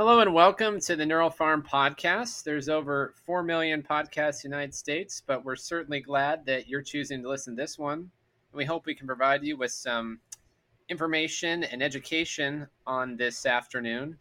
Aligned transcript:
Hello 0.00 0.20
and 0.20 0.32
welcome 0.32 0.80
to 0.80 0.96
the 0.96 1.04
Neural 1.04 1.28
Farm 1.28 1.62
podcast. 1.62 2.42
There's 2.42 2.70
over 2.70 3.12
4 3.26 3.42
million 3.42 3.82
podcasts 3.82 4.46
in 4.46 4.50
the 4.50 4.56
United 4.56 4.74
States, 4.74 5.22
but 5.26 5.44
we're 5.44 5.56
certainly 5.56 6.00
glad 6.00 6.46
that 6.46 6.66
you're 6.66 6.80
choosing 6.80 7.22
to 7.22 7.28
listen 7.28 7.54
to 7.54 7.62
this 7.62 7.78
one. 7.78 7.98
And 7.98 8.08
We 8.54 8.64
hope 8.64 8.86
we 8.86 8.94
can 8.94 9.06
provide 9.06 9.44
you 9.44 9.58
with 9.58 9.72
some 9.72 10.18
information 10.88 11.64
and 11.64 11.82
education 11.82 12.66
on 12.86 13.18
this 13.18 13.44
afternoon. 13.44 14.16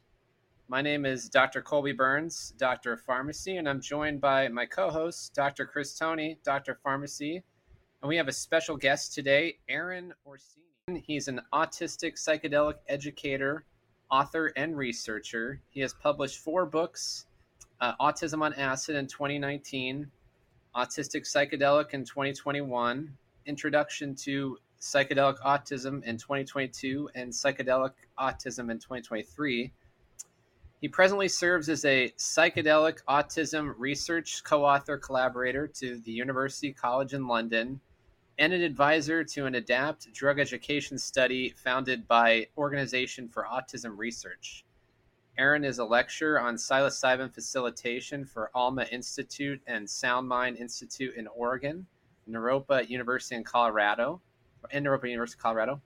My 0.67 0.81
name 0.81 1.05
is 1.05 1.29
Dr. 1.29 1.61
Colby 1.61 1.93
Burns, 1.93 2.53
Doctor 2.57 2.91
of 2.91 3.01
Pharmacy, 3.03 3.55
and 3.55 3.69
I'm 3.69 3.79
joined 3.79 4.19
by 4.19 4.49
my 4.49 4.65
co 4.65 4.89
host, 4.89 5.33
Dr. 5.33 5.65
Chris 5.65 5.97
Tony, 5.97 6.37
Doctor 6.43 6.73
of 6.73 6.81
Pharmacy. 6.81 7.41
And 8.01 8.09
we 8.09 8.17
have 8.17 8.27
a 8.27 8.33
special 8.33 8.75
guest 8.75 9.13
today, 9.13 9.59
Aaron 9.69 10.13
Orsini. 10.27 11.05
He's 11.07 11.29
an 11.29 11.39
autistic 11.53 12.15
psychedelic 12.15 12.79
educator 12.89 13.63
author 14.11 14.51
and 14.55 14.77
researcher. 14.77 15.61
He 15.69 15.81
has 15.81 15.93
published 15.93 16.39
four 16.39 16.65
books 16.65 17.25
uh, 17.81 17.93
Autism 17.99 18.41
on 18.41 18.53
Acid 18.55 18.95
in 18.95 19.07
2019, 19.07 20.09
Autistic 20.75 21.23
Psychedelic 21.23 21.93
in 21.93 22.03
2021, 22.03 23.09
Introduction 23.45 24.15
to 24.15 24.57
Psychedelic 24.81 25.39
Autism 25.39 26.03
in 26.03 26.17
2022, 26.17 27.09
and 27.15 27.31
Psychedelic 27.31 27.93
Autism 28.19 28.69
in 28.71 28.79
2023. 28.79 29.71
He 30.81 30.87
presently 30.87 31.27
serves 31.27 31.67
as 31.67 31.83
a 31.83 32.09
psychedelic 32.17 32.99
autism 33.07 33.73
research 33.77 34.43
co 34.43 34.63
author 34.65 34.97
collaborator 34.97 35.67
to 35.67 35.97
the 35.99 36.11
University 36.11 36.71
College 36.71 37.13
in 37.13 37.27
London 37.27 37.81
and 38.39 38.53
an 38.53 38.61
advisor 38.61 39.21
to 39.21 39.45
an 39.45 39.53
ADAPT 39.53 40.13
drug 40.13 40.39
education 40.39 40.97
study 40.97 41.53
founded 41.57 42.07
by 42.07 42.47
Organization 42.57 43.27
for 43.27 43.43
Autism 43.43 43.97
Research. 43.97 44.63
Aaron 45.37 45.65
is 45.65 45.79
a 45.79 45.85
lecturer 45.85 46.39
on 46.39 46.55
psilocybin 46.55 47.33
facilitation 47.33 48.23
for 48.23 48.49
Alma 48.55 48.85
Institute 48.91 49.61
and 49.67 49.85
SoundMind 49.85 50.57
Institute 50.57 51.15
in 51.17 51.27
Oregon, 51.27 51.85
Naropa 52.29 52.89
University 52.89 53.35
in 53.35 53.43
Colorado, 53.43 54.21
and 54.71 54.85
Naropa 54.85 55.09
University, 55.09 55.37
of 55.37 55.43
Colorado. 55.43 55.81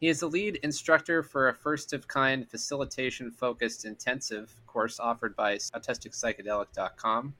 He 0.00 0.08
is 0.08 0.20
the 0.20 0.28
lead 0.28 0.56
instructor 0.62 1.22
for 1.22 1.48
a 1.48 1.54
first 1.54 1.92
of 1.92 2.08
kind 2.08 2.48
facilitation 2.48 3.30
focused 3.30 3.84
intensive 3.84 4.54
course 4.66 4.98
offered 4.98 5.36
by 5.36 5.56
AutisticPsychedelic.com 5.56 7.34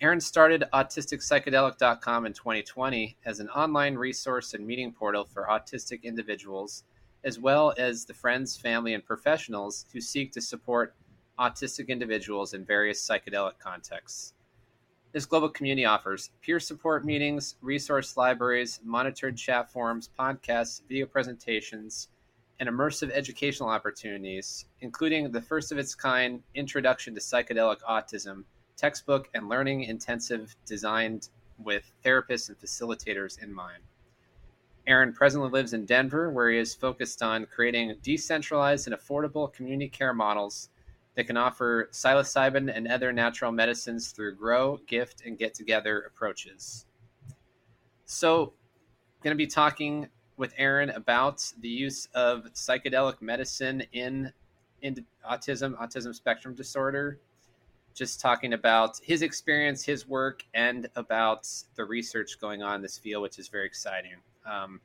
Aaron 0.00 0.20
started 0.20 0.64
AutisticPsychedelic.com 0.72 2.26
in 2.26 2.32
2020 2.32 3.16
as 3.24 3.38
an 3.38 3.48
online 3.50 3.94
resource 3.94 4.54
and 4.54 4.66
meeting 4.66 4.92
portal 4.92 5.24
for 5.24 5.46
autistic 5.48 6.02
individuals, 6.02 6.84
as 7.24 7.38
well 7.38 7.72
as 7.78 8.04
the 8.04 8.14
friends, 8.14 8.56
family, 8.56 8.94
and 8.94 9.04
professionals 9.04 9.86
who 9.92 10.00
seek 10.00 10.32
to 10.32 10.40
support 10.40 10.94
autistic 11.38 11.88
individuals 11.88 12.54
in 12.54 12.64
various 12.64 13.06
psychedelic 13.06 13.58
contexts. 13.58 14.34
This 15.12 15.26
global 15.26 15.50
community 15.50 15.84
offers 15.84 16.30
peer 16.40 16.58
support 16.58 17.04
meetings, 17.04 17.56
resource 17.60 18.16
libraries, 18.16 18.80
monitored 18.82 19.36
chat 19.36 19.70
forums, 19.70 20.08
podcasts, 20.18 20.80
video 20.88 21.06
presentations, 21.06 22.08
and 22.60 22.68
immersive 22.68 23.10
educational 23.10 23.68
opportunities, 23.68 24.66
including 24.80 25.30
the 25.30 25.42
first 25.42 25.70
of 25.70 25.78
its 25.78 25.94
kind 25.94 26.42
Introduction 26.54 27.14
to 27.14 27.20
Psychedelic 27.20 27.80
Autism 27.88 28.44
textbook 28.82 29.28
and 29.32 29.48
learning 29.48 29.84
intensive 29.84 30.56
designed 30.66 31.28
with 31.58 31.92
therapists 32.04 32.48
and 32.48 32.58
facilitators 32.58 33.40
in 33.40 33.54
mind. 33.54 33.80
Aaron 34.88 35.12
presently 35.12 35.50
lives 35.50 35.72
in 35.72 35.86
Denver, 35.86 36.30
where 36.30 36.50
he 36.50 36.58
is 36.58 36.74
focused 36.74 37.22
on 37.22 37.46
creating 37.46 37.94
decentralized 38.02 38.88
and 38.88 38.96
affordable 38.96 39.52
community 39.52 39.88
care 39.88 40.12
models 40.12 40.70
that 41.14 41.28
can 41.28 41.36
offer 41.36 41.90
psilocybin 41.92 42.74
and 42.74 42.88
other 42.88 43.12
natural 43.12 43.52
medicines 43.52 44.10
through 44.10 44.34
grow, 44.34 44.78
gift, 44.88 45.22
and 45.24 45.38
get 45.38 45.54
together 45.54 46.00
approaches. 46.00 46.86
So, 48.04 48.52
going 49.22 49.36
to 49.36 49.38
be 49.38 49.46
talking 49.46 50.08
with 50.36 50.54
Aaron 50.58 50.90
about 50.90 51.44
the 51.60 51.68
use 51.68 52.08
of 52.14 52.52
psychedelic 52.54 53.22
medicine 53.22 53.84
in, 53.92 54.32
in 54.80 55.06
autism, 55.30 55.78
autism 55.80 56.12
spectrum 56.12 56.56
disorder, 56.56 57.20
just 57.94 58.20
talking 58.20 58.52
about 58.52 58.98
his 59.02 59.22
experience, 59.22 59.84
his 59.84 60.08
work, 60.08 60.44
and 60.54 60.88
about 60.96 61.48
the 61.74 61.84
research 61.84 62.40
going 62.40 62.62
on 62.62 62.76
in 62.76 62.82
this 62.82 62.98
field, 62.98 63.22
which 63.22 63.38
is 63.38 63.48
very 63.48 63.66
exciting. 63.66 64.16
Um, 64.46 64.80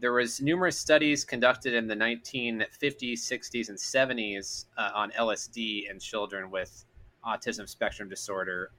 there 0.00 0.12
was 0.12 0.40
numerous 0.40 0.76
studies 0.76 1.24
conducted 1.24 1.74
in 1.74 1.86
the 1.86 1.94
1950s, 1.94 3.20
60s, 3.20 3.68
and 3.68 3.78
70s 3.78 4.66
uh, 4.76 4.90
on 4.94 5.10
LSD 5.12 5.90
in 5.90 5.98
children 5.98 6.50
with 6.50 6.84
autism 7.24 7.68
spectrum 7.68 8.08
disorder. 8.08 8.70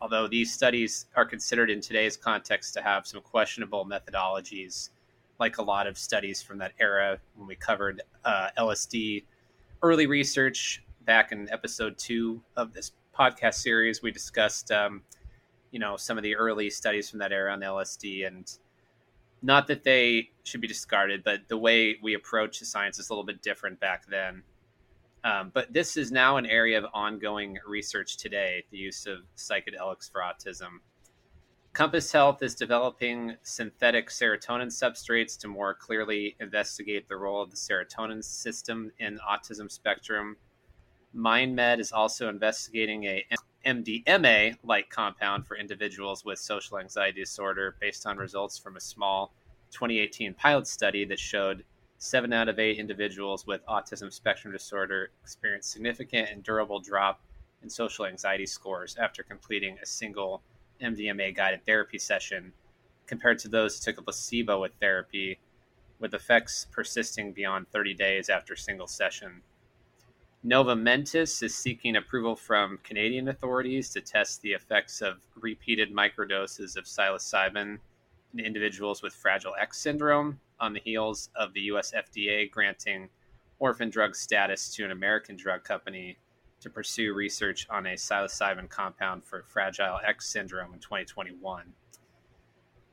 Although 0.00 0.28
these 0.28 0.52
studies 0.52 1.06
are 1.16 1.24
considered 1.24 1.70
in 1.70 1.80
today's 1.80 2.16
context 2.16 2.74
to 2.74 2.82
have 2.82 3.06
some 3.06 3.20
questionable 3.22 3.86
methodologies, 3.86 4.90
like 5.38 5.58
a 5.58 5.62
lot 5.62 5.86
of 5.86 5.96
studies 5.96 6.42
from 6.42 6.58
that 6.58 6.72
era 6.78 7.18
when 7.36 7.48
we 7.48 7.56
covered 7.56 8.02
uh, 8.24 8.48
LSD 8.58 9.24
early 9.82 10.06
research 10.06 10.82
back 11.04 11.32
in 11.32 11.50
episode 11.50 11.98
two 11.98 12.42
of 12.56 12.72
this 12.72 12.92
podcast 13.16 13.54
series, 13.54 14.02
we 14.02 14.10
discussed, 14.10 14.70
um, 14.70 15.02
you 15.70 15.78
know, 15.78 15.96
some 15.96 16.16
of 16.16 16.22
the 16.22 16.36
early 16.36 16.70
studies 16.70 17.10
from 17.10 17.18
that 17.20 17.32
era 17.32 17.52
on 17.52 17.60
LSD, 17.60 18.26
and 18.26 18.50
not 19.42 19.66
that 19.66 19.84
they 19.84 20.30
should 20.44 20.60
be 20.60 20.68
discarded, 20.68 21.24
but 21.24 21.48
the 21.48 21.56
way 21.56 21.98
we 22.02 22.14
approach 22.14 22.58
the 22.58 22.64
science 22.64 22.98
is 22.98 23.10
a 23.10 23.12
little 23.12 23.24
bit 23.24 23.42
different 23.42 23.80
back 23.80 24.06
then. 24.06 24.42
Um, 25.24 25.50
but 25.54 25.72
this 25.72 25.96
is 25.96 26.10
now 26.10 26.36
an 26.36 26.46
area 26.46 26.78
of 26.78 26.86
ongoing 26.94 27.58
research 27.66 28.16
today: 28.16 28.64
the 28.70 28.78
use 28.78 29.06
of 29.06 29.18
psychedelics 29.36 30.10
for 30.10 30.20
autism. 30.20 30.80
Compass 31.72 32.12
Health 32.12 32.42
is 32.42 32.54
developing 32.54 33.36
synthetic 33.42 34.10
serotonin 34.10 34.66
substrates 34.66 35.38
to 35.38 35.48
more 35.48 35.72
clearly 35.72 36.36
investigate 36.38 37.08
the 37.08 37.16
role 37.16 37.40
of 37.40 37.50
the 37.50 37.56
serotonin 37.56 38.22
system 38.22 38.92
in 38.98 39.18
autism 39.26 39.70
spectrum 39.70 40.36
MindMed 41.14 41.78
is 41.78 41.92
also 41.92 42.28
investigating 42.28 43.04
a 43.04 43.24
MDMA 43.66 44.56
like 44.64 44.88
compound 44.88 45.46
for 45.46 45.56
individuals 45.56 46.24
with 46.24 46.38
social 46.38 46.78
anxiety 46.78 47.20
disorder 47.20 47.76
based 47.80 48.06
on 48.06 48.16
results 48.16 48.58
from 48.58 48.76
a 48.76 48.80
small 48.80 49.32
2018 49.72 50.34
pilot 50.34 50.66
study 50.66 51.04
that 51.04 51.18
showed 51.18 51.64
seven 51.98 52.32
out 52.32 52.48
of 52.48 52.58
eight 52.58 52.78
individuals 52.78 53.46
with 53.46 53.64
autism 53.66 54.12
spectrum 54.12 54.52
disorder 54.52 55.10
experienced 55.22 55.70
significant 55.70 56.28
and 56.30 56.42
durable 56.42 56.80
drop 56.80 57.20
in 57.62 57.70
social 57.70 58.06
anxiety 58.06 58.46
scores 58.46 58.96
after 58.96 59.22
completing 59.22 59.78
a 59.82 59.86
single 59.86 60.42
MDMA 60.80 61.34
guided 61.34 61.64
therapy 61.64 61.98
session 61.98 62.52
compared 63.06 63.38
to 63.38 63.48
those 63.48 63.76
who 63.76 63.84
took 63.84 64.00
a 64.00 64.02
placebo 64.02 64.60
with 64.60 64.72
therapy, 64.80 65.38
with 66.00 66.14
effects 66.14 66.66
persisting 66.72 67.32
beyond 67.32 67.68
30 67.68 67.94
days 67.94 68.28
after 68.28 68.54
a 68.54 68.58
single 68.58 68.86
session. 68.86 69.42
Nova 70.44 70.74
Mentis 70.74 71.40
is 71.42 71.54
seeking 71.54 71.94
approval 71.94 72.34
from 72.34 72.78
Canadian 72.82 73.28
authorities 73.28 73.90
to 73.90 74.00
test 74.00 74.42
the 74.42 74.50
effects 74.50 75.00
of 75.00 75.18
repeated 75.36 75.94
microdoses 75.94 76.76
of 76.76 76.84
psilocybin 76.84 77.78
in 78.34 78.40
individuals 78.40 79.02
with 79.02 79.14
Fragile 79.14 79.54
X 79.60 79.78
syndrome 79.78 80.40
on 80.58 80.72
the 80.72 80.80
heels 80.80 81.30
of 81.36 81.52
the 81.52 81.60
US 81.72 81.92
FDA 81.92 82.50
granting 82.50 83.08
orphan 83.60 83.88
drug 83.88 84.16
status 84.16 84.74
to 84.74 84.84
an 84.84 84.90
American 84.90 85.36
drug 85.36 85.62
company 85.62 86.18
to 86.58 86.68
pursue 86.68 87.14
research 87.14 87.68
on 87.70 87.86
a 87.86 87.94
psilocybin 87.94 88.68
compound 88.68 89.22
for 89.22 89.44
Fragile 89.46 90.00
X 90.04 90.28
syndrome 90.28 90.74
in 90.74 90.80
2021. 90.80 91.72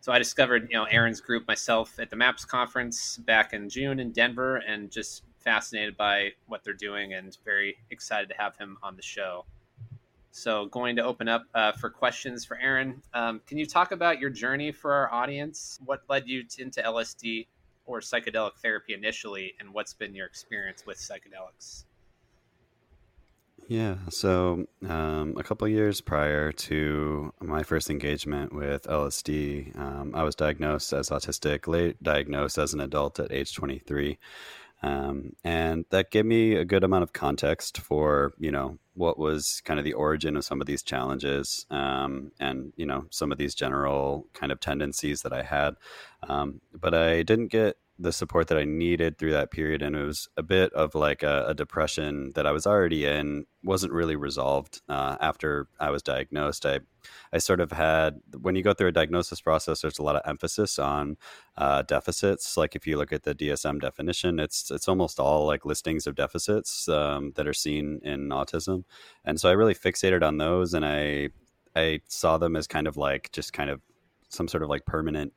So 0.02 0.12
I 0.12 0.19
discovered, 0.19 0.68
you 0.69 0.78
know, 0.78 0.84
Aaron's 0.84 1.19
group 1.19 1.48
myself 1.48 2.00
at 2.00 2.12
the 2.12 2.16
MAPS 2.16 2.45
conference 2.45 3.18
back 3.18 3.54
in 3.54 3.69
June 3.69 4.00
in 4.00 4.12
Denver 4.12 4.57
and 4.57 4.92
just 4.92 5.24
fascinated 5.50 5.98
by 5.98 6.30
what 6.46 6.63
they're 6.63 6.74
doing 6.75 7.16
and 7.16 7.36
very 7.44 7.75
excited 7.90 8.30
to 8.30 8.36
have 8.38 8.56
him 8.57 8.78
on 8.84 8.96
the 8.96 9.01
show. 9.01 9.46
So, 10.30 10.68
going 10.68 10.96
to 10.98 11.04
open 11.04 11.28
up 11.28 11.46
uh, 11.56 11.72
for 11.72 11.90
questions 11.90 12.46
for 12.46 12.56
Aaron. 12.62 13.01
Um, 13.16 13.42
can 13.48 13.57
you 13.57 13.66
talk 13.66 13.92
about 13.92 14.19
your 14.19 14.30
journey 14.30 14.72
for 14.72 14.94
our 14.94 15.12
audience? 15.12 15.80
What 15.84 16.01
led 16.07 16.28
you 16.28 16.44
to, 16.44 16.62
into 16.62 16.84
LSD 16.84 17.48
or 17.88 18.00
psychedelic 18.00 18.57
therapy 18.62 18.94
initially, 18.94 19.56
and 19.60 19.74
what's 19.74 19.92
been 19.92 20.13
your 20.13 20.28
experience 20.28 20.86
with 20.86 21.00
psychedelics? 21.00 21.86
Yeah, 23.68 23.95
so 24.10 24.68
um, 24.88 25.36
a 25.36 25.44
couple 25.44 25.68
years 25.68 26.00
prior 26.00 26.52
to 26.52 27.34
my 27.42 27.63
first 27.63 27.90
engagement 27.90 28.54
with 28.54 28.84
LSD, 28.84 29.78
um, 29.80 30.12
I 30.13 30.22
was 30.22 30.36
diagnosed 30.36 30.94
as 30.94 31.10
autistic, 31.10 31.68
late 31.68 32.02
diagnosed 32.04 32.60
as 32.60 32.75
an 32.75 32.81
adult 32.81 33.19
at 33.19 33.31
age 33.31 33.56
23. 33.56 34.19
Um, 34.81 35.34
and 35.44 35.86
that 35.90 36.12
gave 36.12 36.26
me 36.26 36.56
a 36.56 36.66
good 36.66 36.84
amount 36.84 37.04
of 37.04 37.14
context 37.14 37.80
for, 37.80 38.34
you 38.40 38.52
know, 38.52 38.78
what 38.94 39.20
was 39.20 39.62
kind 39.66 39.80
of 39.80 39.84
the 39.84 39.94
origin 39.94 40.38
of 40.38 40.46
some 40.46 40.62
of 40.62 40.68
these 40.68 40.84
challenges 40.84 41.66
um, 41.70 42.31
and, 42.40 42.74
you 42.76 42.86
know, 42.86 43.06
some 43.10 43.31
of 43.31 43.38
these 43.38 43.56
general 43.56 44.28
kind 44.34 44.52
of 44.52 44.60
tendencies 44.60 45.22
that 45.22 45.34
I 45.34 45.44
had. 45.44 45.76
Um, 46.24 46.62
but 46.74 46.94
I 46.94 47.24
didn't 47.24 47.48
get 47.48 47.78
the 48.01 48.13
support 48.13 48.48
that 48.48 48.57
I 48.57 48.63
needed 48.63 49.18
through 49.18 49.34
that 49.34 49.51
period. 49.51 49.81
And 49.81 49.94
it 49.94 50.04
was 50.04 50.30
a 50.38 50.44
bit 50.44 50.72
of 50.72 50.96
like 50.96 51.22
a, 51.22 51.48
a 51.50 51.54
depression 51.54 52.31
that 52.34 52.48
I 52.48 52.51
was 52.54 52.66
already 52.66 53.06
in, 53.06 53.46
wasn't 53.62 53.92
really 53.92 54.16
resolved 54.16 54.81
uh, 54.88 55.18
after 55.19 55.68
I 55.81 55.90
was 55.90 56.01
diagnosed. 56.01 56.66
I, 56.66 56.80
I 57.34 57.40
sort 57.40 57.60
of 57.60 57.74
had, 57.74 58.22
when 58.40 58.56
you 58.56 58.63
go 58.63 58.74
through 58.74 58.88
a 58.88 58.94
diagnosis 58.94 59.42
process, 59.42 59.81
there's 59.81 60.00
a 60.00 60.04
lot 60.04 60.16
of 60.16 60.22
emphasis 60.25 60.80
on 60.80 61.18
uh, 61.57 61.81
deficits. 61.81 62.56
Like 62.56 62.74
if 62.74 62.88
you 62.88 62.98
look 62.98 63.12
at 63.12 63.24
the 63.24 63.36
DSM 63.36 63.81
definition, 63.81 64.40
it's, 64.40 64.72
it's 64.72 64.88
almost 64.88 65.19
all 65.19 65.45
like 65.45 65.66
listings 65.66 66.07
of 66.07 66.16
deficits 66.16 66.88
um, 66.88 67.34
that 67.36 67.48
are 67.48 67.54
seen 67.54 68.00
in 68.04 68.30
autism. 68.30 68.86
And 69.25 69.42
so 69.42 69.50
I 69.50 69.54
really 69.54 69.75
fixated 69.75 70.24
on 70.24 70.38
those 70.38 70.74
and 70.74 70.86
I, 70.86 71.30
I 71.75 72.00
saw 72.07 72.38
them 72.38 72.56
as 72.56 72.66
kind 72.66 72.88
of 72.88 72.95
like 72.95 73.30
just 73.34 73.52
kind 73.52 73.69
of 73.69 73.81
some 74.30 74.48
sort 74.48 74.63
of 74.63 74.69
like 74.69 74.86
permanent 74.86 75.34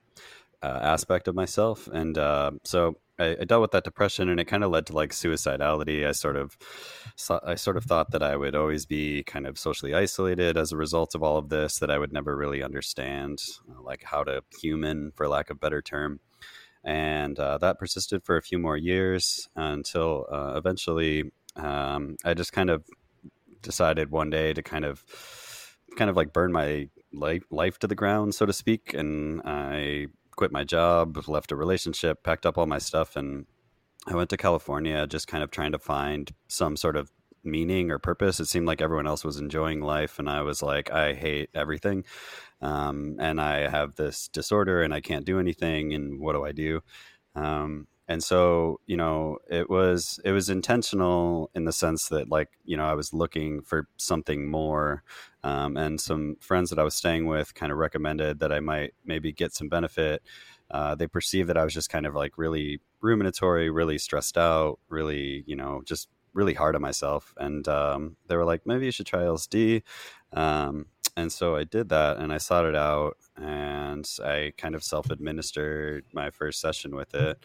uh, 0.62 0.79
aspect 0.82 1.29
of 1.29 1.35
myself, 1.35 1.88
and 1.88 2.17
uh, 2.17 2.53
so 2.64 2.97
I, 3.19 3.37
I, 3.41 3.44
dealt 3.44 3.62
with 3.62 3.73
that 3.73 3.85
depression, 3.85 4.29
and 4.29 4.41
it 4.41 4.44
kind 4.44 4.64
of 4.64 4.70
led 4.70 4.87
to 4.87 4.93
like 4.93 5.11
suicidality. 5.11 6.06
I 6.06 6.12
sort 6.12 6.37
of, 6.37 6.56
I 7.44 7.55
sort 7.55 7.76
of 7.76 7.85
thought 7.85 8.11
that 8.12 8.23
I 8.23 8.37
would 8.37 8.55
always 8.55 8.87
be 8.87 9.23
kind 9.25 9.47
of 9.47 9.59
socially 9.59 9.94
isolated 9.94 10.56
as 10.56 10.73
a 10.73 10.76
result 10.76 11.14
of 11.14 11.23
all 11.23 11.37
of 11.37 11.49
this. 11.49 11.79
That 11.79 11.91
I 11.91 11.99
would 11.99 12.12
never 12.12 12.37
really 12.37 12.62
understand, 12.62 13.43
uh, 13.70 13.82
like 13.82 14.05
how 14.05 14.25
to 14.25 14.43
human, 14.61 15.12
for 15.14 15.29
lack 15.29 15.50
of 15.50 15.61
better 15.61 15.82
term, 15.82 16.20
and 16.85 17.38
uh, 17.38 17.58
that 17.58 17.79
persisted 17.79 18.25
for 18.25 18.37
a 18.37 18.43
few 18.43 18.58
more 18.58 18.76
years 18.76 19.49
until 19.56 20.26
uh, 20.31 20.55
eventually 20.56 21.32
um, 21.56 22.17
I 22.25 22.35
just 22.35 22.53
kind 22.53 22.70
of 22.70 22.85
decided 23.62 24.11
one 24.11 24.31
day 24.31 24.53
to 24.53 24.62
kind 24.62 24.85
of, 24.85 25.05
kind 25.97 26.11
of 26.11 26.17
like 26.17 26.32
burn 26.32 26.53
my 26.53 26.88
life 27.12 27.44
life 27.50 27.79
to 27.81 27.87
the 27.87 27.94
ground, 27.94 28.35
so 28.35 28.47
to 28.47 28.53
speak, 28.53 28.94
and 28.94 29.43
I 29.44 30.06
quit 30.37 30.52
my 30.52 30.64
job, 30.64 31.29
left 31.29 31.52
a 31.52 31.56
relationship, 31.56 32.23
packed 32.23 32.46
up 32.46 32.58
all 32.58 32.67
my 32.67 32.79
stuff, 32.79 33.17
and 33.17 33.46
I 34.06 34.14
went 34.14 34.31
to 34.31 34.37
California 34.37 35.06
just 35.06 35.29
kind 35.29 35.44
of 35.44 35.50
trying 35.50 35.73
to 35.73 35.79
find 35.79 36.32
some 36.49 36.76
sort 36.76 36.96
of 36.96 37.11
meaning 37.44 37.90
or 37.90 37.99
purpose. 37.99 38.40
It 38.40 38.46
seemed 38.46 38.67
like 38.67 38.81
everyone 38.81 39.06
else 39.06 39.25
was 39.25 39.38
enjoying 39.38 39.81
life, 39.81 40.19
and 40.19 40.29
I 40.29 40.43
was 40.43 40.62
like, 40.62 40.90
I 40.90 41.14
hate 41.14 41.50
everything. 41.55 42.05
Um, 42.61 43.17
and 43.19 43.40
I 43.40 43.69
have 43.69 43.96
this 43.96 44.29
disorder, 44.29 44.82
and 44.82 44.94
I 44.94 45.00
can't 45.00 45.25
do 45.25 45.38
anything. 45.38 45.93
And 45.93 46.20
what 46.20 46.34
do 46.34 46.44
I 46.44 46.52
do? 46.52 46.82
Um, 47.34 47.87
and 48.08 48.22
so 48.22 48.81
you 48.87 48.96
know 48.96 49.38
it 49.49 49.70
was 49.70 50.20
it 50.25 50.32
was 50.32 50.49
intentional 50.49 51.50
in 51.54 51.64
the 51.64 51.72
sense 51.72 52.08
that 52.08 52.28
like 52.28 52.50
you 52.64 52.76
know 52.76 52.84
i 52.84 52.94
was 52.94 53.12
looking 53.12 53.62
for 53.62 53.88
something 53.96 54.50
more 54.50 55.02
um, 55.44 55.76
and 55.76 56.00
some 56.00 56.37
friends 56.40 56.70
that 56.70 56.78
i 56.78 56.84
was 56.84 56.94
staying 56.94 57.26
with 57.26 57.54
kind 57.54 57.72
of 57.72 57.78
recommended 57.78 58.40
that 58.40 58.52
i 58.52 58.60
might 58.60 58.94
maybe 59.04 59.32
get 59.32 59.54
some 59.54 59.69
benefit. 59.69 60.22
Uh, 60.70 60.94
they 60.94 61.06
perceived 61.06 61.49
that 61.49 61.58
i 61.58 61.64
was 61.64 61.75
just 61.75 61.90
kind 61.90 62.06
of 62.06 62.14
like 62.14 62.38
really 62.38 62.81
ruminatory 63.02 63.72
really 63.72 63.99
stressed 63.99 64.38
out 64.38 64.78
really 64.88 65.44
you 65.46 65.55
know 65.55 65.82
just 65.84 66.08
really 66.34 66.55
hard 66.55 66.75
on 66.75 66.81
myself. 66.81 67.34
And 67.37 67.69
um, 67.69 68.16
they 68.26 68.37
were 68.37 68.44
like 68.44 68.66
maybe 68.66 68.87
you 68.87 68.90
should 68.90 69.06
try 69.06 69.20
lsd 69.20 69.82
um, 70.32 70.87
and 71.16 71.31
so 71.31 71.56
i 71.56 71.64
did 71.64 71.90
that 71.90 72.16
and 72.16 72.32
i 72.32 72.38
sought 72.38 72.64
it 72.64 72.75
out 72.75 73.19
and 73.37 74.08
i 74.25 74.52
kind 74.56 74.75
of 74.75 74.82
self-administered 74.82 76.05
my 76.12 76.31
first 76.31 76.60
session 76.60 76.96
with 76.96 77.14
it 77.14 77.38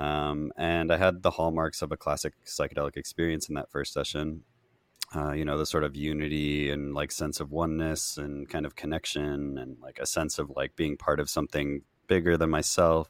um, 0.00 0.50
and 0.56 0.90
I 0.90 0.96
had 0.96 1.22
the 1.22 1.32
hallmarks 1.32 1.82
of 1.82 1.92
a 1.92 1.96
classic 1.96 2.32
psychedelic 2.46 2.96
experience 2.96 3.50
in 3.50 3.54
that 3.56 3.70
first 3.70 3.92
session. 3.92 4.44
Uh, 5.14 5.32
you 5.32 5.44
know, 5.44 5.58
the 5.58 5.66
sort 5.66 5.84
of 5.84 5.94
unity 5.94 6.70
and 6.70 6.94
like 6.94 7.12
sense 7.12 7.38
of 7.38 7.50
oneness 7.50 8.16
and 8.16 8.48
kind 8.48 8.64
of 8.64 8.76
connection 8.76 9.58
and 9.58 9.76
like 9.82 9.98
a 9.98 10.06
sense 10.06 10.38
of 10.38 10.50
like 10.56 10.74
being 10.74 10.96
part 10.96 11.20
of 11.20 11.28
something 11.28 11.82
bigger 12.10 12.36
than 12.36 12.50
myself. 12.50 13.08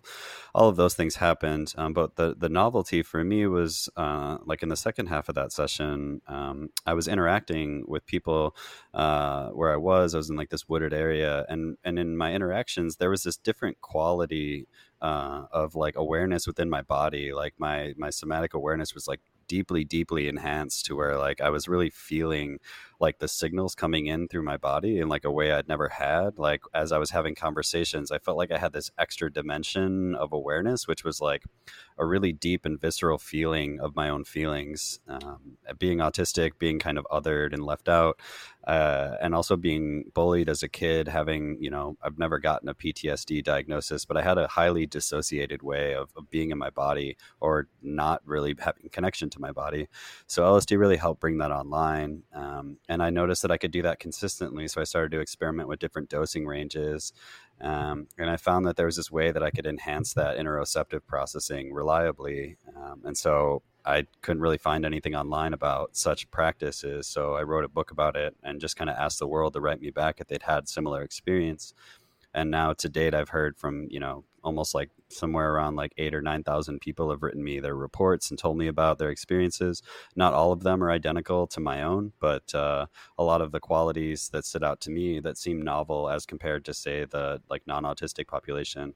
All 0.54 0.68
of 0.68 0.76
those 0.76 0.94
things 0.94 1.16
happened, 1.16 1.72
um, 1.76 1.92
but 1.92 2.16
the 2.16 2.34
the 2.36 2.48
novelty 2.48 3.02
for 3.02 3.22
me 3.24 3.46
was 3.46 3.88
uh, 3.96 4.38
like 4.44 4.62
in 4.62 4.68
the 4.68 4.76
second 4.76 5.06
half 5.06 5.28
of 5.28 5.34
that 5.36 5.52
session, 5.52 6.20
um, 6.28 6.70
I 6.86 6.92
was 6.94 7.08
interacting 7.08 7.84
with 7.88 8.04
people 8.06 8.54
uh, 8.92 9.48
where 9.58 9.72
I 9.72 9.76
was. 9.76 10.14
I 10.14 10.18
was 10.18 10.28
in 10.30 10.36
like 10.36 10.50
this 10.50 10.68
wooded 10.68 10.92
area, 10.92 11.46
and 11.48 11.78
and 11.84 11.98
in 11.98 12.16
my 12.16 12.34
interactions, 12.34 12.96
there 12.96 13.10
was 13.10 13.22
this 13.22 13.36
different 13.36 13.80
quality 13.80 14.66
uh, 15.00 15.46
of 15.52 15.74
like 15.74 15.96
awareness 15.96 16.46
within 16.46 16.68
my 16.68 16.82
body. 16.82 17.32
Like 17.32 17.54
my 17.58 17.94
my 17.96 18.10
somatic 18.10 18.52
awareness 18.54 18.94
was 18.94 19.08
like 19.08 19.20
deeply 19.50 19.82
deeply 19.82 20.28
enhanced 20.28 20.86
to 20.86 20.94
where 20.94 21.18
like 21.18 21.40
I 21.40 21.50
was 21.50 21.66
really 21.66 21.90
feeling 21.90 22.60
like 23.00 23.18
the 23.18 23.26
signals 23.26 23.74
coming 23.74 24.06
in 24.06 24.28
through 24.28 24.44
my 24.44 24.56
body 24.56 25.00
in 25.00 25.08
like 25.08 25.24
a 25.24 25.30
way 25.32 25.50
I'd 25.50 25.66
never 25.66 25.88
had. 25.88 26.38
Like 26.38 26.60
as 26.72 26.92
I 26.92 26.98
was 26.98 27.10
having 27.10 27.34
conversations 27.34 28.12
I 28.12 28.18
felt 28.18 28.36
like 28.36 28.52
I 28.52 28.58
had 28.58 28.72
this 28.72 28.92
extra 28.96 29.32
dimension 29.32 30.14
of 30.14 30.32
awareness 30.32 30.86
which 30.86 31.02
was 31.02 31.20
like 31.20 31.42
a 32.00 32.06
really 32.06 32.32
deep 32.32 32.64
and 32.64 32.80
visceral 32.80 33.18
feeling 33.18 33.78
of 33.80 33.94
my 33.94 34.08
own 34.08 34.24
feelings 34.24 34.98
um, 35.06 35.58
being 35.78 35.98
autistic 35.98 36.52
being 36.58 36.78
kind 36.78 36.98
of 36.98 37.06
othered 37.10 37.52
and 37.52 37.64
left 37.64 37.88
out 37.88 38.18
uh, 38.66 39.16
and 39.20 39.34
also 39.34 39.56
being 39.56 40.04
bullied 40.14 40.48
as 40.48 40.62
a 40.62 40.68
kid 40.68 41.06
having 41.06 41.56
you 41.60 41.70
know 41.70 41.96
I've 42.02 42.18
never 42.18 42.38
gotten 42.38 42.68
a 42.68 42.74
PTSD 42.74 43.44
diagnosis 43.44 44.04
but 44.04 44.16
I 44.16 44.22
had 44.22 44.38
a 44.38 44.48
highly 44.48 44.86
dissociated 44.86 45.62
way 45.62 45.94
of, 45.94 46.10
of 46.16 46.28
being 46.30 46.50
in 46.50 46.58
my 46.58 46.70
body 46.70 47.16
or 47.40 47.68
not 47.82 48.22
really 48.24 48.56
having 48.58 48.88
connection 48.90 49.30
to 49.30 49.40
my 49.40 49.52
body 49.52 49.88
so 50.26 50.42
LSD 50.42 50.78
really 50.78 50.96
helped 50.96 51.20
bring 51.20 51.38
that 51.38 51.52
online 51.52 52.22
um, 52.34 52.78
and 52.88 53.02
I 53.02 53.10
noticed 53.10 53.42
that 53.42 53.50
I 53.50 53.58
could 53.58 53.70
do 53.70 53.82
that 53.82 54.00
consistently. 54.00 54.66
So 54.68 54.80
I 54.80 54.84
started 54.84 55.12
to 55.12 55.20
experiment 55.20 55.68
with 55.68 55.78
different 55.78 56.08
dosing 56.08 56.46
ranges, 56.46 57.12
um, 57.60 58.08
and 58.16 58.30
I 58.30 58.36
found 58.36 58.66
that 58.66 58.76
there 58.76 58.86
was 58.86 58.96
this 58.96 59.10
way 59.10 59.30
that 59.32 59.42
I 59.42 59.50
could 59.50 59.66
enhance 59.66 60.14
that 60.14 60.38
interoceptive 60.38 61.00
processing 61.06 61.72
reliably. 61.72 62.56
Um, 62.76 63.02
and 63.04 63.16
so 63.16 63.62
I 63.84 64.06
couldn't 64.22 64.42
really 64.42 64.58
find 64.58 64.84
anything 64.84 65.14
online 65.14 65.52
about 65.52 65.96
such 65.96 66.30
practices. 66.30 67.06
So 67.06 67.34
I 67.34 67.42
wrote 67.42 67.64
a 67.64 67.68
book 67.68 67.90
about 67.90 68.16
it 68.16 68.34
and 68.42 68.60
just 68.60 68.76
kind 68.76 68.90
of 68.90 68.96
asked 68.96 69.18
the 69.18 69.26
world 69.26 69.54
to 69.54 69.60
write 69.60 69.80
me 69.80 69.90
back 69.90 70.20
if 70.20 70.28
they'd 70.28 70.42
had 70.42 70.68
similar 70.68 71.02
experience 71.02 71.74
and 72.34 72.50
now 72.50 72.72
to 72.72 72.88
date 72.88 73.14
i've 73.14 73.30
heard 73.30 73.56
from 73.58 73.86
you 73.90 74.00
know 74.00 74.24
almost 74.42 74.74
like 74.74 74.90
somewhere 75.08 75.52
around 75.52 75.76
like 75.76 75.92
eight 75.98 76.14
or 76.14 76.22
nine 76.22 76.42
thousand 76.42 76.80
people 76.80 77.10
have 77.10 77.22
written 77.22 77.42
me 77.42 77.60
their 77.60 77.74
reports 77.74 78.30
and 78.30 78.38
told 78.38 78.56
me 78.56 78.68
about 78.68 78.98
their 78.98 79.10
experiences. 79.10 79.82
Not 80.16 80.34
all 80.34 80.52
of 80.52 80.62
them 80.62 80.82
are 80.82 80.90
identical 80.90 81.46
to 81.48 81.60
my 81.60 81.82
own 81.82 82.12
but 82.20 82.54
uh, 82.54 82.86
a 83.18 83.24
lot 83.24 83.40
of 83.40 83.52
the 83.52 83.60
qualities 83.60 84.30
that 84.32 84.44
stood 84.44 84.64
out 84.64 84.80
to 84.80 84.90
me 84.90 85.20
that 85.20 85.38
seem 85.38 85.62
novel 85.62 86.08
as 86.08 86.26
compared 86.26 86.64
to 86.66 86.74
say 86.74 87.04
the 87.04 87.40
like 87.48 87.66
non-autistic 87.66 88.26
population 88.26 88.94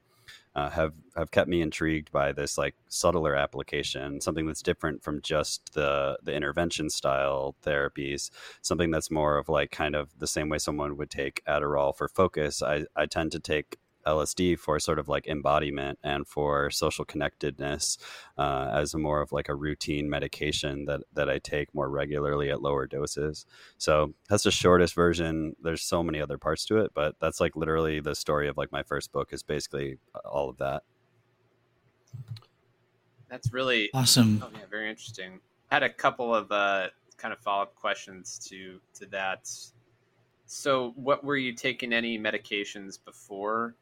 uh, 0.54 0.70
have 0.70 0.94
have 1.16 1.30
kept 1.30 1.48
me 1.48 1.60
intrigued 1.60 2.12
by 2.12 2.32
this 2.32 2.56
like 2.56 2.74
subtler 2.88 3.34
application, 3.34 4.20
something 4.20 4.46
that's 4.46 4.62
different 4.62 5.02
from 5.02 5.20
just 5.22 5.74
the 5.74 6.16
the 6.22 6.32
intervention 6.32 6.88
style 6.90 7.56
therapies, 7.64 8.30
something 8.62 8.90
that's 8.90 9.10
more 9.10 9.36
of 9.36 9.48
like 9.48 9.70
kind 9.70 9.96
of 9.96 10.10
the 10.18 10.26
same 10.26 10.48
way 10.48 10.58
someone 10.58 10.96
would 10.96 11.10
take 11.10 11.42
Adderall 11.48 11.96
for 11.96 12.08
focus. 12.08 12.62
I, 12.62 12.84
I 12.94 13.06
tend 13.06 13.32
to 13.32 13.40
take 13.40 13.78
LSD 14.06 14.58
for 14.58 14.78
sort 14.78 14.98
of 14.98 15.08
like 15.08 15.26
embodiment 15.26 15.98
and 16.02 16.26
for 16.26 16.70
social 16.70 17.04
connectedness 17.04 17.98
uh, 18.38 18.70
as 18.72 18.94
a 18.94 18.98
more 18.98 19.20
of 19.20 19.32
like 19.32 19.48
a 19.48 19.54
routine 19.54 20.08
medication 20.08 20.84
that 20.86 21.02
that 21.12 21.28
I 21.28 21.38
take 21.38 21.74
more 21.74 21.88
regularly 21.88 22.50
at 22.50 22.62
lower 22.62 22.86
doses. 22.86 23.46
So 23.78 24.14
that's 24.28 24.44
the 24.44 24.50
shortest 24.50 24.94
version. 24.94 25.56
There's 25.62 25.82
so 25.82 26.02
many 26.02 26.20
other 26.20 26.38
parts 26.38 26.64
to 26.66 26.78
it, 26.78 26.92
but 26.94 27.16
that's 27.20 27.40
like 27.40 27.56
literally 27.56 28.00
the 28.00 28.14
story 28.14 28.48
of 28.48 28.56
like 28.56 28.72
my 28.72 28.82
first 28.82 29.12
book 29.12 29.32
is 29.32 29.42
basically 29.42 29.98
all 30.24 30.48
of 30.48 30.58
that. 30.58 30.82
That's 33.28 33.52
really 33.52 33.90
awesome. 33.92 34.42
Oh, 34.44 34.50
yeah, 34.52 34.60
very 34.70 34.88
interesting. 34.88 35.40
I 35.70 35.76
had 35.76 35.82
a 35.82 35.90
couple 35.90 36.34
of 36.34 36.52
uh, 36.52 36.88
kind 37.16 37.32
of 37.32 37.40
follow 37.40 37.62
up 37.62 37.74
questions 37.74 38.38
to 38.50 38.80
to 38.94 39.06
that. 39.06 39.50
So, 40.46 40.92
what 40.94 41.24
were 41.24 41.36
you 41.36 41.52
taking 41.52 41.92
any 41.92 42.18
medications 42.18 42.98
before 43.02 43.74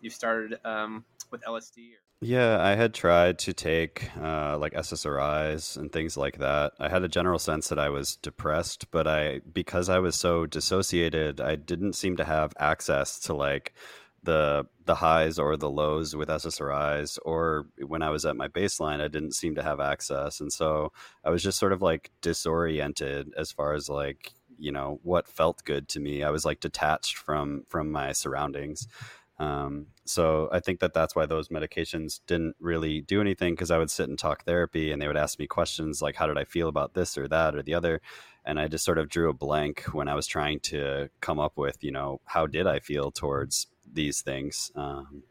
you 0.00 0.10
started 0.10 0.58
um, 0.64 1.04
with 1.30 1.42
LSD? 1.42 1.92
Or? 1.92 2.00
Yeah, 2.22 2.62
I 2.62 2.74
had 2.74 2.92
tried 2.92 3.38
to 3.40 3.54
take 3.54 4.10
uh, 4.20 4.58
like 4.58 4.74
SSRIs 4.74 5.78
and 5.78 5.90
things 5.90 6.16
like 6.16 6.38
that. 6.38 6.72
I 6.78 6.88
had 6.88 7.02
a 7.02 7.08
general 7.08 7.38
sense 7.38 7.68
that 7.68 7.78
I 7.78 7.88
was 7.88 8.16
depressed, 8.16 8.90
but 8.90 9.06
I 9.06 9.40
because 9.52 9.88
I 9.88 10.00
was 10.00 10.16
so 10.16 10.44
dissociated, 10.44 11.40
I 11.40 11.56
didn't 11.56 11.94
seem 11.94 12.16
to 12.16 12.24
have 12.24 12.52
access 12.58 13.18
to 13.20 13.34
like 13.34 13.74
the 14.22 14.66
the 14.84 14.96
highs 14.96 15.38
or 15.38 15.56
the 15.56 15.70
lows 15.70 16.14
with 16.14 16.28
SSRIs 16.28 17.18
or 17.24 17.66
when 17.86 18.02
I 18.02 18.10
was 18.10 18.26
at 18.26 18.36
my 18.36 18.48
baseline 18.48 19.00
I 19.00 19.08
didn't 19.08 19.32
seem 19.32 19.54
to 19.54 19.62
have 19.62 19.80
access 19.80 20.40
and 20.40 20.52
so 20.52 20.92
I 21.24 21.30
was 21.30 21.42
just 21.42 21.58
sort 21.58 21.72
of 21.72 21.80
like 21.80 22.10
disoriented 22.20 23.32
as 23.36 23.50
far 23.50 23.72
as 23.72 23.88
like 23.88 24.32
you 24.58 24.72
know 24.72 25.00
what 25.02 25.26
felt 25.26 25.64
good 25.64 25.88
to 25.90 26.00
me 26.00 26.22
I 26.22 26.30
was 26.30 26.44
like 26.44 26.60
detached 26.60 27.16
from 27.16 27.64
from 27.68 27.90
my 27.90 28.12
surroundings 28.12 28.88
um, 29.40 29.86
so 30.04 30.50
I 30.52 30.60
think 30.60 30.80
that 30.80 30.92
that's 30.92 31.16
why 31.16 31.24
those 31.24 31.48
medications 31.48 32.20
didn't 32.26 32.56
really 32.60 33.00
do 33.00 33.22
anything 33.22 33.54
because 33.54 33.70
I 33.70 33.78
would 33.78 33.90
sit 33.90 34.10
and 34.10 34.18
talk 34.18 34.44
therapy 34.44 34.92
and 34.92 35.00
they 35.00 35.06
would 35.06 35.16
ask 35.16 35.38
me 35.38 35.46
questions 35.46 36.02
like, 36.02 36.14
how 36.14 36.26
did 36.26 36.36
I 36.36 36.44
feel 36.44 36.68
about 36.68 36.92
this 36.92 37.16
or 37.16 37.26
that 37.28 37.54
or 37.54 37.62
the 37.62 37.72
other? 37.72 38.02
And 38.44 38.60
I 38.60 38.68
just 38.68 38.84
sort 38.84 38.98
of 38.98 39.08
drew 39.08 39.30
a 39.30 39.34
blank 39.34 39.84
when 39.92 40.08
I 40.08 40.14
was 40.14 40.26
trying 40.26 40.60
to 40.64 41.08
come 41.22 41.40
up 41.40 41.56
with, 41.56 41.82
you 41.82 41.90
know, 41.90 42.20
how 42.26 42.46
did 42.46 42.66
I 42.66 42.80
feel 42.80 43.10
towards 43.10 43.66
these 43.90 44.20
things? 44.20 44.70
Um, 44.76 45.22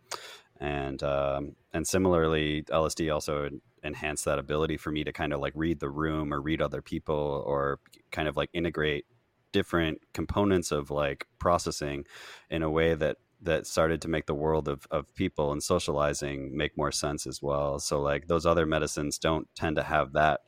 and 0.60 1.04
um, 1.04 1.56
and 1.72 1.88
similarly, 1.88 2.64
LSD 2.64 3.14
also 3.14 3.48
enhanced 3.84 4.26
that 4.26 4.40
ability 4.40 4.78
for 4.78 4.92
me 4.92 5.04
to 5.04 5.14
kind 5.14 5.34
of 5.34 5.40
like 5.40 5.54
read 5.56 5.80
the 5.80 5.90
room 5.90 6.34
or 6.34 6.42
read 6.42 6.62
other 6.62 6.82
people 6.82 7.44
or 7.46 7.80
kind 8.12 8.28
of 8.28 8.36
like 8.36 8.50
integrate 8.54 9.06
different 9.52 10.00
components 10.14 10.72
of 10.72 10.90
like 10.92 11.28
processing 11.38 12.06
in 12.50 12.64
a 12.64 12.70
way 12.70 12.96
that 12.96 13.18
that 13.42 13.66
started 13.66 14.02
to 14.02 14.08
make 14.08 14.26
the 14.26 14.36
world 14.36 14.68
of, 14.68 14.86
of 14.92 15.14
people 15.16 15.52
and 15.52 15.64
socializing 15.64 16.56
make 16.56 16.78
more 16.78 16.92
sense 16.92 17.26
as 17.26 17.42
well. 17.42 17.80
So 17.80 18.02
like 18.02 18.28
those 18.28 18.46
other 18.46 18.66
medicines 18.66 19.18
don't 19.18 19.48
tend 19.56 19.78
to 19.78 19.84
have 19.84 20.14
that 20.14 20.42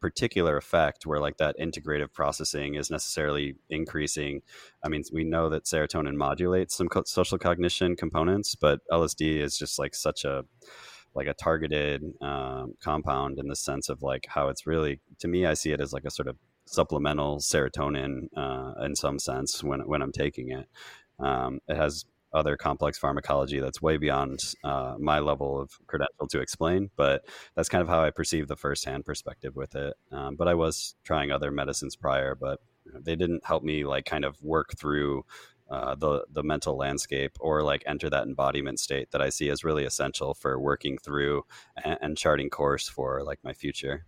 particular 0.00 0.56
effect 0.56 1.04
where 1.04 1.20
like 1.20 1.36
that 1.36 1.56
integrative 1.60 2.12
processing 2.12 2.74
is 2.74 2.90
necessarily 2.90 3.56
increasing. 3.68 4.40
I 4.82 4.88
mean, 4.88 5.04
we 5.12 5.24
know 5.24 5.50
that 5.50 5.64
serotonin 5.64 6.14
modulates 6.14 6.74
some 6.74 6.88
co- 6.88 7.04
social 7.04 7.38
cognition 7.38 7.96
components, 7.96 8.54
but 8.54 8.80
LSD 8.90 9.40
is 9.40 9.58
just 9.58 9.78
like 9.78 9.94
such 9.94 10.24
a 10.24 10.44
like 11.14 11.26
a 11.26 11.34
targeted 11.34 12.02
um, 12.20 12.74
compound 12.80 13.38
in 13.38 13.48
the 13.48 13.56
sense 13.56 13.88
of 13.88 14.02
like 14.02 14.26
how 14.28 14.48
it's 14.48 14.64
really 14.64 15.00
to 15.18 15.26
me 15.26 15.44
i 15.44 15.54
see 15.54 15.72
it 15.72 15.80
as 15.80 15.92
like 15.92 16.04
a 16.04 16.10
sort 16.10 16.28
of 16.28 16.36
supplemental 16.66 17.38
serotonin 17.38 18.28
uh, 18.36 18.72
in 18.84 18.94
some 18.94 19.18
sense 19.18 19.64
when, 19.64 19.80
when 19.80 20.02
i'm 20.02 20.12
taking 20.12 20.50
it 20.50 20.68
um, 21.18 21.58
it 21.68 21.76
has 21.76 22.04
other 22.32 22.56
complex 22.56 22.98
pharmacology 22.98 23.60
that's 23.60 23.82
way 23.82 23.96
beyond 23.96 24.40
uh, 24.64 24.94
my 24.98 25.18
level 25.18 25.60
of 25.60 25.70
credential 25.86 26.26
to 26.28 26.40
explain 26.40 26.90
but 26.96 27.24
that's 27.56 27.68
kind 27.68 27.82
of 27.82 27.88
how 27.88 28.02
i 28.02 28.10
perceive 28.10 28.48
the 28.48 28.56
firsthand 28.56 29.04
perspective 29.04 29.56
with 29.56 29.74
it 29.74 29.94
um, 30.12 30.36
but 30.36 30.48
i 30.48 30.54
was 30.54 30.94
trying 31.04 31.30
other 31.30 31.50
medicines 31.50 31.96
prior 31.96 32.34
but 32.34 32.60
they 33.02 33.16
didn't 33.16 33.44
help 33.44 33.62
me 33.62 33.84
like 33.84 34.04
kind 34.04 34.24
of 34.24 34.42
work 34.42 34.70
through 34.78 35.24
uh, 35.70 35.94
the 35.94 36.24
the 36.32 36.42
mental 36.42 36.76
landscape 36.76 37.36
or 37.38 37.62
like 37.62 37.84
enter 37.86 38.10
that 38.10 38.24
embodiment 38.24 38.80
state 38.80 39.10
that 39.12 39.22
I 39.22 39.28
see 39.28 39.48
as 39.50 39.62
really 39.62 39.84
essential 39.84 40.34
for 40.34 40.58
working 40.58 40.98
through 40.98 41.44
and, 41.84 41.98
and 42.00 42.18
charting 42.18 42.50
course 42.50 42.88
for 42.88 43.22
like 43.22 43.38
my 43.44 43.52
future. 43.52 44.04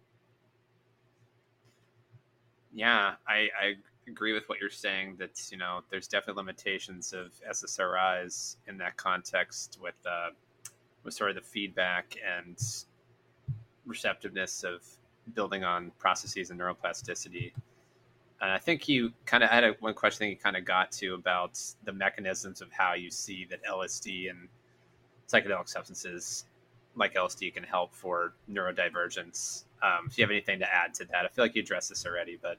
Yeah, 2.73 3.15
I, 3.29 3.49
I 3.61 3.75
agree 4.09 4.33
with 4.33 4.49
what 4.49 4.59
you're 4.61 4.71
saying. 4.71 5.17
That 5.19 5.49
you 5.51 5.59
know, 5.59 5.81
there's 5.91 6.09
definitely 6.09 6.41
limitations 6.41 7.13
of 7.13 7.33
SSRIs 7.49 8.57
in 8.67 8.79
that 8.79 8.97
context 8.97 9.79
with 9.81 9.95
uh, 10.07 10.31
with 11.05 11.15
sort 11.15 11.31
of 11.31 11.37
the 11.37 11.43
feedback 11.43 12.17
and 12.25 12.59
receptiveness 13.87 14.65
of 14.65 14.83
building 15.35 15.65
on 15.65 15.93
processes 15.99 16.51
and 16.51 16.61
neuroplasticity. 16.61 17.53
And 18.41 18.51
I 18.51 18.59
think 18.59 18.89
you 18.89 19.13
kind 19.25 19.45
of 19.45 19.51
had 19.51 19.63
a, 19.63 19.73
one 19.79 19.95
question 19.95 20.27
that 20.27 20.31
you 20.31 20.37
kind 20.37 20.57
of 20.57 20.65
got 20.65 20.91
to 20.93 21.15
about 21.15 21.61
the 21.85 21.93
mechanisms 21.93 22.61
of 22.61 22.73
how 22.73 22.95
you 22.95 23.09
see 23.11 23.47
that 23.51 23.61
LSD 23.65 24.31
and 24.31 24.49
psychedelic 25.29 25.69
substances 25.69 26.45
like 26.97 27.15
LSD 27.15 27.55
can 27.55 27.63
help 27.63 27.95
for 27.95 28.35
neurodivergence. 28.51 29.65
Um, 29.83 30.07
if 30.09 30.19
you 30.19 30.25
have 30.25 30.31
anything 30.31 30.59
to 30.59 30.73
add 30.73 30.93
to 30.95 31.05
that, 31.07 31.25
I 31.25 31.29
feel 31.29 31.45
like 31.45 31.55
you 31.55 31.63
addressed 31.63 31.89
this 31.89 32.05
already, 32.05 32.39
but 32.41 32.59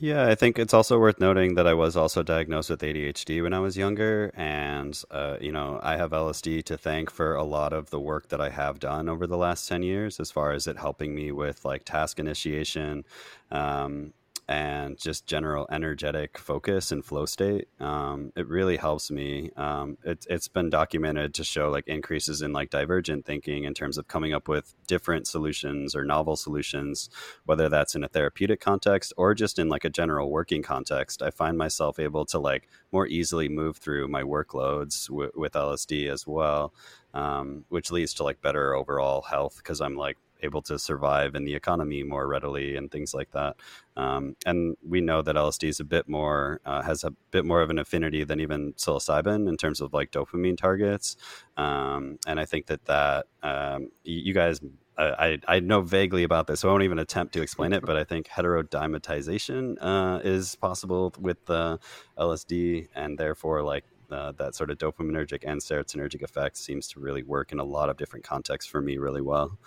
yeah, 0.00 0.28
I 0.28 0.34
think 0.36 0.58
it's 0.58 0.72
also 0.72 0.98
worth 0.98 1.18
noting 1.18 1.54
that 1.56 1.66
I 1.66 1.74
was 1.74 1.96
also 1.96 2.22
diagnosed 2.22 2.70
with 2.70 2.80
ADHD 2.80 3.42
when 3.42 3.52
I 3.52 3.58
was 3.58 3.76
younger. 3.76 4.32
And, 4.36 5.00
uh, 5.10 5.38
you 5.40 5.50
know, 5.50 5.80
I 5.82 5.96
have 5.96 6.12
LSD 6.12 6.62
to 6.64 6.78
thank 6.78 7.10
for 7.10 7.34
a 7.34 7.42
lot 7.42 7.72
of 7.72 7.90
the 7.90 7.98
work 7.98 8.28
that 8.28 8.40
I 8.40 8.50
have 8.50 8.78
done 8.78 9.08
over 9.08 9.26
the 9.26 9.36
last 9.36 9.68
10 9.68 9.82
years, 9.82 10.20
as 10.20 10.30
far 10.30 10.52
as 10.52 10.68
it 10.68 10.76
helping 10.78 11.14
me 11.14 11.32
with 11.32 11.64
like 11.64 11.84
task 11.84 12.20
initiation, 12.20 13.04
um, 13.50 14.12
and 14.48 14.96
just 14.96 15.26
general 15.26 15.66
energetic 15.70 16.38
focus 16.38 16.90
and 16.90 17.04
flow 17.04 17.26
state. 17.26 17.68
Um, 17.80 18.32
it 18.34 18.48
really 18.48 18.78
helps 18.78 19.10
me. 19.10 19.50
Um, 19.56 19.98
it, 20.04 20.26
it's 20.30 20.48
been 20.48 20.70
documented 20.70 21.34
to 21.34 21.44
show 21.44 21.68
like 21.68 21.86
increases 21.86 22.40
in 22.40 22.52
like 22.52 22.70
divergent 22.70 23.26
thinking 23.26 23.64
in 23.64 23.74
terms 23.74 23.98
of 23.98 24.08
coming 24.08 24.32
up 24.32 24.48
with 24.48 24.74
different 24.86 25.26
solutions 25.26 25.94
or 25.94 26.02
novel 26.02 26.34
solutions, 26.34 27.10
whether 27.44 27.68
that's 27.68 27.94
in 27.94 28.02
a 28.02 28.08
therapeutic 28.08 28.58
context 28.58 29.12
or 29.18 29.34
just 29.34 29.58
in 29.58 29.68
like 29.68 29.84
a 29.84 29.90
general 29.90 30.30
working 30.30 30.62
context. 30.62 31.20
I 31.20 31.30
find 31.30 31.58
myself 31.58 31.98
able 31.98 32.24
to 32.26 32.38
like 32.38 32.68
more 32.90 33.06
easily 33.06 33.50
move 33.50 33.76
through 33.76 34.08
my 34.08 34.22
workloads 34.22 35.08
w- 35.08 35.32
with 35.34 35.52
LSD 35.52 36.10
as 36.10 36.26
well. 36.26 36.72
Um, 37.14 37.64
which 37.70 37.90
leads 37.90 38.12
to 38.14 38.22
like 38.22 38.42
better 38.42 38.74
overall 38.74 39.22
health 39.22 39.56
because 39.56 39.80
I'm 39.80 39.96
like 39.96 40.18
able 40.40 40.62
to 40.62 40.78
survive 40.78 41.34
in 41.34 41.44
the 41.44 41.54
economy 41.54 42.02
more 42.02 42.26
readily 42.26 42.76
and 42.76 42.90
things 42.90 43.14
like 43.14 43.30
that. 43.32 43.56
Um, 43.96 44.36
and 44.46 44.76
we 44.86 45.00
know 45.00 45.22
that 45.22 45.36
LSD 45.36 45.68
is 45.68 45.80
a 45.80 45.84
bit 45.84 46.08
more 46.08 46.60
uh, 46.64 46.82
has 46.82 47.04
a 47.04 47.10
bit 47.30 47.44
more 47.44 47.62
of 47.62 47.70
an 47.70 47.78
affinity 47.78 48.24
than 48.24 48.40
even 48.40 48.72
psilocybin 48.74 49.48
in 49.48 49.56
terms 49.56 49.80
of 49.80 49.92
like 49.92 50.10
dopamine 50.10 50.56
targets. 50.56 51.16
Um, 51.56 52.18
and 52.26 52.38
I 52.38 52.44
think 52.44 52.66
that 52.66 52.84
that 52.86 53.26
um, 53.42 53.90
you 54.04 54.32
guys. 54.32 54.60
I, 55.00 55.38
I 55.46 55.60
know 55.60 55.80
vaguely 55.80 56.24
about 56.24 56.48
this, 56.48 56.58
so 56.58 56.68
I 56.68 56.72
won't 56.72 56.82
even 56.82 56.98
attempt 56.98 57.32
to 57.34 57.40
explain 57.40 57.72
it. 57.72 57.86
But 57.86 57.96
I 57.96 58.02
think 58.02 58.26
heterodimerization 58.26 59.76
uh, 59.80 60.18
is 60.24 60.56
possible 60.56 61.14
with 61.20 61.46
the 61.46 61.78
LSD, 62.18 62.88
and 62.96 63.16
therefore, 63.16 63.62
like 63.62 63.84
uh, 64.10 64.32
that 64.32 64.54
sort 64.54 64.70
of 64.70 64.78
dopaminergic 64.78 65.44
and 65.46 65.60
serotonergic 65.60 66.22
effect 66.22 66.56
seems 66.56 66.88
to 66.88 67.00
really 67.00 67.22
work 67.22 67.52
in 67.52 67.58
a 67.58 67.64
lot 67.64 67.88
of 67.88 67.96
different 67.96 68.24
contexts 68.24 68.70
for 68.70 68.80
me 68.80 68.98
really 68.98 69.20
well. 69.20 69.58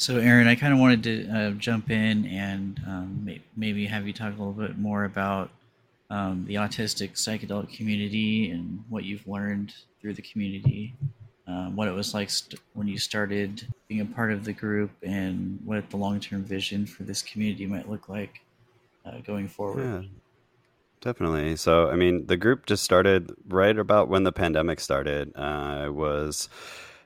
So, 0.00 0.18
Aaron, 0.18 0.46
I 0.46 0.54
kind 0.54 0.72
of 0.72 0.78
wanted 0.78 1.02
to 1.02 1.28
uh, 1.28 1.50
jump 1.52 1.90
in 1.90 2.24
and 2.26 2.80
um, 2.86 3.24
may- 3.24 3.42
maybe 3.56 3.84
have 3.86 4.06
you 4.06 4.12
talk 4.12 4.28
a 4.28 4.38
little 4.38 4.52
bit 4.52 4.78
more 4.78 5.04
about 5.04 5.50
um, 6.08 6.44
the 6.46 6.54
autistic 6.54 7.14
psychedelic 7.14 7.72
community 7.72 8.50
and 8.52 8.84
what 8.88 9.02
you've 9.02 9.26
learned 9.26 9.74
through 10.00 10.14
the 10.14 10.22
community, 10.22 10.94
um, 11.48 11.74
what 11.74 11.88
it 11.88 11.90
was 11.90 12.14
like 12.14 12.30
st- 12.30 12.60
when 12.74 12.86
you 12.86 12.96
started 12.96 13.66
being 13.88 14.00
a 14.00 14.04
part 14.04 14.30
of 14.30 14.44
the 14.44 14.52
group, 14.52 14.92
and 15.02 15.58
what 15.64 15.90
the 15.90 15.96
long 15.96 16.20
term 16.20 16.44
vision 16.44 16.86
for 16.86 17.02
this 17.02 17.20
community 17.20 17.66
might 17.66 17.90
look 17.90 18.08
like 18.08 18.40
uh, 19.04 19.18
going 19.26 19.48
forward. 19.48 19.84
Yeah. 19.84 20.02
Definitely. 21.00 21.56
So, 21.56 21.90
I 21.90 21.96
mean, 21.96 22.26
the 22.26 22.36
group 22.36 22.66
just 22.66 22.82
started 22.84 23.32
right 23.48 23.76
about 23.76 24.08
when 24.08 24.24
the 24.24 24.32
pandemic 24.32 24.80
started. 24.80 25.32
Uh, 25.36 25.88
was 25.90 26.48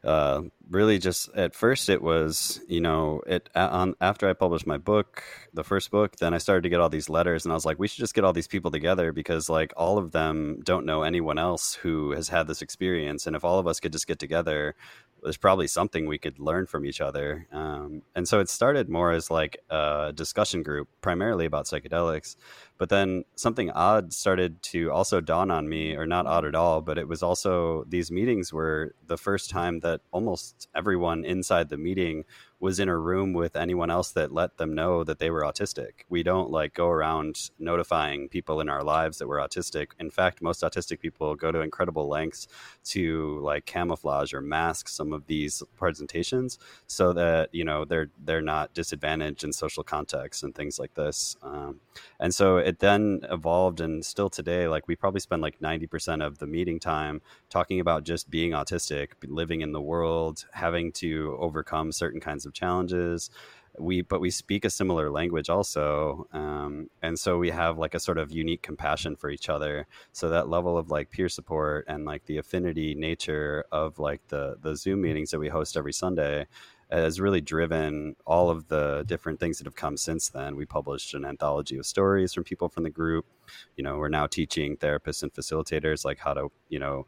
uh, 0.04 0.42
really 0.68 0.99
just 0.99 1.28
at 1.35 1.54
first 1.54 1.88
it 1.88 2.02
was 2.02 2.61
you 2.66 2.80
know 2.80 3.23
it 3.26 3.49
on 3.54 3.94
after 4.00 4.28
I 4.28 4.32
published 4.32 4.66
my 4.66 4.78
book, 4.78 5.23
the 5.54 5.64
first 5.64 5.90
book, 5.90 6.16
then 6.16 6.35
I 6.35 6.38
started 6.38 6.62
to 6.62 6.68
get 6.68 6.80
all 6.80 6.88
these 6.88 7.09
letters, 7.09 7.44
and 7.44 7.52
I 7.52 7.54
was 7.54 7.64
like, 7.64 7.78
we 7.78 7.88
should 7.88 8.00
just 8.00 8.14
get 8.14 8.25
all 8.25 8.32
these 8.32 8.49
people 8.49 8.71
together 8.71 9.12
because 9.12 9.49
like 9.49 9.73
all 9.76 9.99
of 9.99 10.12
them 10.12 10.61
don't 10.64 10.87
know 10.87 11.02
anyone 11.02 11.38
else 11.38 11.75
who 11.75 12.12
has 12.12 12.28
had 12.28 12.47
this 12.47 12.62
experience, 12.62 13.26
and 13.26 13.37
if 13.37 13.44
all 13.44 13.59
of 13.59 13.66
us 13.66 13.80
could 13.80 13.92
just 13.92 14.06
get 14.06 14.18
together, 14.18 14.75
there's 15.23 15.37
probably 15.37 15.69
something 15.69 16.07
we 16.07 16.19
could 16.19 16.38
learn 16.38 16.67
from 16.67 16.85
each 16.85 17.00
other. 17.00 17.47
Um, 17.52 18.02
and 18.14 18.26
so 18.26 18.41
it 18.41 18.49
started 18.49 18.88
more 18.88 19.12
as 19.12 19.31
like 19.31 19.57
a 19.71 20.12
discussion 20.14 20.62
group, 20.62 20.88
primarily 21.00 21.47
about 21.47 21.67
psychedelics. 21.67 22.37
But 22.76 22.88
then 22.88 23.25
something 23.37 23.71
odd 23.71 24.12
started 24.12 24.61
to 24.64 24.91
also 24.91 25.21
dawn 25.21 25.50
on 25.50 25.69
me, 25.69 25.95
or 25.95 26.07
not 26.07 26.26
odd 26.26 26.45
at 26.45 26.57
all, 26.57 26.81
but 26.81 26.99
it 26.99 27.07
was 27.07 27.23
also 27.23 27.85
these 27.85 28.11
meetings 28.11 28.52
were 28.52 28.95
the 29.07 29.17
first 29.17 29.50
time 29.50 29.81
that 29.81 30.00
almost 30.11 30.69
everyone 30.75 31.25
inside 31.25 31.69
the 31.69 31.76
meeting 31.76 32.25
was 32.62 32.78
in 32.78 32.88
a 32.88 32.97
room 32.97 33.33
with 33.33 33.57
anyone 33.57 33.90
else 33.90 34.12
that 34.12 34.33
let 34.33 34.57
them 34.57 34.73
know 34.73 35.02
that 35.02 35.19
they 35.19 35.31
were 35.31 35.42
autistic. 35.42 36.04
We 36.09 36.23
don't 36.23 36.49
like 36.49 36.75
go 36.75 36.87
around 36.87 37.50
notifying 37.59 38.28
people 38.28 38.61
in 38.61 38.69
our 38.69 38.85
lives 38.85 39.19
that 39.19 39.26
we're 39.26 39.40
autistic. 39.40 39.88
In 39.99 40.11
fact, 40.11 40.40
most 40.40 40.62
autistic 40.62 41.00
people 41.00 41.35
go 41.35 41.50
to 41.50 41.59
incredible 41.59 42.09
lengths 42.09 42.47
to 42.85 43.40
like 43.40 43.66
camouflage 43.66 44.33
or 44.33 44.40
mask 44.40 44.88
some 44.88 45.12
of 45.12 45.26
these 45.26 45.64
presentations 45.76 46.57
so 46.87 47.12
that 47.12 47.52
you 47.52 47.64
know 47.64 47.85
they're 47.85 48.11
they're 48.25 48.40
not 48.40 48.73
disadvantaged 48.75 49.42
in 49.42 49.52
social 49.52 49.83
contexts 49.83 50.45
and 50.45 50.54
things 50.54 50.78
like 50.78 50.95
this. 50.95 51.35
Um, 51.42 51.81
and 52.21 52.33
so 52.33 52.59
it 52.59 52.78
then 52.78 53.23
evolved, 53.28 53.81
and 53.81 54.04
still 54.04 54.31
today, 54.31 54.69
like 54.69 54.87
we 54.87 54.95
probably 54.95 55.21
spend 55.21 55.42
like 55.42 55.61
ninety 55.61 55.88
percent 55.88 56.23
of 56.23 56.38
the 56.38 56.47
meeting 56.47 56.78
time 56.78 57.23
talking 57.50 57.81
about 57.81 58.04
just 58.04 58.31
being 58.31 58.52
autistic, 58.52 59.09
living 59.26 59.62
in 59.62 59.73
the 59.73 59.83
world, 59.83 60.47
having 60.52 60.92
to 60.92 61.37
overcome 61.40 61.90
certain 61.90 62.21
kinds 62.21 62.47
of 62.47 62.51
of 62.52 62.54
challenges. 62.54 63.30
We 63.78 64.02
but 64.02 64.21
we 64.21 64.30
speak 64.30 64.66
a 64.66 64.71
similar 64.71 65.11
language 65.11 65.49
also 65.49 66.26
um, 66.32 66.90
and 67.00 67.18
so 67.18 67.38
we 67.38 67.49
have 67.50 67.78
like 67.78 67.94
a 67.94 68.00
sort 68.00 68.18
of 68.18 68.30
unique 68.30 68.61
compassion 68.62 69.16
for 69.16 69.30
each 69.30 69.49
other. 69.49 69.87
So 70.12 70.28
that 70.28 70.49
level 70.49 70.76
of 70.76 70.90
like 70.90 71.11
peer 71.11 71.30
support 71.30 71.87
and 71.88 72.04
like 72.04 72.26
the 72.26 72.37
affinity 72.37 72.94
nature 72.94 73.64
of 73.73 73.99
like 73.99 74.21
the 74.28 74.56
the 74.61 74.76
zoom 74.76 75.00
meetings 75.00 75.30
that 75.30 75.38
we 75.38 75.49
host 75.49 75.76
every 75.76 75.92
sunday 75.92 76.47
has 76.92 77.21
really 77.21 77.40
driven 77.40 78.14
all 78.26 78.50
of 78.50 78.68
the 78.68 79.04
different 79.06 79.40
things 79.40 79.56
that 79.59 79.66
have 79.66 79.75
come 79.75 79.97
since 79.97 80.28
then. 80.28 80.56
We 80.56 80.66
published 80.66 81.14
an 81.14 81.25
anthology 81.25 81.78
of 81.78 81.87
stories 81.87 82.35
from 82.35 82.44
people 82.44 82.68
from 82.68 82.82
the 82.82 82.90
group. 82.90 83.25
You 83.76 83.85
know 83.85 83.97
we're 83.97 84.09
now 84.11 84.26
teaching 84.26 84.76
therapists 84.76 85.23
and 85.23 85.32
facilitators 85.32 86.04
like 86.04 86.18
how 86.18 86.35
to 86.35 86.49
you 86.68 86.78
know 86.78 87.06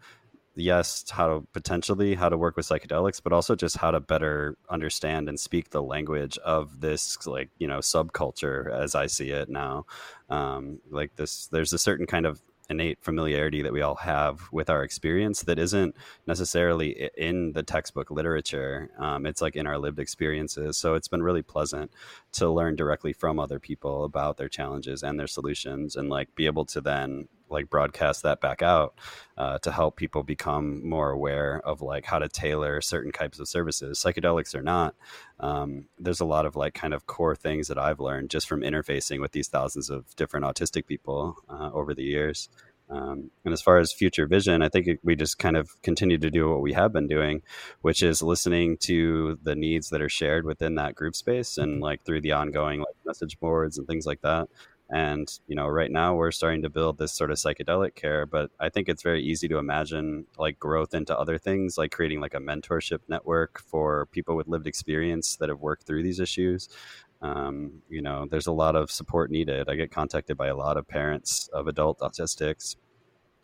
yes, 0.57 1.05
how 1.11 1.29
to 1.29 1.47
potentially 1.53 2.15
how 2.15 2.29
to 2.29 2.39
work 2.39 2.57
with 2.57 2.67
psychedelics, 2.67 3.23
but 3.23 3.33
also 3.33 3.55
just 3.55 3.77
how 3.77 3.91
to 3.91 4.01
better 4.01 4.57
understand 4.71 5.29
and 5.29 5.39
speak 5.39 5.71
the 5.71 5.83
language 5.83 6.39
of 6.39 6.81
this 6.81 7.27
like 7.27 7.51
you 7.59 7.69
know 7.69 7.79
subculture 7.79 8.73
as 8.73 8.95
I 8.95 9.07
see 9.07 9.31
it 9.31 9.49
now. 9.49 9.87
Um, 10.31 10.81
like 10.91 11.17
this, 11.17 11.47
there's 11.49 11.73
a 11.73 11.79
certain 11.79 12.07
kind 12.07 12.27
of 12.27 12.41
innate 12.71 12.99
familiarity 13.03 13.63
that 13.63 13.73
we 13.73 13.83
all 13.83 13.95
have 13.95 14.41
with 14.53 14.71
our 14.71 14.83
experience 14.83 15.43
that 15.43 15.59
isn't 15.59 15.95
necessarily 16.27 17.11
in 17.17 17.53
the 17.53 17.63
textbook 17.63 18.11
literature. 18.11 18.91
Um, 18.99 19.27
it's 19.27 19.43
like 19.43 19.57
in 19.57 19.67
our 19.67 19.79
lived 19.79 19.99
experiences. 19.99 20.79
So 20.79 20.95
it's 20.95 21.09
been 21.09 21.23
really 21.23 21.43
pleasant 21.43 21.91
to 22.33 22.49
learn 22.49 22.77
directly 22.77 23.13
from 23.13 23.39
other 23.39 23.59
people 23.59 24.05
about 24.05 24.37
their 24.39 24.49
challenges 24.49 25.03
and 25.03 25.19
their 25.19 25.27
solutions 25.27 25.97
and 25.97 26.09
like 26.09 26.35
be 26.35 26.47
able 26.47 26.65
to 26.67 26.81
then 26.81 27.29
like 27.55 27.71
broadcast 27.71 28.25
that 28.25 28.43
back 28.43 28.63
out 28.63 28.95
uh, 29.39 29.59
to 29.61 29.73
help 29.73 29.97
people 29.97 30.23
become 30.23 30.87
more 30.87 31.11
aware 31.11 31.63
of 31.65 31.81
like 31.81 32.05
how 32.05 32.19
to 32.19 32.29
tailor 32.29 32.83
certain 32.83 33.13
types 33.13 33.41
of 33.41 33.49
services. 33.49 33.99
Psychedelics 34.05 34.55
or 34.55 34.63
not 34.63 34.95
um, 35.41 35.87
there's 35.99 36.21
a 36.21 36.27
lot 36.27 36.47
of 36.47 36.57
like 36.57 36.75
kind 36.75 36.95
of 36.95 37.07
core 37.07 37.35
things 37.35 37.69
that 37.69 37.79
i've 37.79 38.01
learned 38.01 38.31
just 38.31 38.49
from 38.49 38.61
interfacing 38.63 39.21
with 39.21 39.33
these 39.33 39.49
thousands 39.49 39.91
of 39.91 40.15
different 40.17 40.47
autistic 40.47 40.87
people 40.87 41.37
uh, 41.49 41.71
over 41.73 41.95
the 41.95 42.05
years. 42.05 42.49
Um, 42.91 43.31
and 43.45 43.55
as 43.55 43.63
far 43.63 43.79
as 43.79 43.93
future 43.93 44.27
vision, 44.27 44.61
I 44.61 44.69
think 44.69 44.87
we 45.03 45.17
just 45.17 45.39
kind 45.39 45.57
of 45.57 45.71
continue 45.83 46.19
to 46.19 46.31
do 46.31 46.51
what 46.51 46.61
we 46.61 46.75
have 46.75 46.93
been 46.93 47.09
doing, 47.09 47.41
which 47.81 48.03
is 48.03 48.23
listening 48.23 48.77
to 48.83 49.39
the 49.43 49.55
needs 49.55 49.89
that 49.89 50.03
are 50.03 50.09
shared 50.09 50.45
within 50.45 50.75
that 50.75 50.95
group 50.95 51.17
space 51.17 51.57
and 51.57 51.81
like 51.81 52.05
through 52.05 52.21
the 52.21 52.33
ongoing 52.33 52.81
like 52.81 52.95
message 53.07 53.41
boards 53.41 53.79
and 53.79 53.87
things 53.87 54.05
like 54.07 54.21
that. 54.21 54.49
And, 54.91 55.29
you 55.47 55.57
know, 55.57 55.67
right 55.67 55.91
now 55.91 56.15
we're 56.15 56.31
starting 56.31 56.63
to 56.63 56.71
build 56.71 56.99
this 56.99 57.13
sort 57.13 57.31
of 57.31 57.39
psychedelic 57.39 57.95
care, 57.95 58.27
but 58.27 58.51
I 58.61 58.69
think 58.69 58.89
it's 58.89 59.03
very 59.03 59.23
easy 59.23 59.49
to 59.49 59.59
imagine 59.59 60.27
like 60.39 60.59
growth 60.59 60.95
into 60.95 61.19
other 61.19 61.39
things, 61.39 61.79
like 61.79 61.91
creating 61.91 62.21
like 62.21 62.35
a 62.35 62.39
mentorship 62.39 63.01
network 63.09 63.63
for 63.63 64.07
people 64.07 64.37
with 64.37 64.47
lived 64.47 64.67
experience 64.67 65.37
that 65.37 65.49
have 65.49 65.61
worked 65.61 65.87
through 65.87 66.03
these 66.03 66.21
issues. 66.21 66.69
Um, 67.23 67.83
you 67.89 68.03
know, 68.03 68.27
there's 68.31 68.47
a 68.47 68.53
lot 68.53 68.77
of 68.77 68.91
support 68.91 69.31
needed. 69.31 69.71
I 69.71 69.75
get 69.75 69.91
contacted 69.91 70.37
by 70.37 70.49
a 70.49 70.57
lot 70.57 70.77
of 70.77 70.87
parents 70.87 71.49
of 71.55 71.67
adult 71.67 72.01
autistics, 72.01 72.77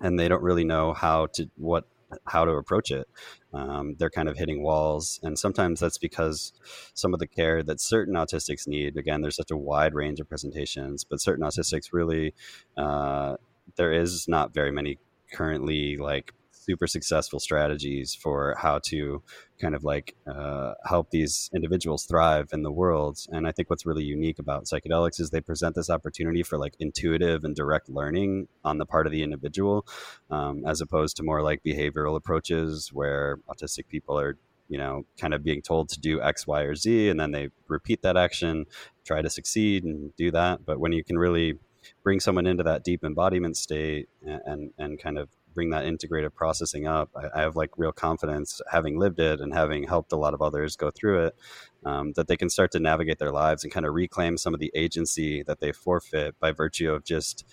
and 0.01 0.19
they 0.19 0.29
don't 0.29 0.43
really 0.43 0.65
know 0.65 0.93
how 0.93 1.27
to 1.35 1.49
what 1.57 1.87
how 2.27 2.45
to 2.45 2.53
approach 2.53 2.91
it. 2.91 3.09
Um, 3.53 3.97
they're 3.99 4.11
kind 4.11 4.29
of 4.29 4.37
hitting 4.37 4.63
walls, 4.63 5.21
and 5.23 5.39
sometimes 5.39 5.81
that's 5.81 5.99
because 5.99 6.53
some 6.95 7.15
of 7.15 7.21
the 7.21 7.27
care 7.27 7.63
that 7.63 7.81
certain 7.81 8.15
autistics 8.15 8.67
need. 8.67 8.97
Again, 8.97 9.21
there's 9.21 9.37
such 9.37 9.51
a 9.51 9.57
wide 9.57 9.95
range 9.95 10.21
of 10.21 10.29
presentations, 10.29 11.05
but 11.05 11.21
certain 11.21 11.45
autistics 11.45 11.93
really 11.93 12.35
uh, 12.77 13.37
there 13.77 13.93
is 13.93 14.29
not 14.29 14.55
very 14.55 14.71
many 14.71 14.99
currently 15.33 15.97
like 15.97 16.33
super 16.71 16.87
successful 16.87 17.41
strategies 17.41 18.15
for 18.15 18.55
how 18.57 18.79
to 18.79 19.21
kind 19.61 19.75
of 19.75 19.83
like 19.83 20.15
uh, 20.33 20.73
help 20.85 21.11
these 21.11 21.51
individuals 21.53 22.05
thrive 22.05 22.49
in 22.53 22.63
the 22.63 22.71
world. 22.71 23.19
And 23.31 23.47
I 23.49 23.53
think 23.53 23.69
what's 23.69 23.85
really 23.85 24.05
unique 24.05 24.39
about 24.39 24.67
psychedelics 24.67 25.19
is 25.21 25.31
they 25.31 25.41
present 25.41 25.75
this 25.75 25.91
opportunity 25.91 26.45
for 26.45 26.59
like 26.59 26.75
intuitive 26.79 27.43
and 27.45 27.57
direct 27.57 27.89
learning 27.89 28.47
on 28.65 28.79
the 28.79 28.87
part 28.87 29.07
of 29.07 29.13
the 29.13 29.23
individual, 29.25 29.85
um, 30.31 30.65
as 30.65 30.81
opposed 30.81 31.17
to 31.17 31.25
more 31.25 31.43
like 31.43 31.61
behavioral 31.65 32.17
approaches 32.17 32.91
where 32.93 33.39
autistic 33.49 33.89
people 33.89 34.17
are 34.19 34.37
you 34.69 34.79
know, 34.79 35.05
kind 35.21 35.35
of 35.35 35.43
being 35.43 35.61
told 35.61 35.89
to 35.89 35.99
do 35.99 36.23
X, 36.23 36.47
Y, 36.47 36.61
or 36.63 36.77
Z, 36.77 37.09
and 37.09 37.19
then 37.19 37.33
they 37.33 37.49
repeat 37.67 38.03
that 38.03 38.17
action, 38.17 38.67
try 39.05 39.21
to 39.21 39.29
succeed 39.29 39.83
and 39.83 40.15
do 40.15 40.31
that. 40.31 40.65
But 40.65 40.79
when 40.79 40.93
you 40.93 41.03
can 41.03 41.19
really 41.19 41.59
bring 42.05 42.21
someone 42.21 42.47
into 42.47 42.63
that 42.63 42.85
deep 42.85 43.03
embodiment 43.03 43.57
state 43.57 44.09
and, 44.25 44.41
and, 44.47 44.71
and 44.79 45.03
kind 45.03 45.19
of 45.19 45.29
bring 45.55 45.71
that 45.71 45.85
integrative 45.85 46.35
processing 46.35 46.87
up, 46.87 47.11
I, 47.15 47.39
I, 47.39 47.43
have 47.43 47.57
like 47.57 47.71
real 47.77 47.93
confidence, 47.93 48.61
having 48.71 48.99
lived 48.99 49.21
it 49.21 49.41
and 49.41 49.53
having 49.53 49.85
helped 49.85 50.13
a 50.13 50.17
lot 50.17 50.35
of 50.35 50.43
others 50.43 50.77
go 50.77 50.91
through 50.91 51.27
it, 51.27 51.37
um, 51.85 52.13
that 52.17 52.29
they 52.29 52.37
can 52.37 52.51
start 52.51 52.71
to 52.73 52.81
navigate 52.81 53.19
their 53.19 53.33
lives 53.33 53.65
and 53.65 53.73
kind 53.73 53.87
of 53.87 53.95
reclaim 53.95 54.37
some 54.37 54.55
of 54.55 54.61
the 54.61 54.73
agency 54.75 55.43
that 55.45 55.61
they 55.61 55.73
forfeit 55.73 56.39
by 56.41 56.53
virtue 56.53 56.93
of 56.93 57.05
just 57.05 57.45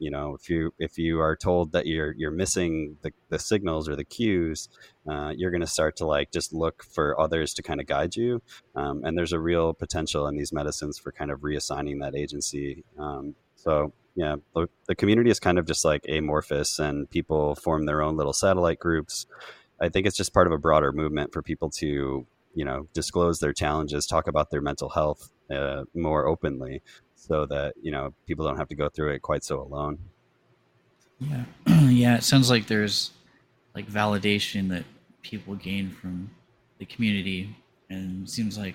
you 0.00 0.10
know 0.10 0.34
if 0.34 0.50
you 0.50 0.72
if 0.80 0.98
you 0.98 1.20
are 1.20 1.36
told 1.36 1.70
that 1.70 1.86
you're 1.86 2.12
you're 2.16 2.32
missing 2.32 2.96
the, 3.02 3.12
the 3.28 3.38
signals 3.38 3.88
or 3.88 3.94
the 3.94 4.02
cues 4.02 4.68
uh, 5.08 5.32
you're 5.34 5.50
going 5.50 5.62
to 5.62 5.66
start 5.66 5.96
to 5.96 6.06
like 6.06 6.30
just 6.30 6.52
look 6.52 6.84
for 6.84 7.18
others 7.18 7.54
to 7.54 7.62
kind 7.62 7.80
of 7.80 7.86
guide 7.86 8.14
you. 8.14 8.42
Um, 8.74 9.02
and 9.04 9.16
there's 9.16 9.32
a 9.32 9.40
real 9.40 9.72
potential 9.72 10.26
in 10.26 10.36
these 10.36 10.52
medicines 10.52 10.98
for 10.98 11.12
kind 11.12 11.30
of 11.30 11.40
reassigning 11.40 12.00
that 12.00 12.14
agency. 12.14 12.84
Um, 12.98 13.34
so 13.54 13.92
yeah, 14.18 14.34
the, 14.52 14.68
the 14.88 14.96
community 14.96 15.30
is 15.30 15.38
kind 15.38 15.60
of 15.60 15.64
just 15.64 15.84
like 15.84 16.04
amorphous, 16.08 16.80
and 16.80 17.08
people 17.08 17.54
form 17.54 17.86
their 17.86 18.02
own 18.02 18.16
little 18.16 18.32
satellite 18.32 18.80
groups. 18.80 19.26
I 19.80 19.90
think 19.90 20.08
it's 20.08 20.16
just 20.16 20.34
part 20.34 20.48
of 20.48 20.52
a 20.52 20.58
broader 20.58 20.90
movement 20.90 21.32
for 21.32 21.40
people 21.40 21.70
to, 21.78 22.26
you 22.52 22.64
know, 22.64 22.88
disclose 22.94 23.38
their 23.38 23.52
challenges, 23.52 24.06
talk 24.06 24.26
about 24.26 24.50
their 24.50 24.60
mental 24.60 24.88
health 24.88 25.30
uh, 25.52 25.84
more 25.94 26.26
openly, 26.26 26.82
so 27.14 27.46
that 27.46 27.74
you 27.80 27.92
know 27.92 28.12
people 28.26 28.44
don't 28.44 28.56
have 28.56 28.66
to 28.68 28.74
go 28.74 28.88
through 28.88 29.12
it 29.12 29.22
quite 29.22 29.44
so 29.44 29.60
alone. 29.60 30.00
Yeah, 31.20 31.44
yeah. 31.88 32.16
It 32.16 32.24
sounds 32.24 32.50
like 32.50 32.66
there's 32.66 33.12
like 33.72 33.86
validation 33.86 34.68
that 34.70 34.82
people 35.22 35.54
gain 35.54 35.90
from 35.90 36.30
the 36.78 36.86
community, 36.86 37.54
and 37.88 38.28
seems 38.28 38.58
like 38.58 38.74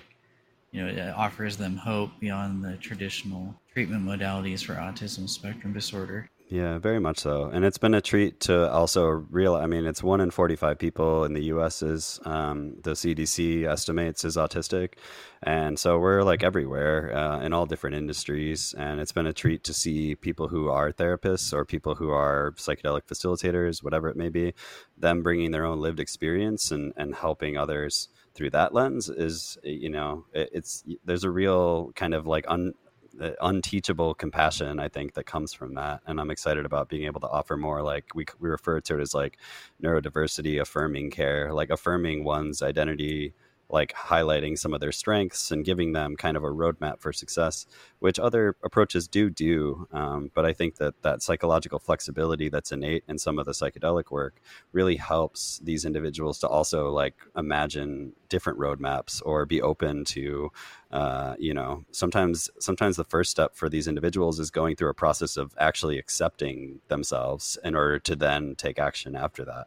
you 0.74 0.82
know 0.82 0.88
it 0.88 1.14
offers 1.14 1.56
them 1.56 1.76
hope 1.76 2.10
beyond 2.18 2.62
the 2.64 2.76
traditional 2.78 3.54
treatment 3.72 4.04
modalities 4.04 4.64
for 4.64 4.74
autism 4.74 5.28
spectrum 5.28 5.72
disorder. 5.72 6.28
Yeah, 6.50 6.78
very 6.78 7.00
much 7.00 7.20
so. 7.20 7.44
And 7.46 7.64
it's 7.64 7.78
been 7.78 7.94
a 7.94 8.02
treat 8.02 8.40
to 8.40 8.70
also 8.70 9.06
real. 9.06 9.54
I 9.54 9.66
mean, 9.66 9.86
it's 9.86 10.02
one 10.02 10.20
in 10.20 10.30
45 10.30 10.78
people 10.78 11.24
in 11.24 11.32
the 11.32 11.44
US 11.44 11.80
is 11.80 12.20
um, 12.26 12.76
the 12.82 12.90
CDC 12.90 13.66
estimates 13.66 14.24
is 14.24 14.36
autistic. 14.36 14.94
And 15.42 15.78
so 15.78 15.98
we're 15.98 16.22
like 16.22 16.42
everywhere 16.42 17.16
uh, 17.16 17.40
in 17.40 17.54
all 17.54 17.64
different 17.64 17.96
industries. 17.96 18.74
And 18.76 19.00
it's 19.00 19.12
been 19.12 19.26
a 19.26 19.32
treat 19.32 19.64
to 19.64 19.72
see 19.72 20.16
people 20.16 20.48
who 20.48 20.68
are 20.68 20.92
therapists 20.92 21.52
or 21.52 21.64
people 21.64 21.94
who 21.94 22.10
are 22.10 22.52
psychedelic 22.56 23.06
facilitators, 23.06 23.82
whatever 23.82 24.08
it 24.08 24.16
may 24.16 24.28
be, 24.28 24.52
them 24.98 25.22
bringing 25.22 25.50
their 25.50 25.64
own 25.64 25.80
lived 25.80 25.98
experience 25.98 26.70
and, 26.70 26.92
and 26.96 27.14
helping 27.14 27.56
others 27.56 28.08
through 28.34 28.50
that 28.50 28.74
lens 28.74 29.08
is, 29.08 29.58
eh, 29.64 29.70
you 29.70 29.90
know, 29.90 30.24
it, 30.32 30.50
it's, 30.52 30.84
there's 31.04 31.24
a 31.24 31.30
real 31.30 31.92
kind 31.94 32.14
of 32.14 32.26
like 32.26 32.44
un, 32.48 32.74
eh, 33.20 33.32
unteachable 33.40 34.14
compassion 34.14 34.80
i 34.80 34.88
think 34.88 35.14
that 35.14 35.24
comes 35.24 35.52
from 35.52 35.74
that 35.74 36.00
and 36.06 36.20
i'm 36.20 36.30
excited 36.30 36.66
about 36.66 36.88
being 36.88 37.04
able 37.04 37.20
to 37.20 37.28
offer 37.28 37.56
more 37.56 37.82
like 37.82 38.06
we, 38.14 38.24
we 38.40 38.48
refer 38.48 38.80
to 38.80 38.98
it 38.98 39.00
as 39.00 39.14
like 39.14 39.38
neurodiversity 39.82 40.60
affirming 40.60 41.10
care 41.10 41.52
like 41.52 41.70
affirming 41.70 42.24
one's 42.24 42.60
identity 42.62 43.32
like 43.74 43.92
highlighting 43.92 44.56
some 44.56 44.72
of 44.72 44.80
their 44.80 44.92
strengths 44.92 45.50
and 45.50 45.64
giving 45.64 45.92
them 45.92 46.16
kind 46.16 46.36
of 46.36 46.44
a 46.44 46.48
roadmap 46.48 47.00
for 47.00 47.12
success, 47.12 47.66
which 47.98 48.20
other 48.20 48.56
approaches 48.62 49.08
do 49.08 49.28
do. 49.28 49.88
Um, 49.92 50.30
but 50.32 50.46
I 50.46 50.52
think 50.52 50.76
that 50.76 51.02
that 51.02 51.22
psychological 51.22 51.80
flexibility 51.80 52.48
that's 52.48 52.70
innate 52.70 53.02
in 53.08 53.18
some 53.18 53.36
of 53.36 53.46
the 53.46 53.52
psychedelic 53.52 54.12
work 54.12 54.40
really 54.72 54.94
helps 54.94 55.58
these 55.58 55.84
individuals 55.84 56.38
to 56.38 56.48
also 56.48 56.90
like 56.90 57.16
imagine 57.36 58.12
different 58.28 58.60
roadmaps 58.60 59.20
or 59.26 59.44
be 59.44 59.60
open 59.60 60.04
to, 60.04 60.52
uh, 60.92 61.34
you 61.38 61.52
know, 61.52 61.84
sometimes 61.90 62.48
sometimes 62.60 62.96
the 62.96 63.04
first 63.04 63.32
step 63.32 63.56
for 63.56 63.68
these 63.68 63.88
individuals 63.88 64.38
is 64.38 64.50
going 64.52 64.76
through 64.76 64.90
a 64.90 64.94
process 64.94 65.36
of 65.36 65.52
actually 65.58 65.98
accepting 65.98 66.80
themselves 66.86 67.58
in 67.64 67.74
order 67.74 67.98
to 67.98 68.14
then 68.14 68.54
take 68.54 68.78
action 68.78 69.16
after 69.16 69.44
that. 69.44 69.66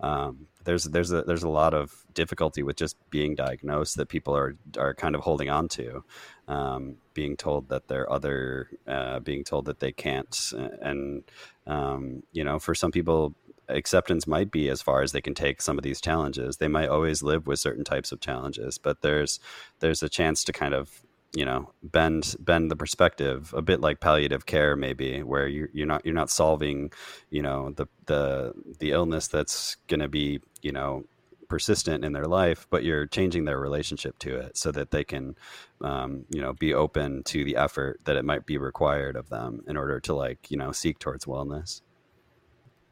Um, 0.00 0.46
there's 0.64 0.84
there's 0.84 1.12
a 1.12 1.22
there's 1.22 1.42
a 1.42 1.48
lot 1.48 1.74
of 1.74 2.04
difficulty 2.12 2.62
with 2.62 2.76
just 2.76 2.96
being 3.10 3.34
diagnosed 3.34 3.96
that 3.96 4.08
people 4.08 4.36
are 4.36 4.56
are 4.76 4.94
kind 4.94 5.14
of 5.14 5.22
holding 5.22 5.48
on 5.48 5.68
to, 5.68 6.04
um, 6.46 6.96
being 7.14 7.36
told 7.36 7.68
that 7.70 7.88
they're 7.88 8.10
other, 8.12 8.68
uh, 8.86 9.18
being 9.20 9.44
told 9.44 9.64
that 9.64 9.80
they 9.80 9.92
can't, 9.92 10.52
and 10.82 11.22
um, 11.66 12.22
you 12.32 12.44
know, 12.44 12.58
for 12.58 12.74
some 12.74 12.92
people, 12.92 13.34
acceptance 13.68 14.26
might 14.26 14.50
be 14.50 14.68
as 14.68 14.82
far 14.82 15.02
as 15.02 15.12
they 15.12 15.20
can 15.20 15.34
take 15.34 15.60
some 15.62 15.78
of 15.78 15.84
these 15.84 16.00
challenges. 16.00 16.56
They 16.56 16.68
might 16.68 16.88
always 16.88 17.22
live 17.22 17.46
with 17.46 17.58
certain 17.58 17.84
types 17.84 18.12
of 18.12 18.20
challenges, 18.20 18.78
but 18.78 19.00
there's 19.00 19.40
there's 19.80 20.02
a 20.02 20.08
chance 20.08 20.44
to 20.44 20.52
kind 20.52 20.74
of 20.74 21.02
you 21.34 21.44
know 21.44 21.70
bend 21.82 22.36
bend 22.40 22.70
the 22.70 22.76
perspective 22.76 23.52
a 23.54 23.60
bit 23.60 23.80
like 23.80 24.00
palliative 24.00 24.46
care 24.46 24.76
maybe 24.76 25.22
where 25.22 25.46
you're, 25.46 25.68
you're 25.72 25.86
not 25.86 26.04
you're 26.04 26.14
not 26.14 26.30
solving 26.30 26.90
you 27.30 27.42
know 27.42 27.70
the 27.76 27.86
the 28.06 28.52
the 28.78 28.92
illness 28.92 29.28
that's 29.28 29.76
going 29.88 30.00
to 30.00 30.08
be 30.08 30.40
you 30.62 30.72
know 30.72 31.04
persistent 31.48 32.04
in 32.04 32.12
their 32.12 32.26
life 32.26 32.66
but 32.70 32.84
you're 32.84 33.06
changing 33.06 33.44
their 33.44 33.58
relationship 33.58 34.18
to 34.18 34.36
it 34.36 34.56
so 34.56 34.70
that 34.70 34.90
they 34.90 35.04
can 35.04 35.34
um, 35.80 36.24
you 36.30 36.40
know 36.40 36.52
be 36.54 36.72
open 36.74 37.22
to 37.24 37.44
the 37.44 37.56
effort 37.56 37.98
that 38.04 38.16
it 38.16 38.24
might 38.24 38.46
be 38.46 38.58
required 38.58 39.16
of 39.16 39.28
them 39.28 39.62
in 39.66 39.76
order 39.76 39.98
to 40.00 40.14
like 40.14 40.50
you 40.50 40.56
know 40.56 40.72
seek 40.72 40.98
towards 40.98 41.24
wellness. 41.24 41.80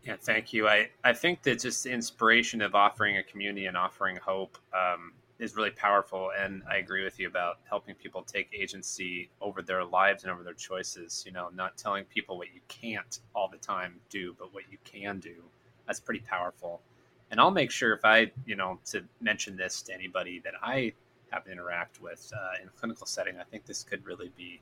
Yeah 0.05 0.17
thank 0.21 0.53
you. 0.53 0.69
I 0.69 0.91
i 1.05 1.13
think 1.13 1.43
that 1.43 1.61
just 1.61 1.85
the 1.85 1.91
inspiration 1.91 2.63
of 2.63 2.75
offering 2.75 3.17
a 3.17 3.23
community 3.23 3.67
and 3.67 3.77
offering 3.77 4.17
hope 4.17 4.57
um, 4.75 5.13
is 5.39 5.57
really 5.57 5.71
powerful. 5.71 6.31
And 6.39 6.63
I 6.71 6.77
agree 6.77 7.05
with 7.05 7.19
you 7.19 7.29
about 7.29 7.59
helping 7.69 7.95
people 7.95 8.23
take 8.23 8.49
agency 8.53 9.29
over 9.41 9.63
their 9.63 9.85
lives 9.85 10.25
and 10.25 10.33
over 10.33 10.43
their 10.43 10.55
choices. 10.55 11.23
You 11.27 11.33
know, 11.33 11.49
not 11.55 11.77
telling 11.77 12.05
people 12.05 12.39
what 12.39 12.49
you 12.55 12.61
can't 12.69 13.21
all 13.35 13.49
the 13.49 13.59
time 13.59 13.97
do, 14.09 14.35
but 14.39 14.53
what 14.55 14.65
you 14.71 14.79
can 14.85 15.21
do. 15.21 15.35
That's 15.87 16.01
pretty 16.01 16.21
powerful. 16.21 16.81
And 17.31 17.41
I'll 17.41 17.51
make 17.51 17.71
sure 17.71 17.93
if 17.93 18.05
I, 18.05 18.31
you 18.47 18.57
know, 18.57 18.79
to 18.87 19.03
mention 19.21 19.57
this 19.57 19.83
to 19.83 19.95
anybody 19.95 20.41
that 20.41 20.55
I 20.63 20.93
have 21.31 21.45
to 21.45 21.53
interact 21.53 22.01
with 22.01 22.33
uh, 22.35 22.63
in 22.63 22.69
a 22.69 22.71
clinical 22.71 23.07
setting, 23.07 23.39
I 23.39 23.43
think 23.45 23.67
this 23.67 23.83
could 23.83 24.05
really 24.07 24.31
be 24.37 24.61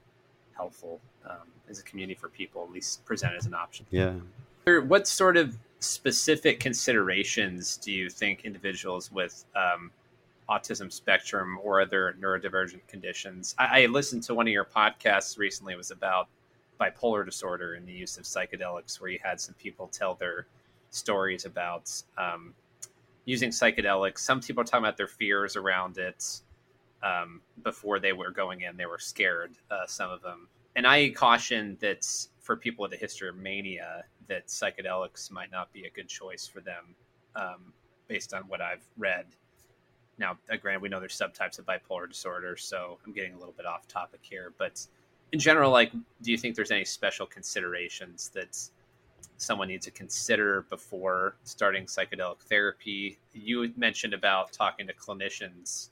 helpful 0.57 1.01
um, 1.29 1.49
as 1.69 1.79
a 1.79 1.83
community 1.83 2.19
for 2.19 2.29
people, 2.29 2.63
at 2.63 2.71
least 2.71 3.05
present 3.05 3.35
as 3.37 3.47
an 3.47 3.55
option. 3.55 3.87
Yeah. 3.91 4.15
What 4.65 5.07
sort 5.07 5.37
of 5.37 5.59
specific 5.81 6.59
considerations 6.59 7.77
do 7.77 7.93
you 7.93 8.09
think 8.09 8.45
individuals 8.45 9.13
with 9.13 9.45
um, 9.55 9.91
autism 10.49 10.93
spectrum 10.93 11.59
or 11.63 11.81
other 11.81 12.17
neurodivergent 12.21 12.87
conditions? 12.89 13.55
I, 13.59 13.83
I, 13.83 13.87
listened 13.87 14.23
to 14.25 14.35
one 14.35 14.47
of 14.47 14.53
your 14.53 14.65
podcasts 14.65 15.39
recently. 15.39 15.75
It 15.75 15.77
was 15.77 15.91
about 15.91 16.29
bipolar 16.81 17.25
disorder 17.25 17.75
and 17.75 17.87
the 17.87 17.93
use 17.93 18.19
of 18.19 18.25
psychedelics, 18.25 19.01
where 19.01 19.11
you 19.11 19.19
had 19.23 19.41
some 19.41 19.55
people 19.55 19.89
tell 19.89 20.15
their 20.15 20.47
stories 20.91 21.45
about 21.45 21.91
um, 22.19 22.55
using 23.25 23.51
psychedelics. 23.51 24.19
Some 24.19 24.41
people 24.41 24.63
are 24.63 24.65
talking 24.65 24.85
about 24.85 24.97
their 24.97 25.09
fears 25.09 25.57
around 25.57 25.99
it. 25.99 26.41
Um, 27.03 27.43
before 27.63 28.01
they 28.01 28.13
were 28.13 28.31
going 28.31 28.63
in, 28.63 28.77
they 28.77 28.87
were 28.87 28.99
scared. 28.99 29.53
Uh, 29.71 29.87
some 29.87 30.11
of 30.11 30.23
them, 30.23 30.49
and 30.75 30.87
I 30.87 31.11
caution 31.11 31.77
that 31.81 32.07
for 32.41 32.57
people 32.57 32.83
with 32.83 32.93
a 32.95 32.97
history 32.97 33.29
of 33.29 33.37
mania, 33.37 34.05
that 34.29 34.47
psychedelics 34.47 35.31
might 35.31 35.51
not 35.51 35.73
be 35.73 35.85
a 35.85 35.91
good 35.91 36.09
choice 36.09 36.47
for 36.47 36.61
them, 36.61 36.95
um, 37.37 37.73
based 38.09 38.33
on 38.33 38.43
what 38.45 38.61
I've 38.61 38.85
read. 38.97 39.27
Now, 40.19 40.39
uh, 40.51 40.57
granted, 40.57 40.83
we 40.83 40.89
know 40.89 41.01
there's 41.01 41.19
subtypes 41.19 41.59
of 41.59 41.67
bipolar 41.67 42.09
disorder, 42.09 42.57
so 42.57 42.99
I'm 43.05 43.13
getting 43.13 43.35
a 43.35 43.39
little 43.39 43.55
bit 43.57 43.67
off 43.67 43.89
topic 43.89 44.21
here. 44.23 44.53
But 44.59 44.87
in 45.33 45.39
general, 45.39 45.71
like, 45.71 45.93
do 46.23 46.31
you 46.31 46.39
think 46.39 46.55
there's 46.55 46.71
any 46.71 46.85
special 46.85 47.27
considerations 47.27 48.31
that 48.31 48.59
someone 49.37 49.69
needs 49.69 49.85
to 49.87 49.91
consider 49.91 50.63
before 50.71 51.37
starting 51.43 51.87
psychedelic 51.87 52.39
therapy? 52.41 53.19
You 53.33 53.73
mentioned 53.77 54.15
about 54.15 54.53
talking 54.53 54.87
to 54.87 54.95
clinicians 54.95 55.91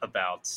about 0.00 0.50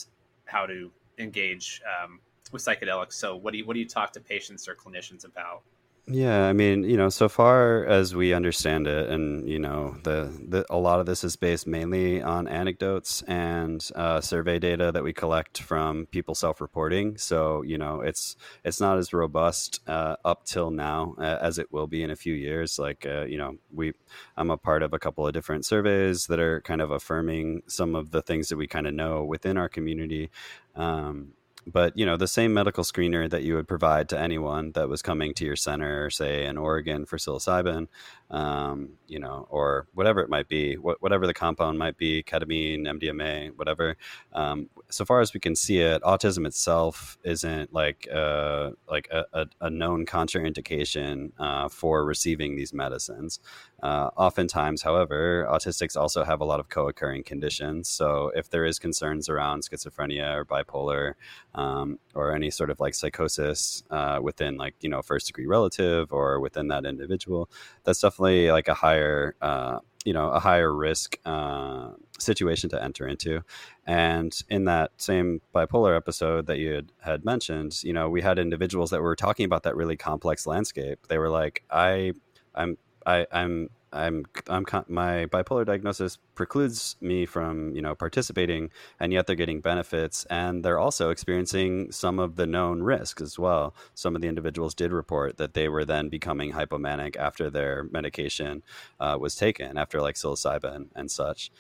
how 0.46 0.66
to 0.66 0.92
engage 1.18 1.82
um, 1.86 2.20
with 2.52 2.64
psychedelics. 2.64 3.14
So, 3.14 3.36
what 3.36 3.52
do 3.52 3.58
you 3.58 3.66
what 3.66 3.74
do 3.74 3.80
you 3.80 3.88
talk 3.88 4.14
to 4.14 4.22
patients 4.22 4.68
or 4.68 4.76
clinicians 4.76 5.26
about? 5.26 5.64
Yeah, 6.08 6.48
I 6.48 6.54
mean, 6.54 6.84
you 6.84 6.98
know, 6.98 7.10
so 7.10 7.30
far 7.30 7.86
as 7.86 8.16
we 8.16 8.34
understand 8.34 8.88
it, 8.88 9.10
and 9.10 9.48
you 9.48 9.60
know, 9.60 9.96
the, 10.04 10.36
the 10.50 10.66
a 10.70 10.76
lot 10.78 11.00
of 11.00 11.06
this 11.06 11.24
is 11.24 11.36
based 11.36 11.68
mainly 11.68 12.22
on 12.22 12.48
anecdotes 12.48 13.22
and 13.28 13.88
uh, 13.96 14.20
survey 14.20 14.58
data 14.60 14.92
that 14.92 15.04
we 15.04 15.14
collect 15.14 15.62
from 15.62 16.08
people 16.08 16.34
self-reporting. 16.36 17.18
So, 17.18 17.62
you 17.62 17.78
know, 17.78 18.02
it's 18.02 18.36
it's 18.66 18.82
not 18.82 18.98
as 18.98 19.14
robust 19.14 19.80
uh, 19.88 20.16
up 20.26 20.44
till 20.44 20.72
now 20.72 21.16
uh, 21.20 21.38
as 21.40 21.60
it 21.60 21.72
will 21.72 21.88
be 21.88 22.02
in 22.04 22.10
a 22.10 22.16
few 22.16 22.34
years. 22.34 22.80
Like, 22.80 23.06
uh, 23.06 23.22
you 23.26 23.38
know, 23.38 23.56
we 23.72 23.94
I'm 24.36 24.50
a 24.50 24.58
part 24.58 24.82
of 24.84 24.94
a 24.94 25.00
couple 25.00 25.26
of 25.28 25.34
different 25.34 25.66
surveys 25.66 26.26
that 26.28 26.40
are 26.40 26.62
kind 26.62 26.82
of 26.82 26.90
affirming 26.92 27.62
some 27.68 27.96
of 27.96 28.10
the 28.10 28.24
things 28.24 28.50
that 28.50 28.58
we 28.58 28.68
kind 28.68 28.88
of 28.88 28.94
know 28.96 29.24
within 29.24 29.56
our 29.56 29.70
community. 29.70 30.32
Um, 30.76 31.34
but 31.68 31.96
you 31.98 32.06
know 32.06 32.18
the 32.18 32.28
same 32.28 32.54
medical 32.54 32.84
screener 32.84 33.30
that 33.30 33.44
you 33.44 33.56
would 33.56 33.68
provide 33.68 34.10
to 34.10 34.20
anyone 34.20 34.72
that 34.72 34.90
was 34.90 35.02
coming 35.02 35.34
to 35.34 35.46
your 35.46 35.56
center 35.56 36.10
say 36.10 36.46
in 36.46 36.58
oregon 36.58 37.06
for 37.06 37.18
psilocybin 37.18 37.88
um, 38.32 38.90
you 39.08 39.20
know 39.20 39.46
or 39.50 39.88
whatever 39.94 40.22
it 40.22 40.30
might 40.30 40.48
be 40.48 40.76
wh- 40.76 41.02
whatever 41.02 41.28
the 41.28 41.34
compound 41.34 41.78
might 41.78 41.98
be 41.98 42.24
ketamine 42.24 42.82
mdma 42.82 43.52
whatever 43.58 43.96
um, 44.34 44.70
so 44.90 45.06
far 45.06 45.22
as 45.22 45.34
we 45.34 45.40
can 45.40 45.56
see 45.56 45.80
it 45.80 46.02
autism 46.04 46.46
itself 46.48 47.18
isn't 47.24 47.72
like 47.74 48.08
uh, 48.14 48.72
like 48.90 49.08
a, 49.12 49.26
a, 49.34 49.48
a, 49.62 49.70
known 49.70 50.06
contraindication 50.06 51.32
uh, 51.40 51.68
for 51.70 52.06
receiving 52.06 52.56
these 52.56 52.74
medicines 52.74 53.40
uh, 53.82 54.12
oftentimes 54.16 54.84
however 54.84 55.48
autistics 55.50 55.98
also 55.98 56.24
have 56.24 56.40
a 56.40 56.46
lot 56.46 56.60
of 56.60 56.70
co-occurring 56.70 57.24
conditions. 57.24 57.90
So 57.90 58.32
if 58.36 58.50
there 58.50 58.64
is 58.64 58.78
concerns 58.78 59.28
around 59.28 59.64
schizophrenia 59.64 60.36
or 60.36 60.46
bipolar 60.46 61.14
um, 61.56 62.00
or 62.14 62.36
any 62.36 62.52
sort 62.52 62.70
of 62.70 62.80
like 62.80 62.94
psychosis 62.94 63.84
uh, 63.90 64.20
within 64.22 64.58
like 64.58 64.76
you 64.82 64.90
know 64.90 65.02
first 65.02 65.28
degree 65.28 65.48
relative 65.48 66.14
or 66.14 66.40
within 66.40 66.68
that 66.68 66.86
individual 66.86 67.50
that's 67.84 68.02
definitely 68.02 68.52
like 68.52 68.68
a 68.68 68.74
higher 68.74 69.36
uh, 69.42 69.80
you 70.06 70.14
know 70.14 70.30
a 70.30 70.40
higher 70.40 70.74
risk 70.74 71.18
uh, 71.26 71.90
situation 72.20 72.70
to 72.70 72.84
enter 72.84 73.08
into. 73.08 73.42
And 73.88 74.32
in 74.50 74.66
that 74.66 74.92
same 74.98 75.42
bipolar 75.56 75.98
episode 75.98 76.46
that 76.48 76.60
you 76.60 76.74
had, 76.74 76.92
had 77.00 77.26
mentioned 77.26 77.84
you 77.84 77.94
know 77.94 78.10
we 78.10 78.22
had 78.22 78.38
individuals 78.38 78.92
that 78.92 79.02
were 79.02 79.16
talking 79.16 79.46
about 79.46 79.64
that 79.64 79.76
really 79.76 79.98
complex 79.98 80.46
landscape. 80.46 81.08
They 81.08 81.18
were 81.18 81.30
like 81.30 81.64
i 81.72 82.14
i'm 82.54 82.78
I, 83.06 83.26
I'm 83.32 83.70
I'm 83.94 84.26
I'm 84.48 84.66
my 84.88 85.26
bipolar 85.26 85.66
diagnosis 85.66 86.18
precludes 86.36 86.96
me 87.02 87.26
from 87.26 87.76
you 87.76 87.82
know 87.82 87.94
participating, 87.94 88.72
and 89.00 89.12
yet 89.12 89.28
they're 89.28 89.36
getting 89.36 89.60
benefits, 89.60 90.26
and 90.26 90.64
they're 90.64 90.80
also 90.80 91.10
experiencing 91.10 91.92
some 91.92 92.20
of 92.20 92.38
the 92.38 92.48
known 92.48 92.82
risks 92.84 93.22
as 93.22 93.38
well. 93.38 93.76
Some 93.94 94.16
of 94.16 94.22
the 94.22 94.30
individuals 94.30 94.74
did 94.74 94.94
report 94.94 95.38
that 95.38 95.54
they 95.54 95.68
were 95.68 95.84
then 95.84 96.08
becoming 96.10 96.54
hypomanic 96.54 97.18
after 97.18 97.50
their 97.50 97.84
medication 97.92 98.64
uh, 99.00 99.18
was 99.20 99.36
taken, 99.36 99.78
after 99.78 100.02
like 100.02 100.16
psilocybin 100.16 100.88
and 100.96 101.12
such. 101.12 101.52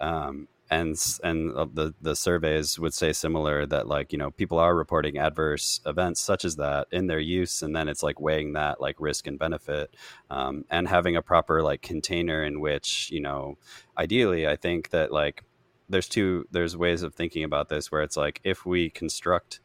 Um, 0.00 0.48
and 0.70 0.96
and 1.24 1.50
the 1.74 1.92
the 2.00 2.14
surveys 2.14 2.78
would 2.78 2.94
say 2.94 3.12
similar 3.12 3.66
that 3.66 3.88
like 3.88 4.12
you 4.12 4.18
know 4.18 4.30
people 4.30 4.58
are 4.58 4.74
reporting 4.74 5.18
adverse 5.18 5.80
events 5.84 6.20
such 6.20 6.44
as 6.44 6.56
that 6.56 6.86
in 6.92 7.08
their 7.08 7.18
use 7.18 7.60
and 7.62 7.74
then 7.74 7.88
it's 7.88 8.02
like 8.02 8.20
weighing 8.20 8.52
that 8.52 8.80
like 8.80 8.96
risk 9.00 9.26
and 9.26 9.38
benefit 9.38 9.94
um, 10.30 10.64
and 10.70 10.86
having 10.88 11.16
a 11.16 11.22
proper 11.22 11.62
like 11.62 11.82
container 11.82 12.44
in 12.44 12.60
which 12.60 13.10
you 13.10 13.20
know 13.20 13.58
ideally 13.98 14.46
i 14.46 14.54
think 14.54 14.90
that 14.90 15.12
like 15.12 15.44
there's 15.88 16.08
two 16.08 16.46
there's 16.52 16.76
ways 16.76 17.02
of 17.02 17.14
thinking 17.14 17.42
about 17.42 17.68
this 17.68 17.90
where 17.90 18.02
it's 18.02 18.16
like 18.16 18.40
if 18.44 18.64
we 18.64 18.88
construct 18.88 19.60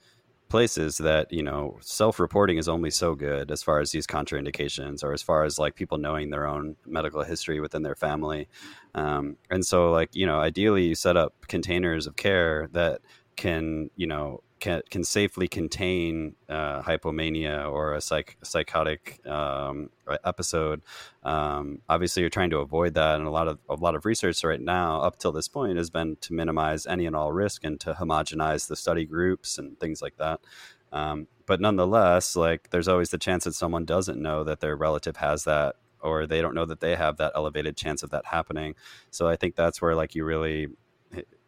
places 0.47 0.97
that 0.97 1.31
you 1.31 1.41
know 1.41 1.77
self-reporting 1.81 2.58
is 2.58 2.67
only 2.67 2.91
so 2.91 3.15
good 3.15 3.51
as 3.51 3.63
far 3.63 3.79
as 3.79 3.91
these 3.91 4.08
contraindications 4.08 5.03
or 5.03 5.13
as 5.13 5.21
far 5.21 5.43
as 5.43 5.58
like 5.58 5.75
people 5.75 5.97
knowing 5.97 6.29
their 6.29 6.47
own 6.47 6.75
medical 6.86 7.23
history 7.23 7.60
within 7.60 7.84
their 7.84 7.95
family. 7.95 8.47
Um, 8.93 9.38
and 9.49 9.65
so 9.65 9.91
like 9.91 10.15
you 10.15 10.25
know 10.25 10.39
ideally 10.39 10.86
you 10.86 10.95
set 10.95 11.17
up 11.17 11.34
containers 11.47 12.08
of 12.08 12.15
care 12.15 12.69
that 12.71 13.01
can 13.36 13.89
you 13.95 14.08
know 14.08 14.41
can, 14.60 14.82
can 14.89 15.04
safely 15.04 15.48
contain 15.48 16.36
uh, 16.50 16.82
hypomania 16.82 17.70
or 17.70 17.94
a 17.94 18.02
psych, 18.02 18.38
psychotic 18.44 19.20
um, 19.28 19.89
episode. 20.24 20.82
Um, 21.24 21.82
obviously, 21.89 22.22
you're 22.22 22.30
trying 22.30 22.52
to 22.52 22.60
avoid 22.60 22.94
that, 22.94 23.18
and 23.18 23.28
a 23.28 23.32
lot 23.32 23.48
of 23.48 23.60
a 23.70 23.76
lot 23.76 23.96
of 23.96 24.06
research 24.06 24.44
right 24.44 24.62
now, 24.62 25.02
up 25.02 25.18
till 25.18 25.32
this 25.32 25.48
point, 25.48 25.78
has 25.78 25.89
been 25.89 26.18
to 26.22 26.34
minimize 26.34 26.86
any 26.86 27.06
and 27.06 27.15
all 27.15 27.32
risk 27.32 27.63
and 27.63 27.80
to 27.82 27.94
homogenize 27.94 28.68
the 28.68 28.76
study 28.76 29.06
groups 29.06 29.58
and 29.58 29.80
things 29.80 30.02
like 30.02 30.18
that. 30.18 30.39
Um, 30.91 31.28
but 31.46 31.60
nonetheless, 31.60 32.36
like 32.36 32.70
there's 32.70 32.88
always 32.88 33.10
the 33.10 33.18
chance 33.18 33.44
that 33.44 33.54
someone 33.54 33.86
doesn't 33.86 34.22
know 34.22 34.44
that 34.44 34.62
their 34.62 34.76
relative 34.76 35.18
has 35.18 35.44
that 35.44 35.76
or 36.02 36.28
they 36.28 36.41
don't 36.41 36.56
know 36.56 36.65
that 36.65 36.80
they 36.80 36.96
have 36.96 37.18
that 37.18 37.32
elevated 37.36 37.76
chance 37.76 38.04
of 38.04 38.12
that 38.12 38.26
happening. 38.28 38.76
So 39.10 39.28
I 39.28 39.36
think 39.36 39.56
that's 39.56 39.82
where 39.82 39.96
like 39.96 40.15
you 40.15 40.24
really 40.24 40.68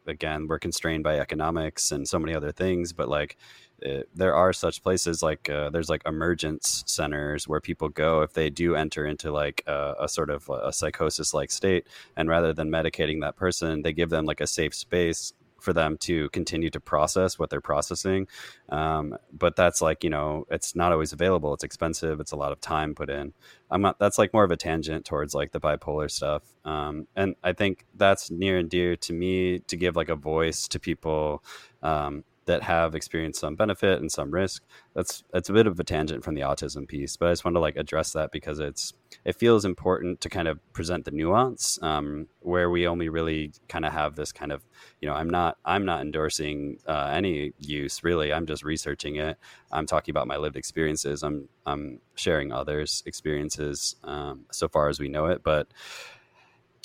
again 0.07 0.47
we're 0.47 0.59
constrained 0.59 1.03
by 1.03 1.19
economics 1.19 1.91
and 1.91 2.07
so 2.07 2.19
many 2.19 2.33
other 2.33 2.51
things 2.51 2.93
but 2.93 3.09
like 3.09 3.37
it, 3.79 3.99
eh, 3.99 4.03
there 4.15 4.33
are 4.33 4.53
such 4.53 4.81
places 4.81 5.21
like 5.21 5.49
uh, 5.49 5.69
there's 5.69 5.89
like 5.89 6.01
emergence 6.05 6.83
centers 6.87 7.47
where 7.47 7.59
people 7.59 7.89
go 7.89 8.21
if 8.21 8.33
they 8.33 8.49
do 8.49 8.75
enter 8.75 9.05
into 9.05 9.31
like 9.31 9.63
a, 9.67 9.93
a 10.01 10.09
sort 10.09 10.29
of 10.29 10.49
a 10.49 10.73
psychosis 10.73 11.33
like 11.33 11.51
state 11.51 11.85
and 12.15 12.27
rather 12.27 12.53
than 12.53 12.69
medicating 12.69 13.21
that 13.21 13.35
person 13.35 13.83
they 13.83 13.93
give 13.93 14.09
them 14.09 14.25
like 14.25 14.41
a 14.41 14.47
safe 14.47 14.73
space 14.73 15.33
for 15.67 15.73
them 15.73 15.97
to 15.97 16.29
continue 16.29 16.69
to 16.69 16.79
process 16.79 17.37
what 17.37 17.49
they're 17.49 17.59
processing. 17.59 18.25
Um, 18.69 19.17
but 19.33 19.57
that's 19.57 19.81
like, 19.81 20.01
you 20.01 20.09
know, 20.09 20.45
it's 20.49 20.77
not 20.77 20.93
always 20.93 21.11
available. 21.11 21.53
It's 21.53 21.65
expensive. 21.65 22.21
It's 22.21 22.31
a 22.31 22.37
lot 22.37 22.53
of 22.53 22.61
time 22.61 22.95
put 22.95 23.09
in. 23.09 23.33
I'm 23.69 23.81
not, 23.81 23.99
that's 23.99 24.17
like 24.17 24.33
more 24.33 24.45
of 24.45 24.51
a 24.51 24.55
tangent 24.55 25.03
towards 25.03 25.33
like 25.33 25.51
the 25.51 25.59
bipolar 25.59 26.09
stuff. 26.09 26.43
Um, 26.63 27.07
and 27.17 27.35
I 27.43 27.51
think 27.51 27.85
that's 27.93 28.31
near 28.31 28.57
and 28.57 28.69
dear 28.69 28.95
to 28.95 29.11
me 29.11 29.59
to 29.67 29.75
give 29.75 29.97
like 29.97 30.07
a 30.07 30.15
voice 30.15 30.69
to 30.69 30.79
people 30.79 31.43
um, 31.83 32.23
that 32.47 32.63
have 32.63 32.95
experienced 32.95 33.39
some 33.39 33.55
benefit 33.55 33.99
and 33.99 34.11
some 34.11 34.31
risk. 34.31 34.63
That's 34.95 35.23
that's 35.31 35.49
a 35.49 35.53
bit 35.53 35.67
of 35.67 35.79
a 35.79 35.83
tangent 35.83 36.23
from 36.23 36.33
the 36.33 36.41
autism 36.41 36.87
piece, 36.87 37.15
but 37.15 37.27
I 37.27 37.31
just 37.31 37.45
want 37.45 37.55
to 37.55 37.59
like 37.59 37.75
address 37.75 38.13
that 38.13 38.31
because 38.31 38.59
it's 38.59 38.93
it 39.23 39.35
feels 39.35 39.63
important 39.63 40.21
to 40.21 40.29
kind 40.29 40.47
of 40.47 40.59
present 40.73 41.05
the 41.05 41.11
nuance 41.11 41.77
um, 41.81 42.27
where 42.39 42.69
we 42.69 42.87
only 42.87 43.09
really 43.09 43.51
kind 43.69 43.85
of 43.85 43.93
have 43.93 44.15
this 44.15 44.31
kind 44.31 44.51
of 44.51 44.63
you 45.01 45.07
know 45.07 45.13
I'm 45.13 45.29
not 45.29 45.57
I'm 45.65 45.85
not 45.85 46.01
endorsing 46.01 46.79
uh, 46.87 47.11
any 47.13 47.53
use 47.59 48.03
really. 48.03 48.33
I'm 48.33 48.47
just 48.47 48.63
researching 48.63 49.17
it. 49.17 49.37
I'm 49.71 49.85
talking 49.85 50.11
about 50.11 50.27
my 50.27 50.37
lived 50.37 50.55
experiences. 50.55 51.23
I'm 51.23 51.49
I'm 51.65 51.99
sharing 52.15 52.51
others' 52.51 53.03
experiences 53.05 53.97
um, 54.03 54.45
so 54.51 54.67
far 54.67 54.87
as 54.89 54.99
we 54.99 55.09
know 55.09 55.25
it, 55.27 55.43
but 55.43 55.67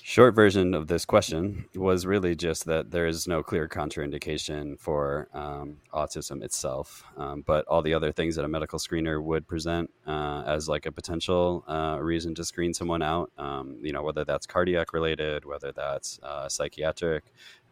Short 0.05 0.35
version 0.35 0.75
of 0.75 0.88
this 0.88 1.05
question 1.05 1.67
was 1.77 2.07
really 2.07 2.35
just 2.35 2.65
that 2.65 2.91
there 2.91 3.07
is 3.07 3.29
no 3.29 3.41
clear 3.41 3.69
contraindication 3.69 4.77
for 4.81 5.29
um, 5.33 5.77
autism 5.95 6.43
itself, 6.43 7.05
um, 7.17 7.45
but 7.47 7.65
all 7.67 7.83
the 7.83 7.95
other 7.95 8.11
things 8.11 8.35
that 8.35 8.45
a 8.45 8.49
medical 8.49 8.81
screener 8.81 9.23
would 9.23 9.47
present 9.47 9.88
uh, 10.05 10.43
as 10.45 10.69
like 10.69 10.87
a 10.87 10.93
potential 10.93 11.65
uh, 11.69 11.99
reason 12.01 12.35
to 12.35 12.45
screen 12.45 12.75
someone 12.75 13.01
out, 13.01 13.31
um, 13.38 13.79
you 13.81 13.93
know, 13.93 14.03
whether 14.03 14.25
that's 14.25 14.45
cardiac 14.45 14.93
related, 14.93 15.45
whether 15.45 15.71
that's 15.71 16.19
uh, 16.25 16.49
psychiatric, 16.49 17.23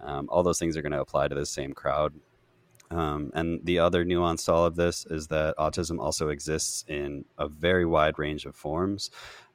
um, 0.00 0.28
all 0.30 0.44
those 0.44 0.60
things 0.60 0.76
are 0.76 0.82
going 0.82 0.92
to 0.92 1.00
apply 1.00 1.26
to 1.26 1.34
the 1.34 1.44
same 1.44 1.72
crowd. 1.72 2.14
Um, 2.92 3.30
and 3.34 3.64
the 3.64 3.78
other 3.78 4.04
nuance 4.04 4.44
to 4.44 4.52
all 4.52 4.64
of 4.64 4.74
this 4.74 5.06
is 5.06 5.28
that 5.28 5.56
autism 5.58 6.00
also 6.00 6.28
exists 6.28 6.84
in 6.88 7.24
a 7.38 7.46
very 7.46 7.86
wide 7.86 8.18
range 8.18 8.46
of 8.46 8.56
forms. 8.56 9.10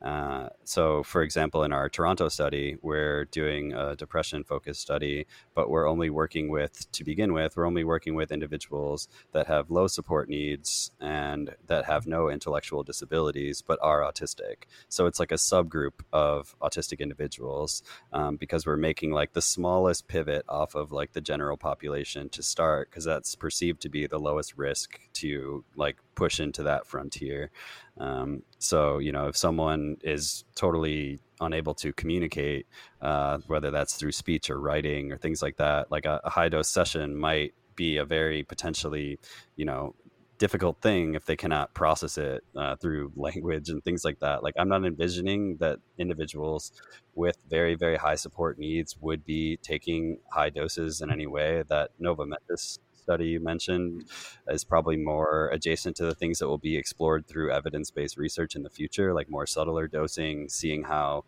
Uh, 0.06 0.50
so, 0.64 1.02
for 1.02 1.24
example, 1.24 1.64
in 1.64 1.74
our 1.74 1.90
Toronto 1.90 2.30
study, 2.30 2.78
we're 2.84 3.26
doing 3.26 3.74
a 3.74 3.96
depression 3.96 4.44
focused 4.44 4.80
study, 4.80 5.26
but 5.56 5.68
we're 5.68 5.90
only 5.90 6.12
working 6.12 6.48
with, 6.50 6.90
to 6.92 7.04
begin 7.04 7.34
with, 7.34 7.58
we're 7.58 7.66
only 7.66 7.84
working 7.84 8.14
with 8.14 8.32
individuals 8.32 9.08
that 9.32 9.48
have 9.48 9.72
low 9.72 9.88
support 9.88 10.30
needs 10.30 10.92
and 11.02 11.56
that 11.66 11.86
have 11.86 12.06
no 12.06 12.30
intellectual 12.30 12.84
disabilities 12.84 13.64
but 13.64 13.80
are 13.82 14.02
autistic. 14.02 14.66
So, 14.90 15.08
it's 15.08 15.20
like 15.20 15.32
a 15.32 15.36
subgroup 15.36 16.04
of 16.14 16.56
autistic 16.62 17.00
individuals 17.00 17.82
um, 18.14 18.36
because 18.36 18.68
we're 18.68 18.78
making 18.78 19.12
like 19.12 19.34
the 19.34 19.42
smallest 19.42 20.08
pivot 20.08 20.46
off 20.48 20.76
of 20.76 20.92
like 20.92 21.14
the 21.14 21.22
general 21.22 21.58
population 21.58 22.30
to 22.30 22.44
start 22.44 22.92
because 22.92 23.06
that's 23.06 23.34
perceived 23.34 23.82
to 23.82 23.90
be 23.90 24.06
the 24.06 24.20
lowest 24.20 24.56
risk 24.56 25.00
to 25.14 25.64
like 25.76 25.98
push 26.16 26.40
into 26.40 26.64
that 26.64 26.88
frontier. 26.88 27.52
Um, 27.98 28.44
so, 28.60 29.00
you 29.00 29.12
know, 29.12 29.28
if 29.28 29.38
someone 29.38 29.98
is 30.04 30.44
totally 30.56 31.20
unable 31.40 31.74
to 31.76 31.94
communicate, 31.94 32.68
uh, 33.02 33.40
whether 33.48 33.72
that's 33.72 33.96
through 33.96 34.12
speech 34.12 34.50
or 34.50 34.60
writing 34.60 35.12
or 35.12 35.18
things 35.18 35.42
like 35.42 35.58
that, 35.58 35.92
like 35.92 36.06
a, 36.06 36.22
a 36.24 36.30
high 36.30 36.50
dose 36.50 36.70
session 36.70 37.16
might 37.16 37.54
be 37.76 37.98
a 37.98 38.06
very 38.06 38.44
potentially, 38.44 39.20
you 39.56 39.66
know, 39.66 39.96
difficult 40.38 40.82
thing 40.82 41.16
if 41.16 41.26
they 41.26 41.36
cannot 41.36 41.74
process 41.74 42.18
it 42.18 42.44
uh, 42.56 42.76
through 42.76 43.12
language 43.16 43.70
and 43.70 43.84
things 43.84 44.04
like 44.04 44.20
that. 44.20 44.44
Like, 44.44 44.56
I'm 44.58 44.70
not 44.70 44.86
envisioning 44.86 45.58
that 45.60 45.80
individuals 45.98 46.72
with 47.14 47.38
very, 47.50 47.76
very 47.76 47.98
high 47.98 48.16
support 48.16 48.60
needs 48.60 48.98
would 49.00 49.26
be 49.26 49.58
taking 49.58 50.20
high 50.32 50.50
doses 50.50 51.02
in 51.02 51.12
any 51.12 51.28
way. 51.28 51.64
That 51.68 51.92
Nova 52.00 52.26
Mentis 52.26 52.80
study 53.06 53.28
you 53.28 53.40
mentioned 53.40 54.04
is 54.50 54.64
probably 54.64 54.98
more 54.98 55.50
adjacent 55.54 55.96
to 55.98 56.06
the 56.06 56.16
things 56.16 56.40
that 56.40 56.48
will 56.48 56.58
be 56.58 56.76
explored 56.76 57.28
through 57.28 57.52
evidence 57.52 57.92
based 57.92 58.18
research 58.18 58.56
in 58.56 58.64
the 58.64 58.70
future, 58.80 59.14
like 59.14 59.30
more 59.30 59.46
subtler 59.46 59.88
dosing, 59.88 60.50
seeing 60.50 60.84
how 60.84 61.24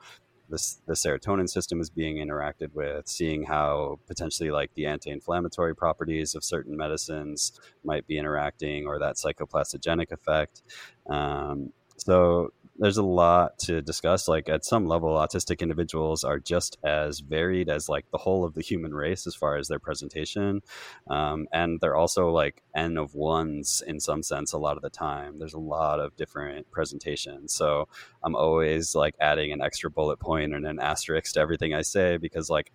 this, 0.50 0.82
the 0.88 0.94
serotonin 0.94 1.48
system 1.48 1.80
is 1.80 1.90
being 1.92 2.16
interacted 2.26 2.74
with, 2.74 3.08
seeing 3.08 3.44
how 3.44 4.00
potentially 4.08 4.50
like 4.50 4.72
the 4.74 4.86
anti-inflammatory 4.88 5.76
properties 5.76 6.36
of 6.36 6.44
certain 6.44 6.76
medicines 6.76 7.52
might 7.84 8.08
be 8.08 8.18
interacting, 8.18 8.88
or 8.88 8.98
that 8.98 9.16
psychoplastogenic 9.16 10.12
effect. 10.12 10.64
Um, 11.08 11.74
so 11.98 12.50
there's 12.80 12.98
a 12.98 13.04
lot 13.04 13.58
to 13.60 13.82
discuss. 13.82 14.28
Like 14.28 14.50
at 14.50 14.66
some 14.66 14.88
level, 14.88 15.10
autistic 15.10 15.62
individuals 15.62 16.24
are 16.24 16.40
just 16.40 16.78
as 16.84 17.20
varied 17.20 17.70
as 17.70 17.90
like 17.90 18.06
the 18.12 18.18
whole 18.18 18.44
of 18.46 18.54
the 18.54 18.62
human 18.62 18.94
race 18.94 19.26
as 19.28 19.36
far 19.36 19.58
as 19.58 19.68
their 19.68 19.80
presentation, 19.80 20.62
um, 21.10 21.48
and 21.52 21.80
they're 21.82 21.96
also 21.96 22.30
like 22.30 22.62
n 22.76 22.98
of 22.98 23.16
ones 23.16 23.82
in 23.86 24.00
some 24.00 24.24
sense. 24.24 24.54
A 24.54 24.58
lot 24.58 24.78
of 24.78 24.84
the 24.84 24.90
time, 24.90 25.40
there's 25.40 25.54
a 25.54 25.60
lot 25.60 26.00
of 26.00 26.16
different 26.18 26.70
presentations. 26.72 27.54
So 27.54 27.88
I'm 28.24 28.36
always 28.36 28.96
like 28.96 29.16
adding 29.20 29.52
an 29.52 29.62
extra 29.62 29.90
bullet 29.90 30.20
point 30.20 30.54
and 30.54 30.66
an 30.66 30.80
asterisk 30.80 31.34
to 31.34 31.40
everything 31.40 31.74
I 31.74 31.82
say 31.82 32.18
because 32.18 32.50
like 32.50 32.72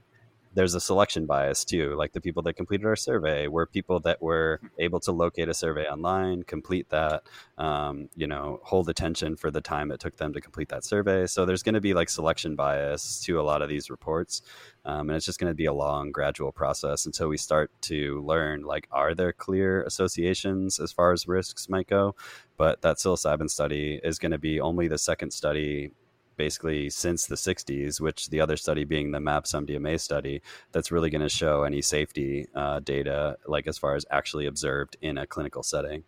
there's 0.55 0.75
a 0.75 0.81
selection 0.81 1.27
bias 1.27 1.65
too. 1.65 1.95
Like 1.97 2.13
the 2.13 2.21
people 2.21 2.43
that 2.45 2.55
completed 2.55 2.87
our 2.87 2.97
survey 2.97 3.49
were 3.49 3.67
people 3.67 4.01
that 4.01 4.21
were 4.21 4.61
able 4.79 5.01
to 5.01 5.13
locate 5.13 5.49
a 5.49 5.55
survey 5.55 5.87
online, 5.87 6.43
complete 6.43 6.91
that, 6.91 7.23
um, 7.59 8.09
you 8.15 8.27
know, 8.27 8.61
hold 8.63 8.89
attention 8.89 9.37
for 9.37 9.51
the 9.51 9.61
time 9.61 9.91
it 9.91 10.01
took 10.01 10.17
them 10.17 10.33
to 10.33 10.41
complete 10.41 10.69
that 10.69 10.85
survey. 10.85 11.27
So 11.27 11.45
there's 11.45 11.63
going 11.63 11.75
to 11.75 11.81
be 11.81 11.95
like 11.95 12.09
selection 12.09 12.55
bias 12.55 13.21
to 13.25 13.41
a 13.41 13.43
lot 13.43 13.63
of 13.63 13.69
these 13.69 13.91
reports. 13.91 14.43
Um, 14.85 15.09
and 15.09 15.17
it's 15.17 15.27
just 15.27 15.39
going 15.39 15.51
to 15.51 15.55
be 15.55 15.67
a 15.67 15.73
long, 15.73 16.11
gradual 16.11 16.53
process 16.53 17.07
until 17.07 17.29
we 17.29 17.37
start 17.37 17.71
to 17.83 18.23
learn 18.27 18.63
like, 18.63 18.89
are 18.91 19.15
there 19.15 19.33
clear 19.33 19.83
associations 19.85 20.81
as 20.81 20.93
far 20.93 21.13
as 21.13 21.29
risks 21.29 21.69
might 21.69 21.87
go? 21.87 22.15
But 22.57 22.83
that 22.83 22.97
psilocybin 22.97 23.49
study 23.49 24.01
is 24.03 24.19
going 24.19 24.33
to 24.33 24.39
be 24.39 24.61
only 24.61 24.89
the 24.89 24.99
second 24.99 25.33
study 25.33 25.93
basically 26.37 26.91
since 26.91 27.27
the 27.27 27.35
60s, 27.35 28.01
which 28.01 28.31
the 28.31 28.41
other 28.41 28.57
study 28.57 28.85
being 28.85 29.11
the 29.11 29.21
MAPS 29.21 29.53
MDMA 29.53 30.01
study, 30.01 30.43
that's 30.73 30.91
really 30.91 31.11
going 31.11 31.23
to 31.23 31.29
show 31.29 31.65
any 31.65 31.83
safety 31.83 32.47
uh, 32.55 32.81
data, 32.81 33.37
like 33.47 33.67
as 33.67 33.79
far 33.79 33.95
as 33.95 34.05
actually 34.11 34.47
observed 34.47 34.97
in 35.03 35.19
a 35.19 35.27
clinical 35.27 35.63
setting. 35.63 36.05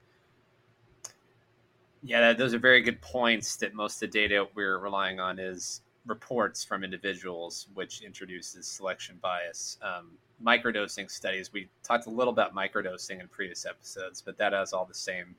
Yeah, 2.03 2.35
those 2.35 2.53
are 2.53 2.59
very 2.59 2.83
good 2.83 3.01
points. 3.01 3.57
That 3.57 3.75
most 3.75 4.03
of 4.03 4.13
the 4.13 4.19
data 4.19 4.47
we're 4.55 4.79
relying 4.79 5.21
on 5.21 5.39
is 5.39 5.81
reports 6.07 6.63
from 6.63 6.85
individuals, 6.85 7.69
which 7.73 8.03
introduces 8.03 8.67
selection 8.67 9.19
bias. 9.23 9.79
Um, 9.83 10.11
microdosing 10.45 11.11
studies, 11.11 11.51
we 11.53 11.69
talked 11.83 12.07
a 12.07 12.11
little 12.11 12.33
about 12.33 12.55
microdosing 12.55 13.21
in 13.21 13.29
previous 13.29 13.65
episodes, 13.65 14.21
but 14.21 14.37
that 14.37 14.53
has 14.53 14.75
all 14.75 14.85
the 14.85 14.95
same 14.95 15.35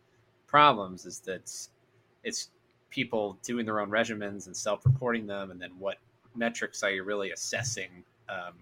problems. 0.47 1.05
Is 1.05 1.19
that 1.21 1.51
it's 2.23 2.49
people 2.95 3.38
doing 3.43 3.65
their 3.65 3.81
own 3.81 3.89
regimens 3.89 4.47
and 4.47 4.55
self-reporting 4.55 5.27
them, 5.27 5.51
and 5.51 5.62
then 5.62 5.71
what 5.77 5.97
metrics 6.34 6.81
are 6.81 6.91
you 6.91 7.03
really 7.03 7.31
assessing? 7.31 7.89
Um, 8.29 8.53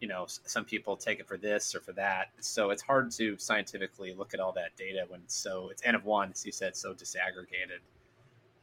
you 0.00 0.08
know, 0.08 0.24
some 0.26 0.64
people 0.64 0.96
take 0.96 1.20
it 1.20 1.28
for 1.28 1.36
this 1.36 1.74
or 1.74 1.80
for 1.80 1.92
that, 1.92 2.30
so 2.40 2.70
it's 2.70 2.82
hard 2.82 3.10
to 3.12 3.36
scientifically 3.36 4.14
look 4.14 4.32
at 4.32 4.40
all 4.40 4.52
that 4.52 4.74
data 4.76 5.04
when 5.08 5.20
it's 5.20 5.36
so 5.36 5.68
it's 5.68 5.82
n 5.84 5.94
of 5.94 6.04
one, 6.06 6.30
as 6.32 6.46
you 6.46 6.50
said, 6.50 6.74
so 6.74 6.94
disaggregated. 6.94 7.82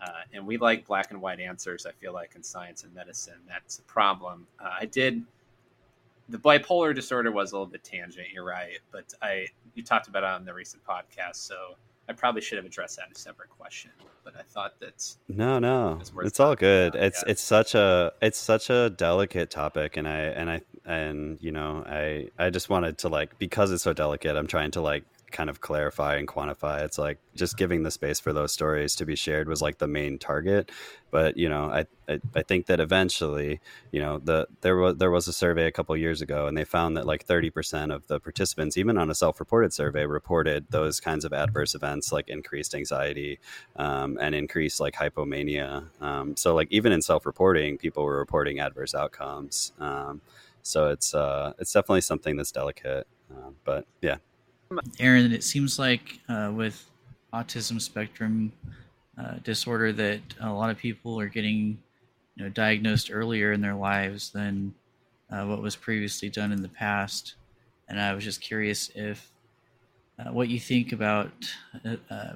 Uh, 0.02 0.22
and 0.34 0.46
we 0.46 0.58
like 0.58 0.88
black 0.88 1.12
and 1.12 1.22
white 1.22 1.40
answers. 1.40 1.86
I 1.86 1.92
feel 1.92 2.14
like 2.14 2.32
in 2.36 2.42
science 2.42 2.84
and 2.84 2.94
medicine, 2.96 3.40
that's 3.48 3.80
a 3.80 3.84
problem. 3.84 4.48
Uh, 4.60 4.72
I 4.82 4.86
did 4.86 5.24
the 6.30 6.38
bipolar 6.38 6.96
disorder 6.96 7.32
was 7.32 7.52
a 7.52 7.56
little 7.56 7.68
bit 7.68 7.84
tangent. 7.84 8.28
You're 8.34 8.46
right, 8.46 8.80
but 8.92 9.14
I 9.22 9.48
you 9.76 9.84
talked 9.84 10.08
about 10.08 10.24
it 10.24 10.30
on 10.30 10.46
the 10.46 10.54
recent 10.54 10.84
podcast, 10.84 11.36
so 11.36 11.76
I 12.10 12.14
probably 12.14 12.42
should 12.42 12.58
have 12.58 12.66
addressed 12.66 12.98
that 12.98 13.06
in 13.06 13.12
a 13.12 13.20
separate 13.20 13.50
question, 13.52 13.92
but 14.24 14.34
I 14.36 14.42
thought 14.42 14.80
that 14.80 15.16
no, 15.28 15.60
no, 15.60 16.02
it's 16.24 16.40
all 16.40 16.56
good. 16.56 16.96
About, 16.96 17.04
it's 17.06 17.24
yeah. 17.26 17.32
it's 17.32 17.42
such 17.42 17.76
a 17.76 18.12
it's 18.20 18.40
such 18.40 18.72
a 18.72 18.90
delicate 18.90 19.52
topic, 19.52 19.96
and 19.96 20.08
I 20.08 20.18
and 20.18 20.50
I 20.50 20.62
and 20.86 21.38
you 21.40 21.52
know 21.52 21.84
I 21.88 22.30
I 22.40 22.50
just 22.50 22.68
wanted 22.68 22.98
to 23.00 23.10
like 23.10 23.38
because 23.38 23.72
it's 23.72 23.84
so 23.84 23.94
delicate, 23.94 24.36
I'm 24.36 24.48
trying 24.48 24.72
to 24.72 24.82
like 24.82 25.04
kind 25.32 25.50
of 25.50 25.62
clarify 25.62 26.16
and 26.16 26.28
quantify. 26.28 26.84
It's 26.84 26.98
like 26.98 27.20
just 27.36 27.58
giving 27.58 27.84
the 27.84 27.92
space 27.92 28.20
for 28.20 28.34
those 28.34 28.52
stories 28.52 28.96
to 28.96 29.06
be 29.06 29.16
shared 29.16 29.48
was 29.48 29.62
like 29.62 29.78
the 29.78 29.88
main 29.88 30.18
target. 30.18 30.72
But 31.12 31.38
you 31.38 31.50
know, 31.50 31.66
I 31.66 31.86
I, 32.08 32.20
I 32.36 32.42
think 32.44 32.68
that 32.68 32.80
eventually, 32.80 33.60
you 33.92 34.00
know, 34.00 34.20
the 34.20 34.48
there 34.62 34.78
was 34.78 34.98
there 34.98 35.12
was 35.12 35.28
a 35.28 35.34
survey 35.34 35.66
a 35.66 35.72
couple 35.72 35.96
years 35.98 36.22
ago, 36.22 36.48
and 36.48 36.58
they 36.58 36.66
found 36.66 36.98
that 36.98 37.06
like 37.06 37.26
thirty 37.26 37.50
percent 37.50 37.92
of 37.92 38.08
the 38.08 38.20
participants, 38.20 38.78
even 38.78 38.98
on 38.98 39.10
a 39.10 39.16
self-reported 39.16 39.74
survey, 39.74 40.06
reported 40.06 40.68
those 40.70 41.00
kinds 41.00 41.26
of 41.26 41.34
adverse 41.34 41.76
events 41.76 42.12
like 42.12 42.28
increased 42.30 42.76
anxiety 42.76 43.40
um, 43.76 44.18
and 44.22 44.36
increased 44.36 44.80
like 44.80 44.96
hypomania. 44.96 45.88
Um, 46.02 46.36
so 46.36 46.56
like 46.56 46.68
even 46.72 46.92
in 46.92 47.02
self-reporting, 47.02 47.78
people 47.78 48.04
were 48.04 48.18
reporting 48.18 48.60
adverse 48.60 48.94
outcomes. 48.94 49.72
Um, 49.80 50.22
so 50.62 50.90
it's 50.90 51.14
uh, 51.14 51.54
it's 51.60 51.74
definitely 51.74 52.02
something 52.02 52.38
that's 52.38 52.52
delicate. 52.52 53.08
Uh, 53.32 53.52
but 53.64 53.86
yeah, 54.02 54.18
Aaron, 55.00 55.32
it 55.32 55.44
seems 55.44 55.80
like 55.80 56.20
uh, 56.30 56.52
with 56.54 56.90
autism 57.34 57.82
spectrum 57.82 58.52
uh, 59.18 59.36
disorder 59.44 59.92
that 59.94 60.22
a 60.42 60.52
lot 60.52 60.70
of 60.70 60.78
people 60.78 61.20
are 61.20 61.28
getting 61.28 61.78
you 62.36 62.44
know, 62.44 62.50
diagnosed 62.50 63.10
earlier 63.12 63.52
in 63.52 63.62
their 63.62 63.74
lives 63.74 64.30
than 64.30 64.74
uh, 65.32 65.44
what 65.46 65.62
was 65.62 65.76
previously 65.76 66.30
done 66.30 66.52
in 66.52 66.62
the 66.62 66.70
past. 66.70 67.36
And 67.88 68.00
I 68.00 68.14
was 68.14 68.24
just 68.24 68.42
curious 68.42 68.92
if 68.94 69.32
uh, 70.20 70.32
what 70.32 70.50
you 70.50 70.60
think 70.60 70.92
about 70.92 71.32
uh, 71.86 71.96
uh, 72.12 72.34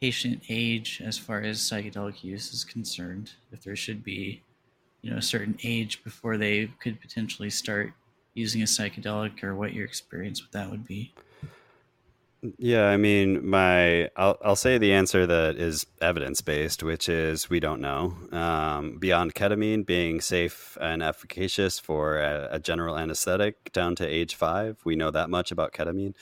patient 0.00 0.42
age 0.48 1.02
as 1.04 1.18
far 1.18 1.40
as 1.40 1.58
psychedelic 1.58 2.22
use 2.22 2.52
is 2.52 2.64
concerned. 2.64 3.32
If 3.50 3.64
there 3.64 3.74
should 3.74 4.04
be, 4.04 4.42
you 5.02 5.10
know, 5.10 5.16
a 5.16 5.22
certain 5.22 5.58
age 5.64 6.04
before 6.04 6.36
they 6.36 6.70
could 6.80 7.00
potentially 7.00 7.50
start 7.50 7.92
using 8.34 8.62
a 8.62 8.66
psychedelic, 8.66 9.42
or 9.42 9.56
what 9.56 9.72
your 9.72 9.84
experience 9.84 10.40
with 10.40 10.52
that 10.52 10.70
would 10.70 10.86
be. 10.86 11.12
Yeah, 12.56 12.84
I 12.86 12.96
mean, 12.96 13.48
my 13.48 14.10
I'll 14.16 14.38
I'll 14.44 14.54
say 14.54 14.78
the 14.78 14.92
answer 14.92 15.26
that 15.26 15.56
is 15.56 15.86
evidence 16.00 16.40
based, 16.40 16.84
which 16.84 17.08
is 17.08 17.50
we 17.50 17.58
don't 17.58 17.80
know. 17.80 18.14
Um, 18.30 18.98
beyond 18.98 19.34
ketamine 19.34 19.84
being 19.84 20.20
safe 20.20 20.78
and 20.80 21.02
efficacious 21.02 21.80
for 21.80 22.18
a, 22.18 22.48
a, 22.52 22.58
general 22.60 22.96
anesthetic 22.96 23.72
down 23.72 23.96
to 23.96 24.06
age 24.06 24.36
five, 24.36 24.78
we 24.84 24.94
know 24.94 25.10
that 25.10 25.30
much 25.30 25.50
about 25.50 25.72
ketamine. 25.72 26.14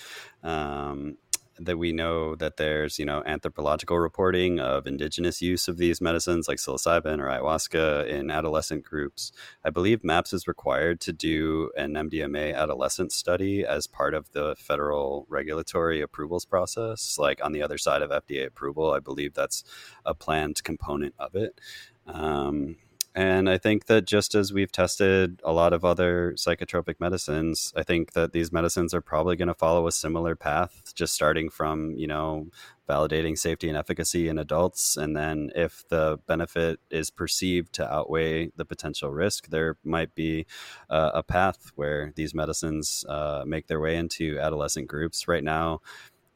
Um, 0.42 1.18
that 1.58 1.78
we 1.78 1.92
know 1.92 2.34
that 2.36 2.56
there's 2.56 2.98
you 2.98 3.04
know 3.04 3.22
anthropological 3.26 3.98
reporting 3.98 4.60
of 4.60 4.86
indigenous 4.86 5.40
use 5.40 5.68
of 5.68 5.78
these 5.78 6.00
medicines 6.00 6.48
like 6.48 6.58
psilocybin 6.58 7.18
or 7.18 7.26
ayahuasca 7.26 8.06
in 8.08 8.30
adolescent 8.30 8.84
groups. 8.84 9.32
I 9.64 9.70
believe 9.70 10.04
MAPS 10.04 10.32
is 10.32 10.46
required 10.46 11.00
to 11.02 11.12
do 11.12 11.70
an 11.76 11.94
MDMA 11.94 12.54
adolescent 12.54 13.12
study 13.12 13.64
as 13.64 13.86
part 13.86 14.14
of 14.14 14.30
the 14.32 14.54
federal 14.58 15.26
regulatory 15.28 16.00
approvals 16.00 16.44
process. 16.44 17.18
Like 17.18 17.44
on 17.44 17.52
the 17.52 17.62
other 17.62 17.78
side 17.78 18.02
of 18.02 18.10
FDA 18.10 18.46
approval, 18.46 18.92
I 18.92 19.00
believe 19.00 19.34
that's 19.34 19.64
a 20.04 20.14
planned 20.14 20.62
component 20.64 21.14
of 21.18 21.34
it. 21.34 21.60
Um, 22.06 22.76
and 23.16 23.48
I 23.48 23.56
think 23.56 23.86
that 23.86 24.04
just 24.04 24.34
as 24.34 24.52
we've 24.52 24.70
tested 24.70 25.40
a 25.42 25.50
lot 25.50 25.72
of 25.72 25.86
other 25.86 26.34
psychotropic 26.36 26.96
medicines, 27.00 27.72
I 27.74 27.82
think 27.82 28.12
that 28.12 28.32
these 28.34 28.52
medicines 28.52 28.92
are 28.92 29.00
probably 29.00 29.36
going 29.36 29.48
to 29.48 29.54
follow 29.54 29.86
a 29.86 29.92
similar 29.92 30.36
path, 30.36 30.92
just 30.94 31.14
starting 31.14 31.48
from, 31.48 31.92
you 31.92 32.06
know, 32.06 32.48
validating 32.86 33.38
safety 33.38 33.70
and 33.70 33.78
efficacy 33.78 34.28
in 34.28 34.38
adults. 34.38 34.98
And 34.98 35.16
then 35.16 35.50
if 35.54 35.82
the 35.88 36.18
benefit 36.26 36.78
is 36.90 37.08
perceived 37.08 37.72
to 37.76 37.90
outweigh 37.90 38.50
the 38.54 38.66
potential 38.66 39.10
risk, 39.10 39.48
there 39.48 39.78
might 39.82 40.14
be 40.14 40.44
uh, 40.90 41.12
a 41.14 41.22
path 41.22 41.72
where 41.74 42.12
these 42.16 42.34
medicines 42.34 43.02
uh, 43.08 43.44
make 43.46 43.66
their 43.66 43.80
way 43.80 43.96
into 43.96 44.38
adolescent 44.38 44.88
groups. 44.88 45.26
Right 45.26 45.42
now, 45.42 45.80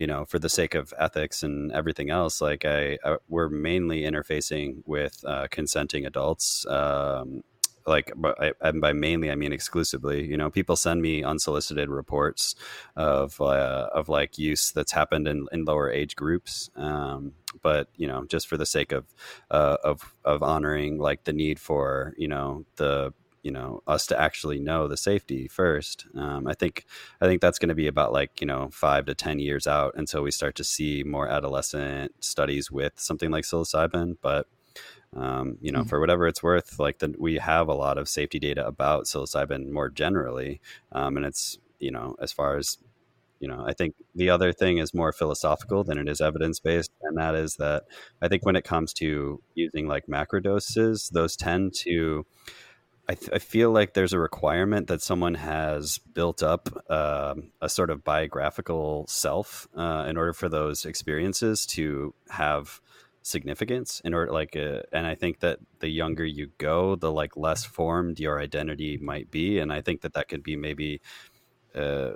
you 0.00 0.06
know, 0.06 0.24
for 0.24 0.38
the 0.38 0.48
sake 0.48 0.74
of 0.74 0.94
ethics 0.98 1.42
and 1.42 1.70
everything 1.72 2.08
else, 2.08 2.40
like 2.40 2.64
I, 2.64 2.98
I 3.04 3.18
we're 3.28 3.50
mainly 3.50 4.00
interfacing 4.00 4.82
with 4.86 5.22
uh, 5.26 5.46
consenting 5.50 6.06
adults. 6.06 6.66
Um, 6.66 7.44
like, 7.86 8.12
I, 8.24 8.52
and 8.62 8.80
by 8.80 8.92
mainly 8.92 9.30
I 9.30 9.34
mean 9.34 9.52
exclusively. 9.52 10.26
You 10.26 10.38
know, 10.38 10.48
people 10.48 10.76
send 10.76 11.02
me 11.02 11.22
unsolicited 11.22 11.90
reports 11.90 12.54
of 12.96 13.38
uh, 13.40 13.90
of 13.92 14.08
like 14.08 14.38
use 14.38 14.72
that's 14.72 14.92
happened 14.92 15.28
in, 15.28 15.46
in 15.52 15.66
lower 15.66 15.90
age 15.90 16.16
groups. 16.16 16.70
Um, 16.76 17.32
but 17.62 17.88
you 17.96 18.06
know, 18.06 18.24
just 18.24 18.48
for 18.48 18.56
the 18.56 18.66
sake 18.66 18.92
of 18.92 19.04
uh, 19.50 19.76
of 19.84 20.14
of 20.24 20.42
honoring 20.42 20.98
like 20.98 21.24
the 21.24 21.34
need 21.34 21.58
for 21.58 22.14
you 22.16 22.28
know 22.28 22.64
the 22.76 23.12
you 23.42 23.50
know 23.50 23.82
us 23.86 24.06
to 24.06 24.20
actually 24.20 24.60
know 24.60 24.86
the 24.86 24.96
safety 24.96 25.48
first 25.48 26.06
um, 26.14 26.46
i 26.46 26.54
think 26.54 26.84
i 27.20 27.26
think 27.26 27.40
that's 27.40 27.58
going 27.58 27.68
to 27.68 27.74
be 27.74 27.86
about 27.86 28.12
like 28.12 28.40
you 28.40 28.46
know 28.46 28.68
five 28.72 29.06
to 29.06 29.14
ten 29.14 29.38
years 29.38 29.66
out 29.66 29.92
until 29.96 30.22
we 30.22 30.30
start 30.30 30.54
to 30.54 30.64
see 30.64 31.02
more 31.04 31.28
adolescent 31.28 32.12
studies 32.22 32.70
with 32.70 32.92
something 32.96 33.30
like 33.30 33.44
psilocybin 33.44 34.16
but 34.20 34.46
um, 35.16 35.58
you 35.60 35.72
know, 35.72 35.80
mm-hmm. 35.80 35.88
for 35.88 35.98
whatever 35.98 36.26
it's 36.28 36.42
worth, 36.42 36.78
like 36.78 37.00
the, 37.00 37.14
we 37.18 37.38
have 37.38 37.68
a 37.68 37.74
lot 37.74 37.98
of 37.98 38.08
safety 38.08 38.38
data 38.38 38.64
about 38.64 39.06
psilocybin 39.06 39.70
more 39.70 39.88
generally, 39.88 40.60
um, 40.92 41.16
and 41.16 41.26
it's 41.26 41.58
you 41.80 41.90
know, 41.90 42.14
as 42.20 42.30
far 42.30 42.56
as 42.56 42.78
you 43.40 43.48
know, 43.48 43.64
I 43.66 43.72
think 43.72 43.94
the 44.14 44.30
other 44.30 44.52
thing 44.52 44.78
is 44.78 44.94
more 44.94 45.12
philosophical 45.12 45.82
than 45.82 45.98
it 45.98 46.08
is 46.08 46.20
evidence 46.20 46.60
based, 46.60 46.92
and 47.02 47.18
that 47.18 47.34
is 47.34 47.56
that 47.56 47.84
I 48.22 48.28
think 48.28 48.44
when 48.44 48.54
it 48.54 48.64
comes 48.64 48.92
to 48.94 49.42
using 49.54 49.88
like 49.88 50.06
macrodoses, 50.06 51.10
those 51.10 51.36
tend 51.36 51.74
to 51.76 52.24
I, 53.10 53.14
th- 53.14 53.30
I, 53.32 53.38
feel 53.40 53.72
like 53.72 53.94
there's 53.94 54.12
a 54.12 54.20
requirement 54.20 54.86
that 54.86 55.02
someone 55.02 55.34
has 55.34 55.98
built 55.98 56.44
up 56.44 56.68
uh, 56.88 57.34
a 57.60 57.68
sort 57.68 57.90
of 57.90 58.04
biographical 58.04 59.04
self 59.08 59.66
uh, 59.76 60.06
in 60.08 60.16
order 60.16 60.32
for 60.32 60.48
those 60.48 60.84
experiences 60.84 61.66
to 61.66 62.14
have 62.28 62.80
significance 63.22 64.00
in 64.04 64.14
order 64.14 64.32
like 64.32 64.56
uh, 64.56 64.80
and 64.92 65.06
i 65.06 65.14
think 65.14 65.40
that 65.40 65.58
the 65.80 65.88
younger 65.88 66.24
you 66.24 66.50
go 66.56 66.94
the 66.94 67.10
like 67.12 67.36
less 67.36 67.64
formed 67.64 68.18
your 68.18 68.40
identity 68.40 68.96
might 68.96 69.30
be 69.30 69.58
and 69.58 69.72
i 69.72 69.80
think 69.82 70.00
that 70.00 70.14
that 70.14 70.28
could 70.28 70.42
be 70.42 70.56
maybe 70.56 71.00
uh, 71.74 72.12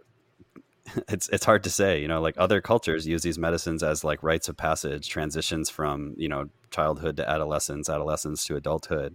it's 1.09 1.29
it's 1.31 1.45
hard 1.45 1.65
to 1.65 1.71
say 1.71 2.01
you 2.01 2.09
know 2.09 2.21
like 2.21 2.35
other 2.37 2.61
cultures 2.61 3.07
use 3.07 3.23
these 3.23 3.39
medicines 3.39 3.83
as 3.83 4.05
like 4.05 4.23
rites 4.23 4.49
of 4.49 4.57
passage 4.57 5.09
transitions 5.09 5.71
from 5.71 6.15
you 6.17 6.29
know 6.29 6.49
childhood 6.71 7.17
to 7.17 7.29
adolescence 7.29 7.89
adolescence 7.89 8.45
to 8.45 8.57
adulthood. 8.57 9.15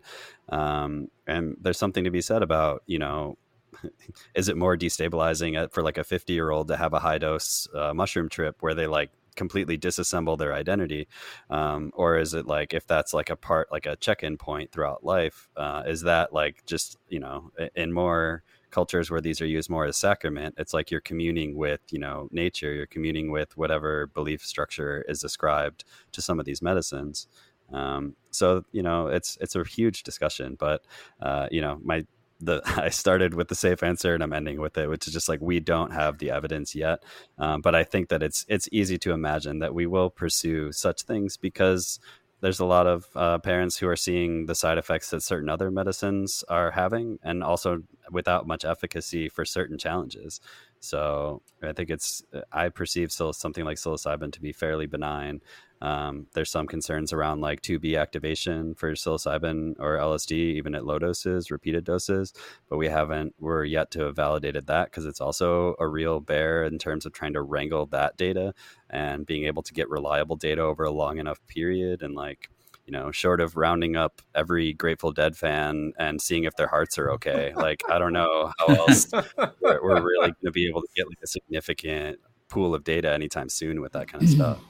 Um, 0.49 1.09
and 1.27 1.57
there's 1.61 1.77
something 1.77 2.05
to 2.05 2.11
be 2.11 2.21
said 2.21 2.41
about 2.41 2.83
you 2.87 2.99
know 2.99 3.37
is 4.35 4.49
it 4.49 4.57
more 4.57 4.77
destabilizing 4.77 5.71
for 5.71 5.83
like 5.83 5.97
a 5.97 6.03
50 6.03 6.33
year 6.33 6.49
old 6.49 6.67
to 6.69 6.77
have 6.77 6.93
a 6.93 6.99
high 6.99 7.17
dose 7.17 7.67
uh, 7.75 7.93
mushroom 7.93 8.29
trip 8.29 8.57
where 8.61 8.73
they 8.73 8.87
like 8.87 9.11
completely 9.35 9.77
disassemble 9.77 10.37
their 10.37 10.53
identity? 10.53 11.07
Um, 11.49 11.91
or 11.93 12.17
is 12.17 12.33
it 12.33 12.45
like 12.47 12.73
if 12.73 12.87
that's 12.87 13.13
like 13.13 13.29
a 13.29 13.35
part 13.35 13.71
like 13.71 13.85
a 13.85 13.95
check-in 13.95 14.37
point 14.37 14.71
throughout 14.71 15.03
life 15.03 15.49
uh, 15.55 15.83
is 15.85 16.01
that 16.01 16.33
like 16.33 16.65
just 16.65 16.97
you 17.09 17.19
know 17.19 17.51
in 17.75 17.93
more 17.93 18.43
cultures 18.71 19.09
where 19.09 19.21
these 19.21 19.41
are 19.41 19.45
used 19.45 19.69
more 19.69 19.85
as 19.85 19.97
sacrament 19.97 20.55
it's 20.57 20.73
like 20.73 20.91
you're 20.91 21.01
communing 21.01 21.55
with 21.55 21.81
you 21.89 21.99
know 21.99 22.27
nature 22.31 22.73
you're 22.73 22.85
communing 22.85 23.31
with 23.31 23.57
whatever 23.57 24.07
belief 24.07 24.45
structure 24.45 25.03
is 25.07 25.23
ascribed 25.23 25.83
to 26.11 26.21
some 26.21 26.39
of 26.39 26.45
these 26.45 26.61
medicines 26.61 27.27
um, 27.73 28.15
so 28.31 28.63
you 28.71 28.81
know 28.81 29.07
it's 29.07 29.37
it's 29.41 29.55
a 29.55 29.63
huge 29.63 30.03
discussion 30.03 30.55
but 30.59 30.85
uh, 31.21 31.47
you 31.51 31.61
know 31.61 31.79
my 31.83 32.05
the 32.39 32.61
I 32.65 32.89
started 32.89 33.33
with 33.33 33.47
the 33.47 33.55
safe 33.55 33.83
answer 33.83 34.13
and 34.13 34.23
I'm 34.23 34.33
ending 34.33 34.59
with 34.59 34.77
it, 34.77 34.89
which 34.89 35.07
is 35.07 35.13
just 35.13 35.29
like 35.29 35.41
we 35.41 35.59
don't 35.59 35.91
have 35.91 36.17
the 36.17 36.31
evidence 36.31 36.75
yet. 36.75 37.03
Um, 37.37 37.61
but 37.61 37.75
I 37.75 37.83
think 37.83 38.09
that 38.09 38.23
it's 38.23 38.45
it's 38.47 38.69
easy 38.71 38.97
to 38.99 39.11
imagine 39.11 39.59
that 39.59 39.73
we 39.73 39.85
will 39.85 40.09
pursue 40.09 40.71
such 40.71 41.03
things 41.03 41.37
because 41.37 41.99
there's 42.41 42.59
a 42.59 42.65
lot 42.65 42.87
of 42.87 43.07
uh, 43.15 43.39
parents 43.39 43.77
who 43.77 43.87
are 43.87 43.95
seeing 43.95 44.45
the 44.45 44.55
side 44.55 44.77
effects 44.77 45.09
that 45.09 45.21
certain 45.23 45.49
other 45.49 45.69
medicines 45.71 46.43
are 46.49 46.71
having, 46.71 47.19
and 47.23 47.43
also 47.43 47.83
without 48.11 48.47
much 48.47 48.65
efficacy 48.65 49.29
for 49.29 49.45
certain 49.45 49.77
challenges. 49.77 50.39
So 50.79 51.41
I 51.61 51.73
think 51.73 51.89
it's 51.89 52.23
I 52.51 52.69
perceive 52.69 53.11
something 53.11 53.65
like 53.65 53.77
psilocybin 53.77 54.31
to 54.33 54.41
be 54.41 54.53
fairly 54.53 54.85
benign, 54.85 55.41
um, 55.81 56.27
there's 56.33 56.51
some 56.51 56.67
concerns 56.67 57.13
around 57.13 57.41
like 57.41 57.61
2B 57.61 57.99
activation 57.99 58.75
for 58.75 58.91
psilocybin 58.93 59.75
or 59.79 59.97
LSD, 59.97 60.31
even 60.31 60.75
at 60.75 60.85
low 60.85 60.99
doses, 60.99 61.51
repeated 61.51 61.85
doses. 61.85 62.33
But 62.69 62.77
we 62.77 62.87
haven't, 62.87 63.33
we're 63.39 63.63
yet 63.63 63.91
to 63.91 64.01
have 64.01 64.15
validated 64.15 64.67
that 64.67 64.85
because 64.85 65.05
it's 65.05 65.21
also 65.21 65.75
a 65.79 65.87
real 65.87 66.19
bear 66.19 66.63
in 66.63 66.79
terms 66.79 67.05
of 67.05 67.13
trying 67.13 67.33
to 67.33 67.41
wrangle 67.41 67.85
that 67.87 68.17
data 68.17 68.53
and 68.89 69.25
being 69.25 69.45
able 69.45 69.63
to 69.63 69.73
get 69.73 69.89
reliable 69.89 70.35
data 70.35 70.61
over 70.61 70.83
a 70.83 70.91
long 70.91 71.17
enough 71.17 71.39
period. 71.47 72.01
And 72.01 72.13
like, 72.13 72.49
you 72.89 72.97
know, 72.97 73.11
short 73.11 73.39
of 73.39 73.55
rounding 73.55 73.95
up 73.95 74.19
every 74.33 74.73
Grateful 74.73 75.11
Dead 75.11 75.37
fan 75.37 75.93
and 75.99 76.19
seeing 76.19 76.45
if 76.45 76.55
their 76.55 76.65
hearts 76.65 76.97
are 76.97 77.11
okay, 77.11 77.53
like, 77.55 77.83
I 77.87 77.99
don't 77.99 78.13
know 78.13 78.51
how 78.57 78.65
else 78.65 79.07
we're, 79.61 79.83
we're 79.83 80.01
really 80.01 80.29
going 80.29 80.45
to 80.45 80.51
be 80.51 80.67
able 80.67 80.81
to 80.81 80.87
get 80.95 81.07
like 81.07 81.19
a 81.23 81.27
significant 81.27 82.19
pool 82.47 82.73
of 82.73 82.83
data 82.83 83.13
anytime 83.13 83.47
soon 83.47 83.79
with 83.79 83.91
that 83.91 84.07
kind 84.07 84.23
of 84.23 84.29
stuff. 84.29 84.59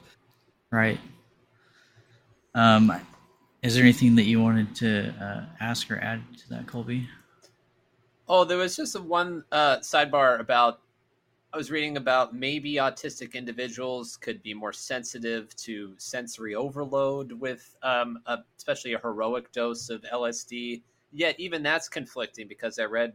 Right. 0.72 1.00
Um, 2.54 2.92
is 3.60 3.74
there 3.74 3.82
anything 3.82 4.14
that 4.14 4.22
you 4.22 4.40
wanted 4.40 4.72
to 4.76 5.12
uh, 5.20 5.46
ask 5.58 5.90
or 5.90 5.98
add 5.98 6.22
to 6.38 6.48
that, 6.50 6.68
Colby? 6.68 7.08
Oh, 8.28 8.44
there 8.44 8.56
was 8.56 8.76
just 8.76 9.00
one 9.00 9.42
uh, 9.50 9.78
sidebar 9.78 10.38
about. 10.38 10.78
I 11.52 11.56
was 11.56 11.68
reading 11.68 11.96
about 11.96 12.32
maybe 12.32 12.74
autistic 12.74 13.34
individuals 13.34 14.16
could 14.16 14.40
be 14.40 14.54
more 14.54 14.72
sensitive 14.72 15.54
to 15.56 15.94
sensory 15.98 16.54
overload 16.54 17.32
with, 17.32 17.74
um, 17.82 18.20
a, 18.26 18.38
especially 18.56 18.92
a 18.92 19.00
heroic 19.00 19.50
dose 19.50 19.90
of 19.90 20.02
LSD. 20.02 20.82
Yet 21.12 21.40
even 21.40 21.64
that's 21.64 21.88
conflicting 21.88 22.46
because 22.46 22.78
I 22.78 22.84
read 22.84 23.14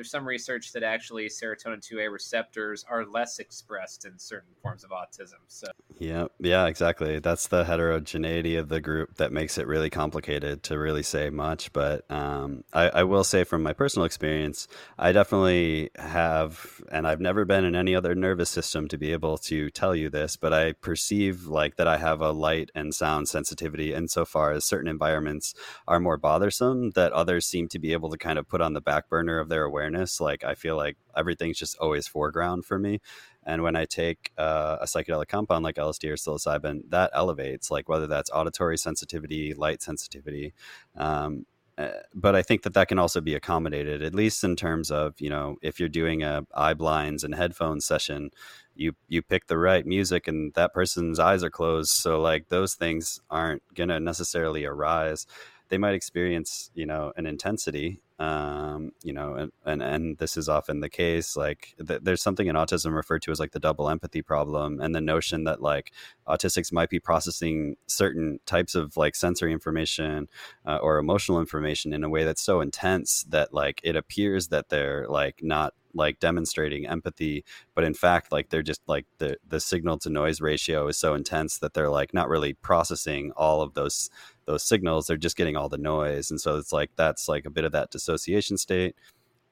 there's 0.00 0.10
some 0.10 0.26
research 0.26 0.72
that 0.72 0.82
actually 0.82 1.26
serotonin 1.26 1.86
2A 1.86 2.10
receptors 2.10 2.86
are 2.88 3.04
less 3.04 3.38
expressed 3.38 4.06
in 4.06 4.18
certain 4.18 4.48
forms 4.62 4.82
of 4.82 4.88
autism. 4.88 5.34
So 5.46 5.66
yeah, 5.98 6.28
yeah, 6.38 6.68
exactly. 6.68 7.18
That's 7.18 7.48
the 7.48 7.64
heterogeneity 7.64 8.56
of 8.56 8.70
the 8.70 8.80
group 8.80 9.16
that 9.16 9.30
makes 9.30 9.58
it 9.58 9.66
really 9.66 9.90
complicated 9.90 10.62
to 10.62 10.78
really 10.78 11.02
say 11.02 11.28
much. 11.28 11.70
But 11.74 12.10
um, 12.10 12.64
I, 12.72 12.88
I, 12.88 13.02
will 13.02 13.24
say 13.24 13.44
from 13.44 13.62
my 13.62 13.74
personal 13.74 14.06
experience, 14.06 14.68
I 14.98 15.12
definitely 15.12 15.90
have, 15.96 16.80
and 16.90 17.06
I've 17.06 17.20
never 17.20 17.44
been 17.44 17.66
in 17.66 17.76
any 17.76 17.94
other 17.94 18.14
nervous 18.14 18.48
system 18.48 18.88
to 18.88 18.96
be 18.96 19.12
able 19.12 19.36
to 19.36 19.68
tell 19.68 19.94
you 19.94 20.08
this, 20.08 20.34
but 20.34 20.54
I 20.54 20.72
perceive 20.72 21.44
like 21.44 21.76
that 21.76 21.86
I 21.86 21.98
have 21.98 22.22
a 22.22 22.32
light 22.32 22.70
and 22.74 22.94
sound 22.94 23.28
sensitivity 23.28 23.92
insofar 23.92 24.52
as 24.52 24.64
certain 24.64 24.88
environments 24.88 25.52
are 25.86 26.00
more 26.00 26.16
bothersome 26.16 26.92
that 26.92 27.12
others 27.12 27.44
seem 27.44 27.68
to 27.68 27.78
be 27.78 27.92
able 27.92 28.08
to 28.08 28.16
kind 28.16 28.38
of 28.38 28.48
put 28.48 28.62
on 28.62 28.72
the 28.72 28.80
back 28.80 29.10
burner 29.10 29.38
of 29.38 29.50
their 29.50 29.64
awareness 29.64 29.89
awareness 29.90 30.20
like 30.20 30.44
i 30.44 30.54
feel 30.54 30.76
like 30.76 30.96
everything's 31.16 31.58
just 31.58 31.76
always 31.78 32.06
foreground 32.06 32.64
for 32.64 32.78
me 32.78 33.00
and 33.44 33.62
when 33.62 33.76
i 33.76 33.84
take 33.84 34.32
uh, 34.38 34.78
a 34.80 34.84
psychedelic 34.84 35.28
compound 35.28 35.64
like 35.64 35.76
lsd 35.76 36.04
or 36.08 36.16
psilocybin 36.16 36.82
that 36.88 37.10
elevates 37.14 37.70
like 37.70 37.88
whether 37.88 38.06
that's 38.06 38.30
auditory 38.30 38.78
sensitivity 38.78 39.54
light 39.54 39.82
sensitivity 39.82 40.52
um, 40.96 41.44
uh, 41.78 41.92
but 42.12 42.34
I 42.34 42.42
think 42.42 42.62
that 42.62 42.74
that 42.74 42.88
can 42.88 42.98
also 42.98 43.22
be 43.22 43.34
accommodated, 43.34 44.02
at 44.02 44.14
least 44.14 44.44
in 44.44 44.54
terms 44.54 44.90
of 44.90 45.14
you 45.18 45.30
know 45.30 45.56
if 45.62 45.80
you're 45.80 45.88
doing 45.88 46.22
a 46.22 46.42
eye 46.54 46.74
blinds 46.74 47.24
and 47.24 47.34
headphones 47.34 47.86
session, 47.86 48.30
you 48.74 48.92
you 49.08 49.22
pick 49.22 49.46
the 49.46 49.56
right 49.56 49.86
music 49.86 50.28
and 50.28 50.52
that 50.54 50.74
person's 50.74 51.18
eyes 51.18 51.42
are 51.42 51.48
closed, 51.48 51.90
so 51.92 52.20
like 52.20 52.48
those 52.48 52.74
things 52.74 53.20
aren't 53.30 53.62
gonna 53.74 53.98
necessarily 53.98 54.66
arise. 54.66 55.26
They 55.70 55.78
might 55.78 55.94
experience 55.94 56.70
you 56.74 56.84
know 56.84 57.12
an 57.16 57.24
intensity, 57.24 58.02
um, 58.20 58.92
you 59.02 59.14
know, 59.14 59.34
and, 59.34 59.52
and 59.64 59.82
and 59.82 60.18
this 60.18 60.36
is 60.36 60.46
often 60.46 60.80
the 60.80 60.90
case. 60.90 61.36
Like 61.36 61.74
th- 61.84 62.02
there's 62.02 62.22
something 62.22 62.46
in 62.46 62.54
autism 62.54 62.94
referred 62.94 63.22
to 63.22 63.30
as 63.30 63.40
like 63.40 63.52
the 63.52 63.58
double 63.58 63.88
empathy 63.88 64.20
problem, 64.20 64.78
and 64.78 64.94
the 64.94 65.00
notion 65.00 65.44
that 65.44 65.62
like 65.62 65.92
autistics 66.28 66.70
might 66.70 66.90
be 66.90 67.00
processing 67.00 67.76
certain 67.86 68.38
types 68.44 68.74
of 68.74 68.98
like 68.98 69.16
sensory 69.16 69.54
information 69.54 70.28
uh, 70.66 70.76
or 70.82 70.98
emotional 70.98 71.40
information 71.40 71.94
in 71.94 72.04
a 72.04 72.10
way 72.10 72.24
that's 72.24 72.42
so 72.42 72.60
intense 72.60 73.24
that 73.30 73.54
like 73.54 73.80
it 73.82 73.96
appears 73.96 74.48
that 74.48 74.68
they're 74.68 75.06
like 75.08 75.40
not 75.42 75.72
like 75.94 76.20
demonstrating 76.20 76.86
empathy 76.86 77.44
but 77.74 77.84
in 77.84 77.94
fact 77.94 78.32
like 78.32 78.50
they're 78.50 78.62
just 78.62 78.82
like 78.86 79.06
the 79.18 79.36
the 79.48 79.60
signal 79.60 79.98
to 79.98 80.10
noise 80.10 80.40
ratio 80.40 80.86
is 80.88 80.96
so 80.96 81.14
intense 81.14 81.58
that 81.58 81.74
they're 81.74 81.90
like 81.90 82.14
not 82.14 82.28
really 82.28 82.54
processing 82.54 83.32
all 83.36 83.62
of 83.62 83.74
those 83.74 84.10
those 84.46 84.62
signals 84.62 85.06
they're 85.06 85.16
just 85.16 85.36
getting 85.36 85.56
all 85.56 85.68
the 85.68 85.78
noise 85.78 86.30
and 86.30 86.40
so 86.40 86.56
it's 86.56 86.72
like 86.72 86.90
that's 86.96 87.28
like 87.28 87.44
a 87.46 87.50
bit 87.50 87.64
of 87.64 87.72
that 87.72 87.90
dissociation 87.90 88.56
state. 88.56 88.94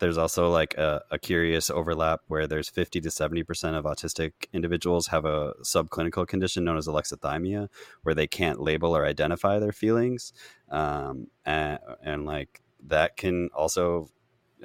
There's 0.00 0.18
also 0.18 0.48
like 0.48 0.74
a, 0.74 1.02
a 1.10 1.18
curious 1.18 1.70
overlap 1.70 2.20
where 2.28 2.46
there's 2.46 2.68
50 2.68 3.00
to 3.00 3.10
70 3.10 3.42
percent 3.42 3.76
of 3.76 3.84
autistic 3.84 4.32
individuals 4.52 5.08
have 5.08 5.24
a 5.24 5.54
subclinical 5.62 6.26
condition 6.26 6.64
known 6.64 6.76
as 6.76 6.86
alexithymia 6.86 7.68
where 8.02 8.14
they 8.14 8.26
can't 8.26 8.60
label 8.60 8.96
or 8.96 9.04
identify 9.04 9.58
their 9.58 9.72
feelings 9.72 10.32
um, 10.70 11.26
and, 11.44 11.80
and 12.02 12.26
like 12.26 12.62
that 12.86 13.16
can 13.16 13.48
also 13.56 14.08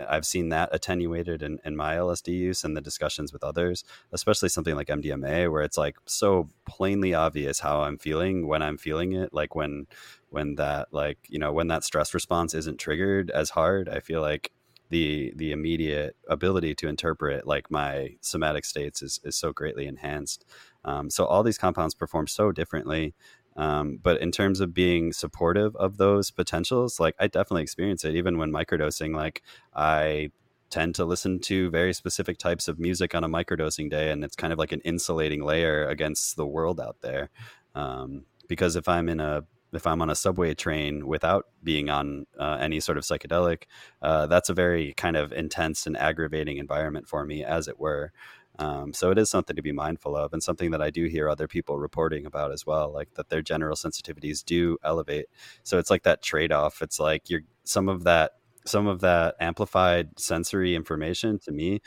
I've 0.08 0.26
seen 0.26 0.50
that 0.50 0.70
attenuated 0.72 1.41
in, 1.41 1.60
in 1.64 1.76
my 1.76 1.96
LSD 1.96 2.30
use 2.30 2.64
and 2.64 2.76
the 2.76 2.82
discussions 2.82 3.32
with 3.32 3.44
others, 3.44 3.84
especially 4.12 4.50
something 4.50 4.76
like 4.76 4.88
MDMA, 4.88 5.52
where 5.52 5.62
it's 5.62 5.78
like 5.78 5.98
so 6.06 6.50
plainly 6.68 7.14
obvious 7.14 7.60
how 7.60 7.82
I'm 7.82 7.98
feeling 7.98 8.48
when 8.48 8.62
I'm 8.62 8.78
feeling 8.78 9.14
it. 9.14 9.34
Like 9.34 9.56
when, 9.56 9.88
when 10.30 10.56
that, 10.56 10.89
like, 10.91 11.20
you 11.28 11.39
know, 11.39 11.52
when 11.52 11.68
that 11.68 11.84
stress 11.84 12.14
response 12.14 12.54
isn't 12.54 12.80
triggered 12.80 13.30
as 13.32 13.52
hard, 13.52 13.89
I 13.89 14.00
feel 14.00 14.22
like 14.22 14.52
the, 14.89 15.34
the 15.36 15.52
immediate 15.52 16.16
ability 16.28 16.76
to 16.76 16.88
interpret 16.88 17.48
like 17.48 17.72
my 17.72 18.16
somatic 18.22 18.66
states 18.66 19.02
is, 19.02 19.20
is 19.24 19.36
so 19.36 19.52
greatly 19.52 19.88
enhanced. 19.88 20.46
Um, 20.86 21.10
so 21.10 21.26
all 21.26 21.44
these 21.44 21.58
compounds 21.58 21.96
perform 21.96 22.28
so 22.28 22.52
differently. 22.52 23.16
Um, 23.56 23.99
but 24.01 24.20
in 24.22 24.32
terms 24.32 24.60
of 24.60 24.74
being 24.74 25.14
supportive 25.14 25.76
of 25.76 25.97
those 25.97 26.32
potentials, 26.32 26.99
like 26.99 27.16
I 27.20 27.28
definitely 27.28 27.64
experience 27.64 28.04
it 28.04 28.16
even 28.16 28.38
when 28.38 28.51
microdosing. 28.51 29.16
Like 29.16 29.43
I 29.76 30.32
tend 30.70 30.95
to 30.95 31.06
listen 31.06 31.39
to 31.39 31.70
very 31.70 31.93
specific 31.93 32.39
types 32.39 32.68
of 32.68 32.80
music 32.80 33.14
on 33.14 33.24
a 33.24 33.30
microdosing 33.30 33.91
day, 33.91 34.12
and 34.12 34.24
it's 34.24 34.36
kind 34.36 34.51
of 34.51 34.58
like 34.58 34.72
an 34.72 34.82
insulating 34.82 35.43
layer 35.43 35.88
against 35.88 36.36
the 36.36 36.47
world 36.47 36.80
out 36.80 36.97
there. 37.01 37.30
Um, 37.76 38.26
because 38.47 38.76
if 38.76 38.88
I'm 38.88 39.08
in 39.08 39.20
a 39.20 39.43
if 39.72 39.88
I'm 39.88 40.01
on 40.01 40.10
a 40.10 40.16
subway 40.16 40.54
train 40.54 41.08
without 41.08 41.47
being 41.64 41.89
on 41.89 42.26
uh, 42.39 42.58
any 42.60 42.80
sort 42.80 42.97
of 42.97 43.04
psychedelic, 43.04 43.64
uh, 44.01 44.28
that's 44.28 44.49
a 44.49 44.54
very 44.54 44.93
kind 44.93 45.18
of 45.18 45.34
intense 45.34 45.88
and 45.88 45.97
aggravating 45.97 46.58
environment 46.58 47.08
for 47.08 47.26
me, 47.26 47.43
as 47.43 47.68
it 47.68 47.80
were. 47.80 48.12
Um, 48.60 48.93
so 48.93 49.12
it 49.12 49.18
is 49.18 49.30
something 49.30 49.56
to 49.56 49.62
be 49.62 49.72
mindful 49.72 50.16
of, 50.16 50.34
and 50.34 50.43
something 50.43 50.72
that 50.72 50.82
I 50.82 50.89
do 50.89 51.06
hear 51.06 51.30
other 51.30 51.47
people 51.47 51.80
reporting 51.80 52.26
about 52.26 52.51
as 52.51 52.66
well, 52.66 52.91
like 52.91 53.14
that 53.16 53.30
their 53.30 53.41
general 53.41 53.76
sensitivities 53.76 54.43
do 54.45 54.78
elevate. 54.84 55.26
So 55.64 55.80
it's 55.80 55.89
like 55.89 56.04
that 56.04 56.22
trade 56.22 56.51
off. 56.51 56.82
It's 56.82 56.99
like 56.99 57.30
you're 57.30 57.41
some 57.64 57.89
of 57.89 58.04
that 58.04 58.34
some 58.66 58.88
of 58.88 59.01
that 59.01 59.36
amplified 59.39 60.18
sensory 60.18 60.76
information 60.76 61.38
to 61.38 61.51
me 61.51 61.82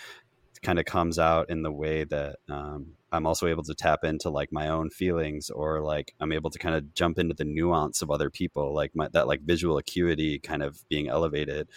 kind 0.62 0.79
of 0.79 0.85
comes 0.85 1.19
out 1.19 1.49
in 1.51 1.62
the 1.62 1.73
way 1.73 2.05
that 2.05 2.37
um, 2.49 2.95
I'm 3.12 3.27
also 3.27 3.47
able 3.47 3.62
to 3.64 3.75
tap 3.75 4.05
into 4.05 4.31
like 4.31 4.53
my 4.53 4.69
own 4.69 4.91
feelings 4.91 5.49
or 5.51 5.81
like 5.81 6.14
I'm 6.21 6.33
able 6.33 6.51
to 6.51 6.59
kind 6.59 6.75
of 6.75 6.93
jump 6.95 7.19
into 7.19 7.35
the 7.35 7.45
nuance 7.45 8.03
of 8.03 8.11
other 8.11 8.31
people, 8.31 8.75
like 8.75 8.93
my, 8.95 9.09
that 9.12 9.29
like 9.29 9.43
visual 9.43 9.79
acuity 9.79 10.39
kind 10.39 10.62
of 10.62 10.87
being 10.89 11.09
elevated. 11.09 11.69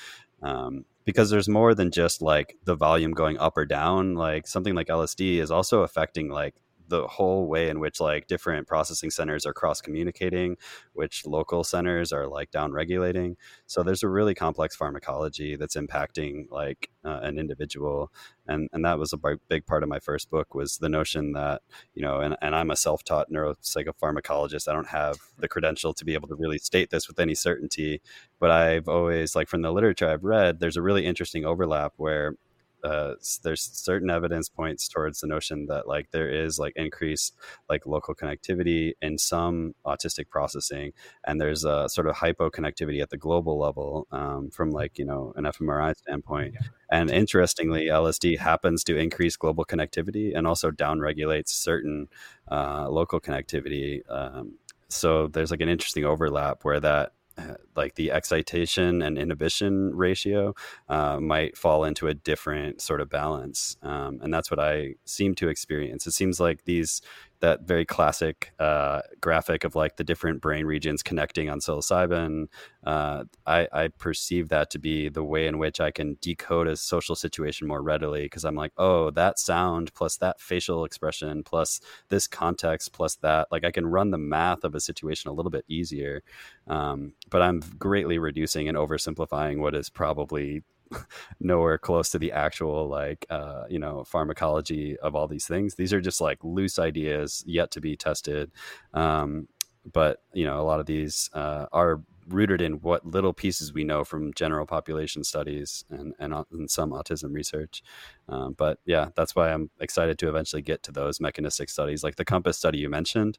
Um, 0.42 0.86
because 1.06 1.30
there's 1.30 1.50
more 1.50 1.74
than 1.74 1.92
just 1.92 2.22
like 2.22 2.56
the 2.66 2.76
volume 2.76 3.12
going 3.12 3.38
up 3.40 3.58
or 3.58 3.66
down. 3.66 4.14
Like 4.14 4.48
something 4.48 4.76
like 4.76 4.88
LSD 4.88 5.38
is 5.38 5.50
also 5.50 5.82
affecting 5.82 6.30
like 6.30 6.56
the 6.90 7.08
whole 7.08 7.48
way 7.48 7.70
in 7.70 7.80
which 7.80 8.00
like 8.00 8.28
different 8.28 8.68
processing 8.68 9.10
centers 9.10 9.46
are 9.46 9.54
cross 9.54 9.82
communicating, 9.82 10.58
which 10.94 11.26
local 11.26 11.64
centers 11.64 12.12
are 12.12 12.28
like 12.28 12.52
down 12.52 12.72
regulating. 12.72 13.38
So 13.68 13.84
there's 13.84 14.04
a 14.04 14.10
really 14.10 14.36
complex 14.36 14.76
pharmacology 14.76 15.56
that's 15.56 15.76
impacting 15.76 16.50
like 16.52 16.90
uh, 17.06 17.20
an 17.22 17.40
individual, 17.40 18.12
and 18.48 18.68
and 18.74 18.84
that 18.84 19.00
was 19.00 19.14
a 19.14 19.20
big 19.48 19.66
part 19.66 19.84
of 19.84 19.90
my 19.90 20.00
first 20.00 20.30
book 20.30 20.54
was 20.54 20.78
the 20.78 20.90
notion 20.90 21.34
that 21.34 21.62
you 21.94 22.02
know, 22.02 22.20
and, 22.20 22.36
and 22.42 22.56
I'm 22.56 22.72
a 22.72 22.76
self 22.76 23.04
taught 23.04 23.32
neuropsychopharmacologist. 23.32 24.68
I 24.68 24.74
don't 24.74 24.88
have 24.88 25.18
the 25.38 25.48
credential 25.48 25.94
to 25.94 26.06
be 26.06 26.14
able 26.14 26.28
to 26.28 26.36
really 26.36 26.58
state 26.58 26.90
this 26.90 27.08
with 27.08 27.20
any 27.20 27.36
certainty, 27.36 28.02
but 28.40 28.52
I've 28.52 28.88
always 28.90 29.36
like 29.36 29.48
from 29.48 29.62
the 29.62 29.72
literature 29.72 30.10
I've 30.10 30.24
read, 30.24 30.60
there's 30.60 30.78
a 30.78 30.82
really 30.82 31.06
interesting 31.06 31.46
overlap 31.46 31.94
where 31.98 32.36
uh, 32.84 33.14
there's 33.44 33.62
certain 33.62 34.10
evidence 34.10 34.50
points 34.50 34.88
towards 34.88 35.20
the 35.20 35.28
notion 35.28 35.66
that 35.68 35.88
like 35.88 36.12
there 36.12 36.30
is 36.30 36.60
like 36.60 36.74
increased 36.76 37.36
like 37.70 37.86
local 37.86 38.16
connectivity 38.16 38.94
in 39.02 39.18
some 39.18 39.74
autistic 39.86 40.30
processing 40.30 40.92
and 41.26 41.40
there's 41.40 41.66
a 41.66 41.88
sort 41.90 42.08
of 42.08 42.16
hypoconnectivity 42.16 43.02
at 43.02 43.10
the 43.10 43.18
global 43.18 43.60
level 43.60 44.08
um, 44.12 44.50
from 44.52 44.72
like 44.72 44.98
you 44.98 45.06
know 45.06 45.34
an 45.36 45.46
fMRI 45.46 45.96
standpoint 45.98 46.54
yeah. 46.54 46.68
and 46.92 47.10
interestingly 47.10 47.86
LSD 47.86 48.38
happens 48.38 48.84
to 48.84 48.98
increase 48.98 49.36
global 49.36 49.66
connectivity 49.66 50.36
and 50.36 50.48
also 50.48 50.72
downregulates 50.72 51.50
certain 51.50 52.08
uh, 52.52 52.88
local 52.90 53.20
connectivity 53.20 54.02
um, 54.10 54.54
so 54.88 55.28
there's 55.28 55.52
like 55.52 55.62
an 55.62 55.70
interesting 55.70 56.06
overlap 56.06 56.60
where 56.64 56.80
that 56.80 57.12
like 57.76 57.96
the 57.96 58.12
excitation 58.12 59.02
and 59.02 59.18
inhibition 59.18 59.96
ratio 59.96 60.54
uh, 60.88 61.20
might 61.20 61.58
fall 61.58 61.84
into 61.84 62.08
a 62.08 62.14
different 62.14 62.82
sort 62.82 63.02
of 63.02 63.10
balance 63.10 63.78
um, 63.84 64.20
and 64.22 64.34
that's 64.34 64.52
what 64.52 64.60
i 64.60 64.94
seem 65.06 65.36
to 65.36 65.50
experience. 65.50 66.08
It 66.08 66.12
seems 66.12 66.40
like 66.40 66.66
these 66.66 67.02
that 67.42 67.62
very 67.62 67.86
classic 67.86 68.52
uh, 68.60 69.02
graphic 69.22 69.64
of 69.64 69.76
like 69.76 69.96
the 69.96 70.04
different 70.04 70.42
brain 70.42 70.66
regions 70.66 71.02
connecting 71.02 71.50
on 71.50 71.60
psilocybin. 71.60 72.48
Uh, 72.84 73.24
I, 73.46 73.68
I, 73.72 73.88
perceive 73.90 74.50
that 74.50 74.70
to 74.72 74.80
be 74.80 75.10
the 75.10 75.24
way 75.24 75.48
in 75.48 75.58
which 75.58 75.80
I 75.82 75.92
can 75.92 76.18
decode 76.22 76.68
a 76.68 76.76
social 76.76 77.16
situation 77.16 77.68
more 77.68 77.82
readily 77.82 78.24
because 78.24 78.46
I'm 78.46 78.56
like, 78.56 78.72
oh, 78.78 79.12
that 79.12 79.38
sound 79.38 79.94
plus 79.94 80.18
that 80.18 80.40
facial 80.40 80.86
expression 80.86 81.44
plus 81.44 81.82
this 82.10 82.28
context 82.28 82.94
plus 82.94 83.16
that. 83.18 83.48
Like 83.52 83.66
I 83.66 83.72
can 83.72 83.86
run 83.86 84.12
the 84.12 84.18
math 84.18 84.64
of 84.64 84.76
a 84.76 84.80
situation 84.80 85.30
a 85.30 85.34
little 85.34 85.52
bit 85.52 85.66
easier. 85.68 86.24
Um, 86.68 87.14
but 87.30 87.42
I'm 87.42 87.62
greatly 87.78 88.18
reducing 88.18 88.70
and 88.70 88.78
oversimplifying 88.78 89.60
what 89.60 89.76
is 89.76 89.90
probably 89.90 90.64
nowhere 91.40 91.78
close 91.78 92.10
to 92.10 92.20
the 92.20 92.32
actual 92.32 92.88
like 92.88 93.26
uh, 93.30 93.64
you 93.70 93.80
know 93.80 94.04
pharmacology 94.04 94.98
of 95.00 95.16
all 95.16 95.28
these 95.28 95.48
things. 95.48 95.76
These 95.76 95.94
are 95.94 96.02
just 96.02 96.22
like 96.22 96.40
loose 96.44 96.80
ideas 96.80 97.44
yet 97.46 97.72
to 97.72 97.82
be 97.82 97.96
tested. 97.96 98.52
Um, 98.94 99.48
but 99.92 100.22
you 100.34 100.46
know, 100.46 100.60
a 100.60 100.64
lot 100.64 100.80
of 100.80 100.86
these 100.86 101.30
uh, 101.34 101.66
are 101.72 102.02
rooted 102.28 102.62
in 102.62 102.74
what 102.74 103.06
little 103.08 103.34
pieces 103.34 103.74
we 103.74 103.84
know 103.84 104.04
from 104.04 104.34
general 104.36 104.66
population 104.66 105.24
studies 105.24 105.84
and 105.90 106.14
and, 106.20 106.34
and 106.52 106.70
some 106.70 106.92
autism 106.92 107.34
research. 107.34 107.84
Um, 108.28 108.54
but 108.54 108.80
yeah, 108.86 109.10
that's 109.16 109.36
why 109.36 109.52
I'm 109.52 109.70
excited 109.80 110.20
to 110.20 110.30
eventually 110.30 110.62
get 110.62 110.84
to 110.84 110.92
those 110.92 111.20
mechanistic 111.20 111.70
studies, 111.70 112.04
like 112.04 112.16
the 112.16 112.26
Compass 112.26 112.58
study 112.58 112.78
you 112.78 112.90
mentioned 112.90 113.38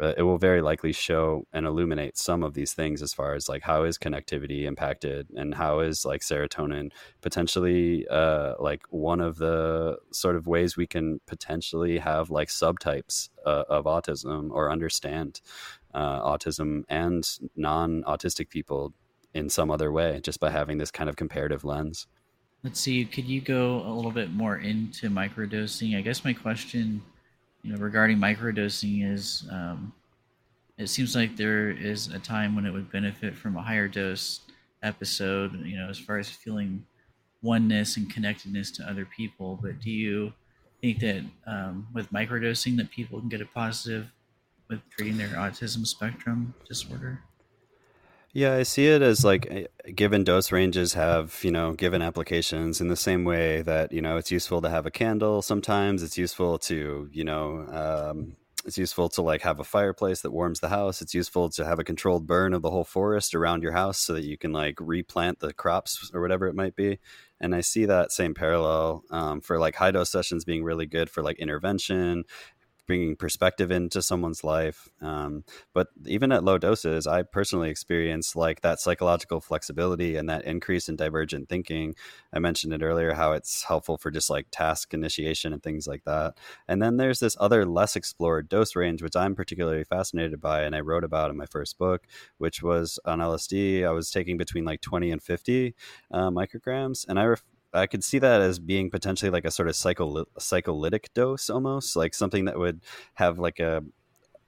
uh, 0.00 0.14
it 0.16 0.22
will 0.22 0.38
very 0.38 0.60
likely 0.60 0.92
show 0.92 1.46
and 1.52 1.66
illuminate 1.66 2.16
some 2.16 2.42
of 2.42 2.54
these 2.54 2.72
things 2.72 3.02
as 3.02 3.12
far 3.12 3.34
as 3.34 3.48
like 3.48 3.62
how 3.62 3.84
is 3.84 3.98
connectivity 3.98 4.64
impacted 4.64 5.28
and 5.36 5.54
how 5.54 5.80
is 5.80 6.04
like 6.04 6.20
serotonin 6.20 6.90
potentially 7.20 8.06
uh, 8.08 8.54
like 8.58 8.82
one 8.90 9.20
of 9.20 9.36
the 9.36 9.96
sort 10.12 10.36
of 10.36 10.46
ways 10.46 10.76
we 10.76 10.86
can 10.86 11.20
potentially 11.26 11.98
have 11.98 12.30
like 12.30 12.48
subtypes 12.48 13.28
uh, 13.44 13.64
of 13.68 13.84
autism 13.84 14.50
or 14.50 14.70
understand 14.70 15.40
uh, 15.94 16.20
autism 16.22 16.82
and 16.88 17.38
non-autistic 17.56 18.48
people 18.48 18.92
in 19.34 19.48
some 19.48 19.70
other 19.70 19.92
way 19.92 20.20
just 20.22 20.40
by 20.40 20.50
having 20.50 20.78
this 20.78 20.90
kind 20.90 21.08
of 21.08 21.16
comparative 21.16 21.64
lens. 21.64 22.06
Let's 22.62 22.80
see 22.80 23.04
could 23.04 23.26
you 23.26 23.40
go 23.40 23.82
a 23.86 23.92
little 23.92 24.10
bit 24.10 24.32
more 24.32 24.56
into 24.56 25.08
microdosing? 25.08 25.96
I 25.96 26.00
guess 26.00 26.24
my 26.24 26.32
question 26.32 27.02
you 27.66 27.72
know, 27.72 27.78
regarding 27.78 28.18
microdosing 28.18 29.12
is 29.12 29.44
um, 29.50 29.92
it 30.78 30.88
seems 30.88 31.16
like 31.16 31.36
there 31.36 31.70
is 31.70 32.06
a 32.08 32.18
time 32.18 32.54
when 32.54 32.64
it 32.64 32.70
would 32.70 32.92
benefit 32.92 33.34
from 33.34 33.56
a 33.56 33.62
higher 33.62 33.88
dose 33.88 34.40
episode, 34.84 35.52
you 35.64 35.76
know, 35.76 35.88
as 35.88 35.98
far 35.98 36.18
as 36.18 36.30
feeling 36.30 36.86
oneness 37.42 37.96
and 37.96 38.12
connectedness 38.12 38.70
to 38.70 38.88
other 38.88 39.04
people. 39.04 39.58
But 39.60 39.80
do 39.80 39.90
you 39.90 40.32
think 40.80 41.00
that 41.00 41.24
um, 41.48 41.88
with 41.92 42.12
microdosing 42.12 42.76
that 42.76 42.90
people 42.90 43.18
can 43.18 43.28
get 43.28 43.40
a 43.40 43.46
positive 43.46 44.12
with 44.68 44.80
treating 44.96 45.16
their 45.16 45.28
autism 45.30 45.84
spectrum 45.84 46.54
disorder? 46.68 47.20
Yeah, 48.36 48.52
I 48.52 48.64
see 48.64 48.86
it 48.88 49.00
as 49.00 49.24
like 49.24 49.72
given 49.94 50.22
dose 50.22 50.52
ranges 50.52 50.92
have, 50.92 51.40
you 51.42 51.50
know, 51.50 51.72
given 51.72 52.02
applications 52.02 52.82
in 52.82 52.88
the 52.88 52.94
same 52.94 53.24
way 53.24 53.62
that, 53.62 53.92
you 53.92 54.02
know, 54.02 54.18
it's 54.18 54.30
useful 54.30 54.60
to 54.60 54.68
have 54.68 54.84
a 54.84 54.90
candle 54.90 55.40
sometimes. 55.40 56.02
It's 56.02 56.18
useful 56.18 56.58
to, 56.58 57.08
you 57.10 57.24
know, 57.24 57.66
um, 58.12 58.36
it's 58.66 58.76
useful 58.76 59.08
to 59.10 59.22
like 59.22 59.40
have 59.40 59.58
a 59.58 59.64
fireplace 59.64 60.20
that 60.20 60.32
warms 60.32 60.60
the 60.60 60.68
house. 60.68 61.00
It's 61.00 61.14
useful 61.14 61.48
to 61.48 61.64
have 61.64 61.78
a 61.78 61.84
controlled 61.84 62.26
burn 62.26 62.52
of 62.52 62.60
the 62.60 62.70
whole 62.70 62.84
forest 62.84 63.34
around 63.34 63.62
your 63.62 63.72
house 63.72 63.98
so 63.98 64.12
that 64.12 64.24
you 64.24 64.36
can 64.36 64.52
like 64.52 64.76
replant 64.80 65.38
the 65.38 65.54
crops 65.54 66.10
or 66.12 66.20
whatever 66.20 66.46
it 66.46 66.54
might 66.54 66.76
be. 66.76 66.98
And 67.40 67.54
I 67.54 67.62
see 67.62 67.86
that 67.86 68.12
same 68.12 68.34
parallel 68.34 69.02
um, 69.10 69.40
for 69.40 69.58
like 69.58 69.76
high 69.76 69.92
dose 69.92 70.10
sessions 70.10 70.44
being 70.44 70.62
really 70.62 70.84
good 70.84 71.08
for 71.08 71.22
like 71.22 71.38
intervention 71.38 72.24
bringing 72.86 73.16
perspective 73.16 73.70
into 73.70 74.00
someone's 74.02 74.44
life. 74.44 74.88
Um, 75.00 75.44
but 75.74 75.88
even 76.06 76.32
at 76.32 76.44
low 76.44 76.58
doses, 76.58 77.06
I 77.06 77.22
personally 77.22 77.70
experience 77.70 78.36
like 78.36 78.60
that 78.60 78.80
psychological 78.80 79.40
flexibility 79.40 80.16
and 80.16 80.28
that 80.28 80.44
increase 80.44 80.88
in 80.88 80.96
divergent 80.96 81.48
thinking. 81.48 81.94
I 82.32 82.38
mentioned 82.38 82.72
it 82.72 82.82
earlier 82.82 83.14
how 83.14 83.32
it's 83.32 83.64
helpful 83.64 83.98
for 83.98 84.10
just 84.10 84.30
like 84.30 84.46
task 84.50 84.94
initiation 84.94 85.52
and 85.52 85.62
things 85.62 85.86
like 85.86 86.04
that. 86.04 86.34
And 86.68 86.80
then 86.80 86.96
there's 86.96 87.20
this 87.20 87.36
other 87.40 87.66
less 87.66 87.96
explored 87.96 88.48
dose 88.48 88.76
range, 88.76 89.02
which 89.02 89.16
I'm 89.16 89.34
particularly 89.34 89.84
fascinated 89.84 90.40
by, 90.40 90.62
and 90.62 90.74
I 90.74 90.80
wrote 90.80 91.04
about 91.04 91.30
in 91.30 91.36
my 91.36 91.46
first 91.46 91.78
book, 91.78 92.06
which 92.38 92.62
was 92.62 92.98
on 93.04 93.18
LSD. 93.18 93.86
I 93.86 93.90
was 93.90 94.10
taking 94.10 94.36
between 94.36 94.64
like 94.64 94.80
20 94.80 95.10
and 95.10 95.22
50 95.22 95.74
uh, 96.10 96.30
micrograms, 96.30 97.06
and 97.08 97.18
I 97.18 97.34
I 97.76 97.86
could 97.86 98.02
see 98.02 98.18
that 98.18 98.40
as 98.40 98.58
being 98.58 98.90
potentially 98.90 99.30
like 99.30 99.44
a 99.44 99.50
sort 99.50 99.68
of 99.68 99.76
psycho 99.76 100.24
psycholytic 100.38 101.12
dose, 101.14 101.50
almost 101.50 101.96
like 101.96 102.14
something 102.14 102.46
that 102.46 102.58
would 102.58 102.80
have 103.14 103.38
like 103.38 103.60
a 103.60 103.82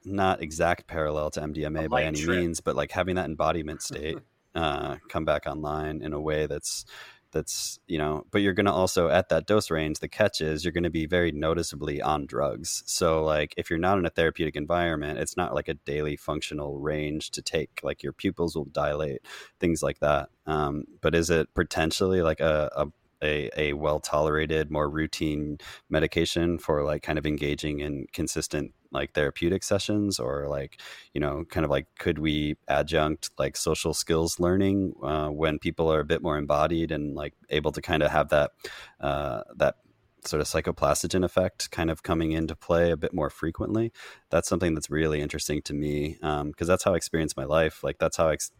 not 0.05 0.43
exact 0.43 0.87
parallel 0.87 1.31
to 1.31 1.41
MDMA 1.41 1.89
by 1.89 2.05
any 2.05 2.23
trip. 2.23 2.39
means, 2.39 2.61
but 2.61 2.77
like 2.77 2.93
having 2.93 3.17
that 3.17 3.27
embodiment 3.27 3.83
state 3.91 4.19
uh, 4.55 4.97
come 5.09 5.25
back 5.25 5.47
online 5.47 6.03
in 6.03 6.13
a 6.13 6.21
way 6.21 6.47
that's 6.47 6.85
that's 7.31 7.79
you 7.87 7.99
know 7.99 8.25
but 8.31 8.41
you're 8.41 8.55
going 8.55 8.67
to 8.67 8.73
also 8.73 9.09
at 9.09 9.29
that 9.29 9.47
dose 9.47 9.71
range 9.71 9.99
the 9.99 10.09
catch 10.09 10.41
is 10.41 10.65
you're 10.65 10.73
going 10.73 10.83
to 10.83 10.91
be 10.91 11.07
very 11.07 11.31
noticeably 11.31 12.01
on 12.01 12.25
drugs 12.25 12.83
so 12.87 13.23
like 13.23 13.53
if 13.57 13.69
you're 13.69 13.79
not 13.79 13.99
in 13.99 14.07
a 14.07 14.11
therapeutic 14.11 14.57
environment 14.57 15.19
it's 15.19 15.37
not 15.37 15.55
like 15.55 15.69
a 15.69 15.75
daily 15.75 16.17
functional 16.17 16.79
range 16.79 17.31
to 17.31 17.43
take 17.43 17.81
like 17.83 18.03
your 18.03 18.13
pupils 18.13 18.57
will 18.57 18.65
dilate 18.65 19.21
things 19.61 19.83
like 19.83 19.99
that 20.01 20.31
um, 20.47 20.85
but 21.03 21.15
is 21.15 21.29
it 21.29 21.53
potentially 21.55 22.23
like 22.23 22.41
a, 22.41 22.71
a 22.75 22.87
a, 23.23 23.51
a 23.57 23.73
well 23.73 24.01
tolerated, 24.01 24.71
more 24.71 24.89
routine 24.89 25.59
medication 25.89 26.59
for 26.59 26.85
like 26.85 27.03
kind 27.03 27.19
of 27.19 27.27
engaging 27.27 27.81
in 27.81 28.07
consistent 28.13 28.73
like 28.91 29.13
therapeutic 29.13 29.63
sessions 29.63 30.19
or 30.19 30.49
like 30.49 30.81
you 31.13 31.21
know 31.21 31.45
kind 31.51 31.65
of 31.65 31.71
like 31.71 31.87
could 31.99 32.19
we 32.19 32.57
adjunct 32.69 33.31
like 33.39 33.57
social 33.57 33.93
skills 33.93 34.41
learning 34.41 34.95
uh, 35.03 35.29
when 35.29 35.59
people 35.59 35.93
are 35.93 36.01
a 36.01 36.05
bit 36.05 36.23
more 36.23 36.39
embodied 36.39 36.91
and 36.91 37.15
like 37.15 37.35
able 37.51 37.73
to 37.73 37.83
kind 37.83 38.03
of 38.03 38.11
have 38.11 38.31
that 38.31 38.53
uh, 39.01 39.43
that 39.57 39.77
sort 40.25 40.41
of 40.41 40.49
psychoplastogen 40.49 41.25
effect 41.25 41.71
kind 41.71 41.91
of 41.91 42.03
coming 42.03 42.33
into 42.33 42.57
play 42.57 42.91
a 42.91 42.97
bit 42.97 43.15
more 43.15 43.31
frequently? 43.31 43.93
That's 44.31 44.49
something 44.49 44.75
that's 44.75 44.91
really 44.91 45.21
interesting 45.21 45.63
to 45.63 45.75
me 45.75 46.15
because 46.21 46.41
um, 46.41 46.53
that's 46.59 46.85
how 46.85 46.93
i 46.93 46.97
experience 46.97 47.37
my 47.37 47.45
life 47.45 47.83
like 47.83 47.99
that's 47.99 48.17
how 48.17 48.29
I 48.29 48.33
ex- 48.35 48.53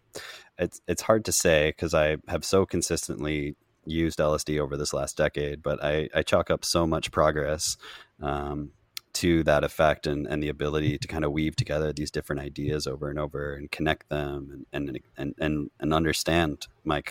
it's 0.59 0.81
it's 0.87 1.03
hard 1.03 1.25
to 1.27 1.33
say 1.33 1.71
because 1.71 1.95
i 1.95 2.17
have 2.29 2.45
so 2.45 2.65
consistently 2.65 3.57
used 3.91 4.19
LSD 4.19 4.59
over 4.59 4.77
this 4.77 4.93
last 4.93 5.17
decade, 5.17 5.63
but 5.63 5.83
I, 5.83 6.09
I 6.15 6.23
chalk 6.23 6.51
up 6.51 6.65
so 6.65 6.87
much 6.87 7.11
progress 7.11 7.77
um, 8.23 8.73
to 9.15 9.43
that 9.45 9.65
effect 9.65 10.07
and, 10.07 10.27
and 10.27 10.43
the 10.43 10.49
ability 10.49 10.99
to 10.99 11.09
kind 11.09 11.25
of 11.25 11.33
weave 11.33 11.57
together 11.57 11.93
these 11.93 12.11
different 12.11 12.41
ideas 12.41 12.87
over 12.87 13.11
and 13.11 13.19
over 13.19 13.55
and 13.55 13.71
connect 13.71 14.09
them 14.09 14.67
and 14.73 14.89
and 14.89 15.01
and 15.17 15.35
and, 15.39 15.71
and 15.81 15.95
understand 15.95 16.67
my 16.85 17.03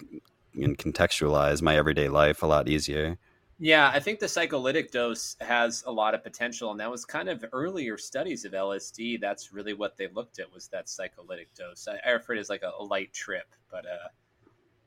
and 0.54 0.78
contextualize 0.78 1.62
my 1.62 1.76
everyday 1.76 2.10
life 2.10 2.42
a 2.42 2.48
lot 2.48 2.68
easier. 2.68 3.18
Yeah, 3.60 3.90
I 3.92 4.00
think 4.00 4.20
the 4.20 4.28
psycholytic 4.28 4.92
dose 4.92 5.36
has 5.42 5.84
a 5.88 5.92
lot 5.92 6.14
of 6.14 6.24
potential, 6.24 6.70
and 6.70 6.80
that 6.80 6.92
was 6.92 7.06
kind 7.06 7.28
of 7.28 7.44
earlier 7.52 7.98
studies 7.98 8.46
of 8.46 8.52
LSD. 8.52 9.20
That's 9.20 9.52
really 9.52 9.74
what 9.74 9.98
they 9.98 10.08
looked 10.08 10.40
at 10.40 10.54
was 10.54 10.68
that 10.68 10.88
psycholytic 10.88 11.54
dose. 11.56 11.88
I, 11.88 11.98
I 12.08 12.12
refer 12.12 12.36
to 12.36 12.40
it 12.40 12.42
as 12.42 12.50
like 12.50 12.62
a, 12.62 12.72
a 12.78 12.84
light 12.84 13.14
trip, 13.14 13.48
but 13.72 13.86
uh, 13.86 14.10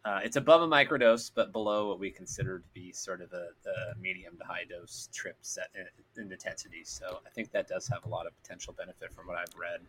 uh, 0.04 0.20
it's 0.24 0.36
above 0.36 0.62
a 0.62 0.66
microdose, 0.66 1.30
but 1.34 1.52
below 1.52 1.88
what 1.88 1.98
we 1.98 2.10
consider 2.10 2.60
to 2.60 2.64
be 2.72 2.92
sort 2.92 3.20
of 3.20 3.30
the, 3.30 3.48
the 3.64 4.00
medium 4.00 4.36
to 4.38 4.44
high 4.44 4.64
dose 4.68 5.08
trips 5.12 5.58
in, 5.74 6.22
in 6.22 6.32
intensity. 6.32 6.82
So 6.84 7.18
I 7.26 7.30
think 7.30 7.52
that 7.52 7.68
does 7.68 7.86
have 7.88 8.04
a 8.04 8.08
lot 8.08 8.26
of 8.26 8.32
potential 8.42 8.74
benefit 8.76 9.12
from 9.12 9.26
what 9.26 9.36
I've 9.36 9.54
read 9.58 9.80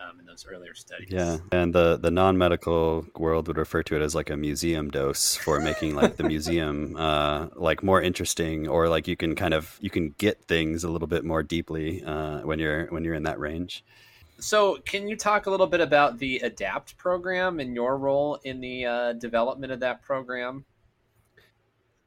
um, 0.00 0.18
in 0.20 0.26
those 0.26 0.46
earlier 0.50 0.74
studies. 0.74 1.08
Yeah, 1.10 1.38
and 1.52 1.74
the 1.74 1.96
the 1.96 2.10
non 2.10 2.36
medical 2.38 3.06
world 3.16 3.48
would 3.48 3.56
refer 3.56 3.82
to 3.84 3.96
it 3.96 4.02
as 4.02 4.14
like 4.14 4.30
a 4.30 4.36
museum 4.36 4.90
dose 4.90 5.36
for 5.36 5.60
making 5.60 5.94
like 5.94 6.16
the 6.16 6.24
museum 6.24 6.96
uh, 6.98 7.48
like 7.54 7.82
more 7.82 8.00
interesting, 8.00 8.68
or 8.68 8.88
like 8.88 9.08
you 9.08 9.16
can 9.16 9.34
kind 9.34 9.54
of 9.54 9.78
you 9.80 9.90
can 9.90 10.14
get 10.18 10.44
things 10.44 10.84
a 10.84 10.90
little 10.90 11.08
bit 11.08 11.24
more 11.24 11.42
deeply 11.42 12.02
uh, 12.04 12.40
when 12.40 12.58
you're 12.58 12.86
when 12.86 13.04
you're 13.04 13.14
in 13.14 13.24
that 13.24 13.38
range. 13.38 13.84
So, 14.40 14.78
can 14.84 15.06
you 15.06 15.16
talk 15.16 15.46
a 15.46 15.50
little 15.50 15.66
bit 15.66 15.80
about 15.80 16.18
the 16.18 16.40
ADAPT 16.42 16.96
program 16.96 17.60
and 17.60 17.74
your 17.74 17.98
role 17.98 18.36
in 18.44 18.60
the 18.60 18.86
uh, 18.86 19.12
development 19.14 19.72
of 19.72 19.80
that 19.80 20.02
program? 20.02 20.64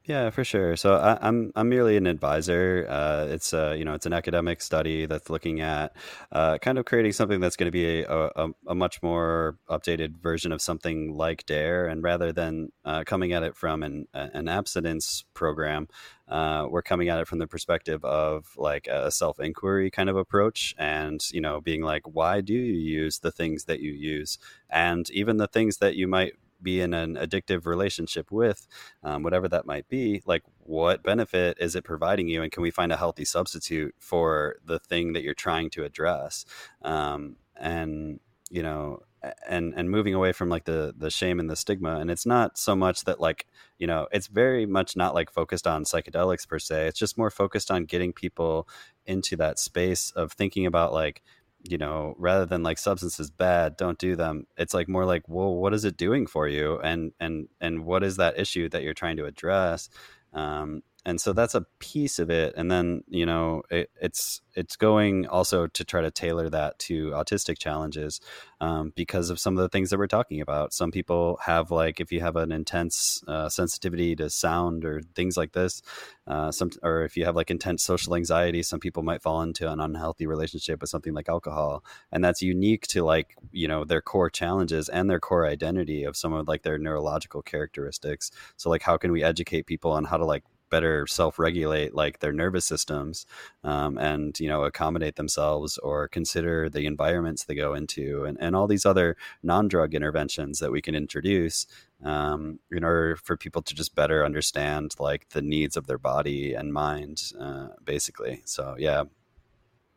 Yeah, 0.06 0.28
for 0.28 0.44
sure. 0.44 0.76
So 0.76 0.96
I, 0.96 1.12
am 1.12 1.18
I'm, 1.22 1.52
I'm 1.56 1.68
merely 1.70 1.96
an 1.96 2.06
advisor. 2.06 2.86
Uh, 2.90 3.26
it's 3.30 3.54
a 3.54 3.74
you 3.74 3.86
know 3.86 3.94
it's 3.94 4.04
an 4.04 4.12
academic 4.12 4.60
study 4.60 5.06
that's 5.06 5.30
looking 5.30 5.62
at 5.62 5.96
uh, 6.30 6.58
kind 6.58 6.76
of 6.76 6.84
creating 6.84 7.12
something 7.12 7.40
that's 7.40 7.56
going 7.56 7.68
to 7.68 7.70
be 7.70 8.02
a, 8.02 8.30
a, 8.36 8.50
a, 8.66 8.74
much 8.74 9.02
more 9.02 9.56
updated 9.70 10.18
version 10.20 10.52
of 10.52 10.60
something 10.60 11.16
like 11.16 11.46
DARE, 11.46 11.86
and 11.86 12.02
rather 12.02 12.32
than 12.32 12.70
uh, 12.84 13.04
coming 13.06 13.32
at 13.32 13.42
it 13.42 13.56
from 13.56 13.82
an 13.82 14.06
an 14.12 14.46
abstinence 14.46 15.24
program, 15.32 15.88
uh, 16.28 16.66
we're 16.68 16.82
coming 16.82 17.08
at 17.08 17.18
it 17.18 17.26
from 17.26 17.38
the 17.38 17.46
perspective 17.46 18.04
of 18.04 18.52
like 18.58 18.86
a 18.88 19.10
self 19.10 19.40
inquiry 19.40 19.90
kind 19.90 20.10
of 20.10 20.18
approach, 20.18 20.74
and 20.76 21.24
you 21.32 21.40
know 21.40 21.62
being 21.62 21.80
like, 21.80 22.02
why 22.04 22.42
do 22.42 22.52
you 22.52 22.74
use 22.74 23.20
the 23.20 23.32
things 23.32 23.64
that 23.64 23.80
you 23.80 23.92
use, 23.92 24.36
and 24.68 25.08
even 25.12 25.38
the 25.38 25.48
things 25.48 25.78
that 25.78 25.96
you 25.96 26.06
might 26.06 26.34
be 26.64 26.80
in 26.80 26.94
an 26.94 27.14
addictive 27.14 27.66
relationship 27.66 28.32
with, 28.32 28.66
um, 29.04 29.22
whatever 29.22 29.46
that 29.48 29.66
might 29.66 29.88
be, 29.88 30.22
like 30.26 30.42
what 30.58 31.04
benefit 31.04 31.56
is 31.60 31.76
it 31.76 31.84
providing 31.84 32.28
you? 32.28 32.42
And 32.42 32.50
can 32.50 32.62
we 32.62 32.72
find 32.72 32.90
a 32.90 32.96
healthy 32.96 33.24
substitute 33.24 33.94
for 34.00 34.56
the 34.64 34.80
thing 34.80 35.12
that 35.12 35.22
you're 35.22 35.34
trying 35.34 35.70
to 35.70 35.84
address? 35.84 36.44
Um, 36.82 37.36
and, 37.56 38.18
you 38.50 38.62
know, 38.62 39.02
and 39.48 39.74
and 39.76 39.90
moving 39.90 40.14
away 40.14 40.32
from 40.32 40.48
like 40.48 40.64
the 40.64 40.94
the 40.96 41.10
shame 41.10 41.40
and 41.40 41.48
the 41.48 41.56
stigma 41.56 41.98
and 41.98 42.10
it's 42.10 42.26
not 42.26 42.58
so 42.58 42.74
much 42.74 43.04
that 43.04 43.20
like 43.20 43.46
you 43.78 43.86
know 43.86 44.06
it's 44.12 44.26
very 44.26 44.66
much 44.66 44.96
not 44.96 45.14
like 45.14 45.30
focused 45.30 45.66
on 45.66 45.84
psychedelics 45.84 46.46
per 46.46 46.58
se 46.58 46.88
it's 46.88 46.98
just 46.98 47.18
more 47.18 47.30
focused 47.30 47.70
on 47.70 47.84
getting 47.84 48.12
people 48.12 48.68
into 49.06 49.36
that 49.36 49.58
space 49.58 50.10
of 50.12 50.32
thinking 50.32 50.66
about 50.66 50.92
like 50.92 51.22
you 51.64 51.78
know, 51.78 52.14
rather 52.18 52.46
than 52.46 52.62
like 52.62 52.78
substances 52.78 53.30
bad, 53.30 53.76
don't 53.76 53.98
do 53.98 54.16
them. 54.16 54.46
It's 54.56 54.74
like 54.74 54.88
more 54.88 55.06
like, 55.06 55.24
well, 55.28 55.54
what 55.56 55.74
is 55.74 55.84
it 55.84 55.96
doing 55.96 56.26
for 56.26 56.48
you, 56.48 56.78
and 56.80 57.12
and 57.20 57.48
and 57.60 57.84
what 57.86 58.04
is 58.04 58.16
that 58.18 58.38
issue 58.38 58.68
that 58.70 58.82
you're 58.82 58.94
trying 58.94 59.16
to 59.18 59.26
address? 59.26 59.88
Um, 60.34 60.82
and 61.06 61.20
so 61.20 61.32
that's 61.32 61.54
a 61.54 61.66
piece 61.78 62.18
of 62.18 62.30
it. 62.30 62.54
And 62.56 62.70
then 62.70 63.04
you 63.08 63.26
know 63.26 63.62
it, 63.70 63.90
it's 64.00 64.40
it's 64.54 64.76
going 64.76 65.26
also 65.26 65.66
to 65.66 65.84
try 65.84 66.00
to 66.00 66.10
tailor 66.10 66.48
that 66.48 66.78
to 66.78 67.10
autistic 67.10 67.58
challenges 67.58 68.20
um, 68.60 68.92
because 68.94 69.30
of 69.30 69.40
some 69.40 69.58
of 69.58 69.62
the 69.62 69.68
things 69.68 69.90
that 69.90 69.98
we're 69.98 70.06
talking 70.06 70.40
about. 70.40 70.72
Some 70.72 70.90
people 70.90 71.38
have 71.42 71.70
like 71.70 72.00
if 72.00 72.12
you 72.12 72.20
have 72.20 72.36
an 72.36 72.52
intense 72.52 73.22
uh, 73.28 73.48
sensitivity 73.48 74.16
to 74.16 74.30
sound 74.30 74.84
or 74.84 75.02
things 75.14 75.36
like 75.36 75.52
this 75.52 75.82
uh, 76.26 76.50
some 76.50 76.70
or 76.82 77.04
if 77.04 77.16
you 77.16 77.24
have 77.26 77.36
like 77.36 77.50
intense 77.50 77.82
social 77.82 78.14
anxiety 78.14 78.62
some 78.62 78.80
people 78.80 79.02
might 79.02 79.22
fall 79.22 79.42
into 79.42 79.70
an 79.70 79.80
unhealthy 79.80 80.26
relationship 80.26 80.80
with 80.80 80.88
something 80.90 81.12
like 81.12 81.28
alcohol. 81.28 81.84
And 82.12 82.24
that's 82.24 82.40
unique 82.40 82.86
to 82.88 83.04
like 83.04 83.36
you 83.52 83.68
know 83.68 83.84
their 83.84 84.00
core 84.00 84.30
challenges 84.30 84.88
and 84.88 85.10
their 85.10 85.20
core 85.20 85.46
identity 85.46 86.04
of 86.04 86.16
some 86.16 86.32
of 86.32 86.48
like 86.48 86.62
their 86.62 86.78
neurological 86.78 87.42
characteristics. 87.42 88.30
So 88.56 88.70
like 88.70 88.82
how 88.82 88.96
can 88.96 89.12
we 89.12 89.22
educate 89.22 89.66
people 89.66 89.92
on 89.92 90.04
how 90.04 90.16
to 90.16 90.24
like 90.24 90.44
better 90.74 91.06
self-regulate 91.06 91.94
like 91.94 92.18
their 92.18 92.32
nervous 92.32 92.64
systems 92.64 93.26
um, 93.62 93.96
and 93.96 94.40
you 94.40 94.48
know 94.48 94.64
accommodate 94.64 95.14
themselves 95.14 95.78
or 95.78 96.08
consider 96.08 96.68
the 96.68 96.84
environments 96.84 97.44
they 97.44 97.54
go 97.54 97.74
into 97.74 98.24
and, 98.24 98.36
and 98.40 98.56
all 98.56 98.66
these 98.66 98.84
other 98.84 99.16
non-drug 99.44 99.94
interventions 99.94 100.58
that 100.58 100.72
we 100.72 100.82
can 100.82 100.96
introduce 100.96 101.64
um, 102.02 102.58
in 102.72 102.82
order 102.82 103.14
for 103.14 103.36
people 103.36 103.62
to 103.62 103.72
just 103.72 103.94
better 103.94 104.24
understand 104.24 104.94
like 104.98 105.28
the 105.28 105.42
needs 105.42 105.76
of 105.76 105.86
their 105.86 106.02
body 106.12 106.54
and 106.54 106.72
mind 106.72 107.22
uh, 107.40 107.68
basically. 107.84 108.42
So 108.44 108.74
yeah. 108.76 109.04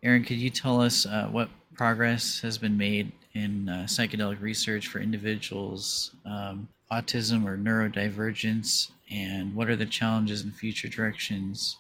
Aaron 0.04 0.24
could 0.24 0.38
you 0.38 0.52
tell 0.52 0.80
us 0.80 1.08
uh, 1.08 1.28
what 1.32 1.50
progress 1.74 2.40
has 2.42 2.60
been 2.60 2.78
made 2.78 3.12
in 3.34 3.68
uh, 3.68 3.86
psychedelic 3.88 4.40
research 4.42 4.88
for 4.88 5.00
individuals 5.00 6.12
um, 6.24 6.68
autism 6.92 7.46
or 7.46 7.58
neurodivergence 7.58 8.92
and 9.10 9.56
what 9.56 9.70
are 9.70 9.76
the 9.76 9.86
challenges 9.86 10.42
and 10.42 10.56
future 10.56 10.88
directions 10.88 11.78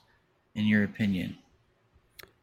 in 0.56 0.66
your 0.66 0.84
opinion? 0.84 1.38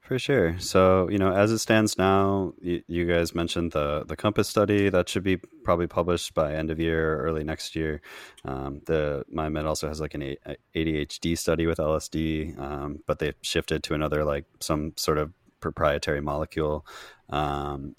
For 0.00 0.18
sure. 0.18 0.58
So 0.58 1.08
you 1.08 1.16
know 1.16 1.32
as 1.32 1.50
it 1.50 1.60
stands 1.60 1.96
now 1.96 2.52
you, 2.60 2.82
you, 2.86 3.06
guys 3.06 3.34
mentioned 3.34 3.72
the 3.72 4.04
the 4.06 4.16
compass 4.16 4.48
study 4.48 4.90
that 4.90 5.08
should 5.08 5.22
be 5.22 5.38
probably 5.64 5.86
published 5.86 6.34
by 6.34 6.52
end 6.54 6.70
of 6.70 6.78
year 6.78 7.14
or 7.14 7.22
early 7.22 7.42
next 7.42 7.74
year. 7.74 8.02
Um, 8.44 8.82
the 8.84 9.24
MindMed 9.34 9.64
also 9.64 9.88
has 9.88 10.02
like 10.02 10.12
an 10.12 10.36
adhd 10.76 11.38
study 11.38 11.66
with 11.66 11.78
lsd 11.78 12.58
um, 12.58 13.02
but 13.06 13.18
they 13.18 13.32
shifted 13.40 13.82
to 13.84 13.94
another 13.94 14.24
like 14.24 14.44
some 14.60 14.92
sort 14.96 15.16
of 15.16 15.32
proprietary 15.60 16.20
molecule. 16.20 16.84
Um, 17.30 17.96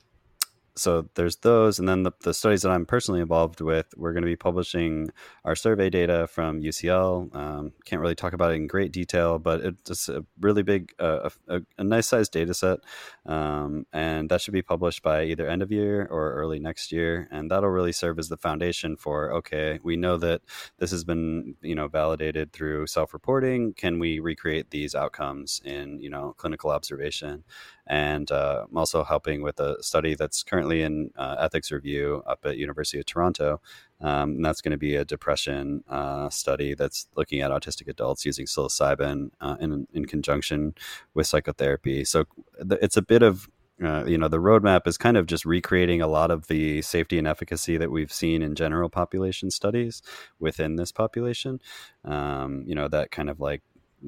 so 0.76 1.08
there's 1.16 1.38
those 1.38 1.80
and 1.80 1.88
then 1.88 2.04
the, 2.04 2.12
the 2.22 2.34
studies 2.34 2.62
that 2.62 2.72
i'm 2.72 2.86
personally 2.86 3.22
involved 3.22 3.62
with 3.62 3.88
we're 3.98 4.14
going 4.14 4.24
to 4.24 4.28
be 4.28 4.36
publishing 4.36 5.10
our 5.44 5.56
survey 5.56 5.90
data 5.90 6.28
from 6.28 6.62
ucl 6.62 7.34
um, 7.36 7.72
can't 7.86 8.02
really 8.02 8.16
talk 8.16 8.34
about 8.34 8.52
it 8.52 8.56
in 8.56 8.68
great 8.68 8.92
detail 8.92 9.40
but 9.40 9.62
it's 9.62 10.10
a 10.10 10.24
really 10.40 10.64
big 10.64 10.94
uh, 11.00 11.30
a, 11.48 11.62
a, 11.78 11.84
nice 11.84 12.08
sized 12.08 12.32
data 12.32 12.54
set 12.54 12.80
um, 13.26 13.86
and 13.94 14.30
that 14.30 14.42
should 14.42 14.54
be 14.54 14.62
published 14.62 15.02
by 15.02 15.24
either 15.24 15.48
end 15.48 15.62
of 15.62 15.72
year 15.72 16.08
or 16.12 16.34
early 16.34 16.60
next 16.60 16.92
year 16.92 17.28
and 17.32 17.50
that'll 17.50 17.70
really 17.70 17.92
serve 17.92 18.20
as 18.20 18.30
the 18.30 18.38
foundation 18.38 18.96
for 18.96 19.32
okay 19.32 19.80
we 19.84 19.96
know 19.96 20.18
that 20.18 20.42
this 20.80 20.92
has 20.92 21.04
been 21.04 21.56
you 21.62 21.76
know 21.76 21.88
validated 21.88 22.52
through 22.54 22.88
self-reporting. 22.88 23.74
Can 23.74 24.00
we 24.00 24.20
recreate 24.20 24.72
these 24.72 24.96
outcomes 24.96 25.62
in 25.66 26.00
you 26.02 26.10
know 26.10 26.34
clinical 26.38 26.72
observation 26.72 27.44
and 27.88 28.32
uh, 28.32 28.66
I'm 28.70 28.78
also 28.78 29.04
helping 29.04 29.42
with 29.42 29.60
a 29.60 29.82
study 29.84 30.16
that's 30.16 30.44
currently 30.44 30.82
in 30.82 31.12
uh, 31.16 31.36
ethics 31.40 31.72
review 31.72 32.24
up 32.26 32.40
at 32.46 32.58
University 32.58 33.00
of 33.00 33.06
Toronto. 33.06 33.62
Um, 34.02 34.32
and 34.32 34.46
that's 34.46 34.62
going 34.62 34.72
to 34.72 34.78
be 34.78 34.96
a 34.96 35.06
depression 35.06 35.84
uh, 35.90 36.30
study 36.30 36.74
that's 36.74 37.08
looking 37.16 37.42
at 37.42 37.52
autistic 37.52 37.88
adults 37.88 38.26
using 38.26 38.46
psilocybin 38.46 39.30
uh, 39.40 39.56
in, 39.60 39.88
in 39.94 40.06
conjunction 40.06 40.74
with 41.14 41.28
psychotherapy. 41.28 42.04
So 42.04 42.26
it's 42.60 42.98
a 42.98 43.02
bit 43.02 43.22
of 43.22 43.48
uh, 43.84 44.06
you 44.06 44.18
know 44.18 44.30
the 44.30 44.38
roadmap 44.38 44.88
is 44.88 44.98
kind 44.98 45.18
of 45.18 45.26
just 45.26 45.44
recreating 45.44 46.02
a 46.02 46.08
lot 46.08 46.32
of 46.32 46.48
the 46.48 46.82
safety 46.82 47.18
and 47.18 47.28
efficacy 47.28 47.76
that 47.76 47.92
we've 47.92 48.12
seen 48.12 48.42
in 48.42 48.56
general 48.56 48.90
population 48.90 49.52
studies 49.52 50.02
within 50.40 50.78
this 50.78 50.94
population 50.94 51.60
um, 52.06 52.64
you 52.66 52.74
know 52.74 52.88
that 52.88 53.12
kind 53.12 53.30
of 53.30 53.42
like 53.42 53.62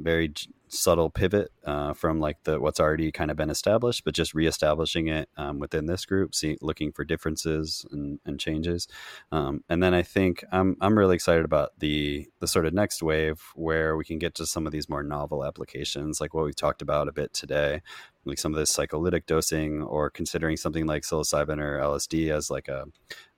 very 0.04 0.34
subtle 0.70 1.10
pivot 1.10 1.50
uh, 1.66 1.94
from 1.94 2.20
like 2.20 2.38
the 2.44 2.60
what's 2.60 2.80
already 2.80 3.12
kind 3.12 3.32
of 3.32 3.38
been 3.38 3.50
established, 3.50 4.04
but 4.04 4.14
just 4.14 4.34
reestablishing 4.34 5.08
it 5.08 5.30
um, 5.38 5.60
within 5.60 5.86
this 5.86 6.06
group, 6.06 6.36
see, 6.36 6.58
looking 6.62 6.92
for 6.92 7.06
differences 7.06 7.86
and, 7.92 8.20
and 8.26 8.40
changes. 8.40 8.88
Um, 9.32 9.64
and 9.70 9.82
then 9.82 9.94
I 9.94 10.04
think 10.04 10.44
I'm 10.52 10.76
I'm 10.82 10.98
really 10.98 11.16
excited 11.16 11.46
about 11.46 11.72
the 11.80 12.28
the 12.40 12.48
sort 12.48 12.66
of 12.66 12.74
next 12.74 13.02
wave 13.02 13.42
where 13.56 13.96
we 13.96 14.06
can 14.06 14.20
get 14.20 14.36
to 14.36 14.46
some 14.46 14.66
of 14.66 14.72
these 14.72 14.90
more 14.90 15.04
novel 15.04 15.46
applications, 15.46 16.20
like 16.20 16.34
what 16.34 16.46
we've 16.46 16.56
talked 16.56 16.82
about 16.82 17.08
a 17.08 17.14
bit 17.14 17.34
today, 17.34 17.82
like 18.26 18.40
some 18.40 18.54
of 18.54 18.60
this 18.60 18.72
psycholytic 18.72 19.26
dosing, 19.26 19.82
or 19.82 20.10
considering 20.10 20.58
something 20.58 20.86
like 20.86 21.04
psilocybin 21.04 21.60
or 21.60 21.80
LSD 21.80 22.32
as 22.32 22.50
like 22.50 22.68
a, 22.68 22.86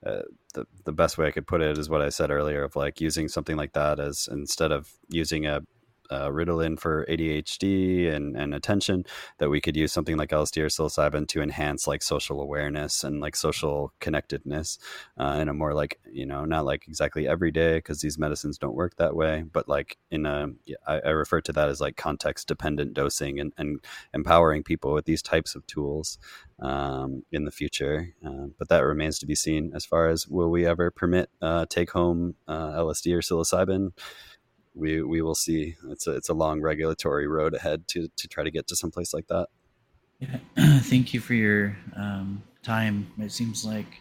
a 0.02 0.22
the 0.54 0.66
the 0.84 0.92
best 0.92 1.16
way 1.16 1.26
I 1.28 1.32
could 1.32 1.46
put 1.46 1.62
it 1.62 1.78
is 1.78 1.88
what 1.88 2.02
I 2.02 2.08
said 2.08 2.30
earlier 2.30 2.64
of 2.64 2.76
like 2.76 3.00
using 3.00 3.28
something 3.28 3.56
like 3.56 3.72
that 3.74 4.00
as 4.00 4.28
instead 4.30 4.72
of 4.72 4.92
using 5.08 5.46
a 5.46 5.62
uh, 6.10 6.28
Ritalin 6.28 6.78
for 6.78 7.06
ADHD 7.06 8.12
and, 8.12 8.36
and 8.36 8.54
attention, 8.54 9.04
that 9.38 9.50
we 9.50 9.60
could 9.60 9.76
use 9.76 9.92
something 9.92 10.16
like 10.16 10.30
LSD 10.30 10.62
or 10.62 10.66
psilocybin 10.66 11.28
to 11.28 11.42
enhance 11.42 11.86
like 11.86 12.02
social 12.02 12.40
awareness 12.40 13.04
and 13.04 13.20
like 13.20 13.36
social 13.36 13.92
connectedness 14.00 14.78
uh, 15.18 15.38
in 15.40 15.48
a 15.48 15.54
more 15.54 15.74
like, 15.74 15.98
you 16.10 16.26
know, 16.26 16.44
not 16.44 16.64
like 16.64 16.86
exactly 16.88 17.28
every 17.28 17.50
day 17.50 17.78
because 17.78 18.00
these 18.00 18.18
medicines 18.18 18.58
don't 18.58 18.74
work 18.74 18.96
that 18.96 19.14
way, 19.14 19.44
but 19.52 19.68
like 19.68 19.96
in 20.10 20.26
a, 20.26 20.48
I, 20.86 21.00
I 21.00 21.10
refer 21.10 21.40
to 21.42 21.52
that 21.52 21.68
as 21.68 21.80
like 21.80 21.96
context 21.96 22.48
dependent 22.48 22.94
dosing 22.94 23.40
and, 23.40 23.52
and 23.56 23.80
empowering 24.12 24.62
people 24.62 24.92
with 24.92 25.04
these 25.04 25.22
types 25.22 25.54
of 25.54 25.66
tools 25.66 26.18
um, 26.60 27.22
in 27.32 27.44
the 27.44 27.50
future. 27.50 28.14
Uh, 28.24 28.46
but 28.58 28.68
that 28.68 28.80
remains 28.80 29.18
to 29.18 29.26
be 29.26 29.34
seen 29.34 29.72
as 29.74 29.84
far 29.84 30.08
as 30.08 30.28
will 30.28 30.50
we 30.50 30.66
ever 30.66 30.90
permit 30.90 31.30
uh, 31.40 31.66
take 31.68 31.90
home 31.90 32.34
uh, 32.46 32.72
LSD 32.72 33.14
or 33.14 33.20
psilocybin? 33.20 33.92
We 34.74 35.02
we 35.02 35.22
will 35.22 35.34
see. 35.34 35.76
It's 35.90 36.06
a 36.06 36.12
it's 36.12 36.28
a 36.28 36.34
long 36.34 36.60
regulatory 36.60 37.26
road 37.26 37.54
ahead 37.54 37.88
to 37.88 38.08
to 38.16 38.28
try 38.28 38.44
to 38.44 38.50
get 38.50 38.66
to 38.68 38.76
some 38.76 38.90
place 38.90 39.12
like 39.12 39.26
that. 39.28 39.48
Yeah, 40.18 40.38
thank 40.82 41.14
you 41.14 41.20
for 41.20 41.34
your 41.34 41.76
um, 41.96 42.42
time. 42.62 43.10
It 43.18 43.32
seems 43.32 43.64
like 43.64 44.00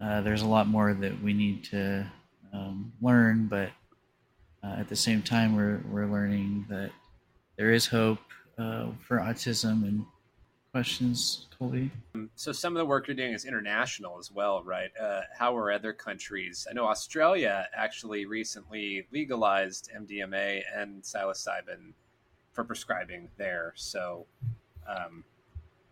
uh, 0.00 0.20
there's 0.22 0.42
a 0.42 0.46
lot 0.46 0.68
more 0.68 0.94
that 0.94 1.22
we 1.22 1.32
need 1.32 1.64
to 1.64 2.10
um, 2.52 2.92
learn, 3.00 3.46
but 3.46 3.70
uh, 4.62 4.76
at 4.78 4.88
the 4.88 4.96
same 4.96 5.22
time, 5.22 5.56
we're 5.56 5.82
we're 5.90 6.06
learning 6.06 6.66
that 6.68 6.90
there 7.56 7.72
is 7.72 7.86
hope 7.86 8.20
uh, 8.58 8.86
for 9.06 9.18
autism 9.18 9.84
and 9.86 10.04
questions, 10.72 11.46
Colby? 11.58 11.90
So 12.36 12.52
some 12.52 12.76
of 12.76 12.78
the 12.78 12.84
work 12.84 13.08
you're 13.08 13.16
doing 13.16 13.32
is 13.32 13.44
international 13.44 14.18
as 14.18 14.30
well, 14.30 14.62
right? 14.62 14.90
Uh, 15.00 15.22
how 15.36 15.56
are 15.56 15.72
other 15.72 15.92
countries? 15.92 16.66
I 16.70 16.74
know 16.74 16.86
Australia 16.86 17.66
actually 17.74 18.26
recently 18.26 19.06
legalized 19.12 19.90
MDMA 19.96 20.62
and 20.74 21.02
psilocybin 21.02 21.92
for 22.52 22.64
prescribing 22.64 23.28
there. 23.36 23.72
So, 23.76 24.26
um, 24.88 25.24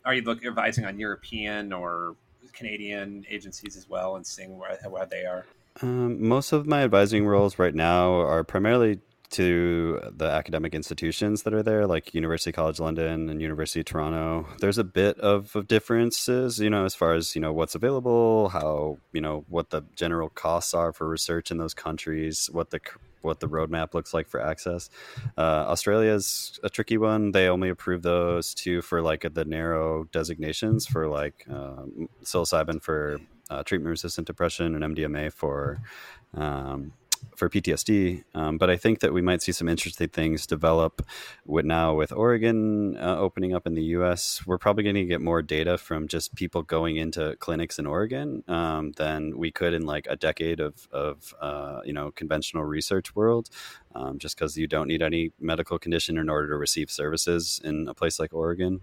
are 0.04 0.14
you 0.14 0.22
looking 0.22 0.48
advising 0.48 0.84
on 0.84 0.98
European 0.98 1.72
or 1.72 2.14
Canadian 2.52 3.24
agencies 3.28 3.76
as 3.76 3.88
well, 3.88 4.16
and 4.16 4.26
seeing 4.26 4.58
where, 4.58 4.78
where 4.88 5.06
they 5.06 5.24
are? 5.24 5.44
Um, 5.82 6.26
most 6.26 6.52
of 6.52 6.66
my 6.66 6.82
advising 6.82 7.26
roles 7.26 7.58
right 7.58 7.74
now 7.74 8.14
are 8.14 8.42
primarily 8.42 9.00
to 9.30 10.00
the 10.16 10.26
academic 10.26 10.74
institutions 10.74 11.42
that 11.42 11.52
are 11.52 11.62
there, 11.62 11.86
like 11.86 12.14
University 12.14 12.52
College 12.52 12.80
London 12.80 13.28
and 13.28 13.42
University 13.42 13.80
of 13.80 13.86
Toronto, 13.86 14.46
there's 14.60 14.78
a 14.78 14.84
bit 14.84 15.18
of, 15.20 15.54
of, 15.54 15.68
differences, 15.68 16.58
you 16.58 16.70
know, 16.70 16.84
as 16.84 16.94
far 16.94 17.14
as, 17.14 17.34
you 17.34 17.40
know, 17.40 17.52
what's 17.52 17.74
available, 17.74 18.48
how, 18.48 18.98
you 19.12 19.20
know, 19.20 19.44
what 19.48 19.70
the 19.70 19.82
general 19.94 20.28
costs 20.30 20.72
are 20.74 20.92
for 20.92 21.08
research 21.08 21.50
in 21.50 21.58
those 21.58 21.74
countries, 21.74 22.48
what 22.52 22.70
the 22.70 22.80
what 23.20 23.40
the 23.40 23.48
roadmap 23.48 23.94
looks 23.94 24.14
like 24.14 24.28
for 24.28 24.40
access. 24.40 24.88
Uh, 25.36 25.66
Australia 25.66 26.12
is 26.12 26.58
a 26.62 26.70
tricky 26.70 26.96
one. 26.96 27.32
They 27.32 27.48
only 27.48 27.68
approve 27.68 28.02
those 28.02 28.54
two 28.54 28.80
for 28.80 29.02
like 29.02 29.26
the 29.34 29.44
narrow 29.44 30.04
designations 30.04 30.86
for 30.86 31.08
like 31.08 31.44
um, 31.50 32.08
psilocybin 32.22 32.80
for 32.80 33.18
uh, 33.50 33.62
treatment 33.64 33.90
resistant 33.90 34.26
depression 34.26 34.80
and 34.80 34.96
MDMA 34.96 35.32
for 35.32 35.80
um, 36.34 36.92
for 37.36 37.48
PTSD. 37.48 38.24
Um, 38.34 38.58
but 38.58 38.70
I 38.70 38.76
think 38.76 39.00
that 39.00 39.12
we 39.12 39.22
might 39.22 39.42
see 39.42 39.52
some 39.52 39.68
interesting 39.68 40.08
things 40.08 40.46
develop 40.46 41.06
with 41.44 41.64
now 41.64 41.94
with 41.94 42.12
Oregon 42.12 42.96
uh, 42.96 43.16
opening 43.18 43.54
up 43.54 43.66
in 43.66 43.74
the 43.74 43.82
U.S. 43.96 44.42
We're 44.46 44.58
probably 44.58 44.84
going 44.84 44.96
to 44.96 45.04
get 45.04 45.20
more 45.20 45.42
data 45.42 45.78
from 45.78 46.08
just 46.08 46.34
people 46.34 46.62
going 46.62 46.96
into 46.96 47.36
clinics 47.36 47.78
in 47.78 47.86
Oregon 47.86 48.42
um, 48.48 48.92
than 48.92 49.38
we 49.38 49.50
could 49.50 49.74
in 49.74 49.86
like 49.86 50.06
a 50.08 50.16
decade 50.16 50.60
of, 50.60 50.88
of 50.92 51.34
uh, 51.40 51.80
you 51.84 51.92
know 51.92 52.10
conventional 52.10 52.64
research 52.64 53.14
world. 53.14 53.48
Um, 53.94 54.18
just 54.18 54.36
because 54.36 54.56
you 54.56 54.68
don't 54.68 54.86
need 54.86 55.02
any 55.02 55.32
medical 55.40 55.78
condition 55.78 56.18
in 56.18 56.28
order 56.28 56.48
to 56.48 56.56
receive 56.56 56.90
services 56.90 57.60
in 57.64 57.88
a 57.88 57.94
place 57.94 58.20
like 58.20 58.32
Oregon. 58.32 58.82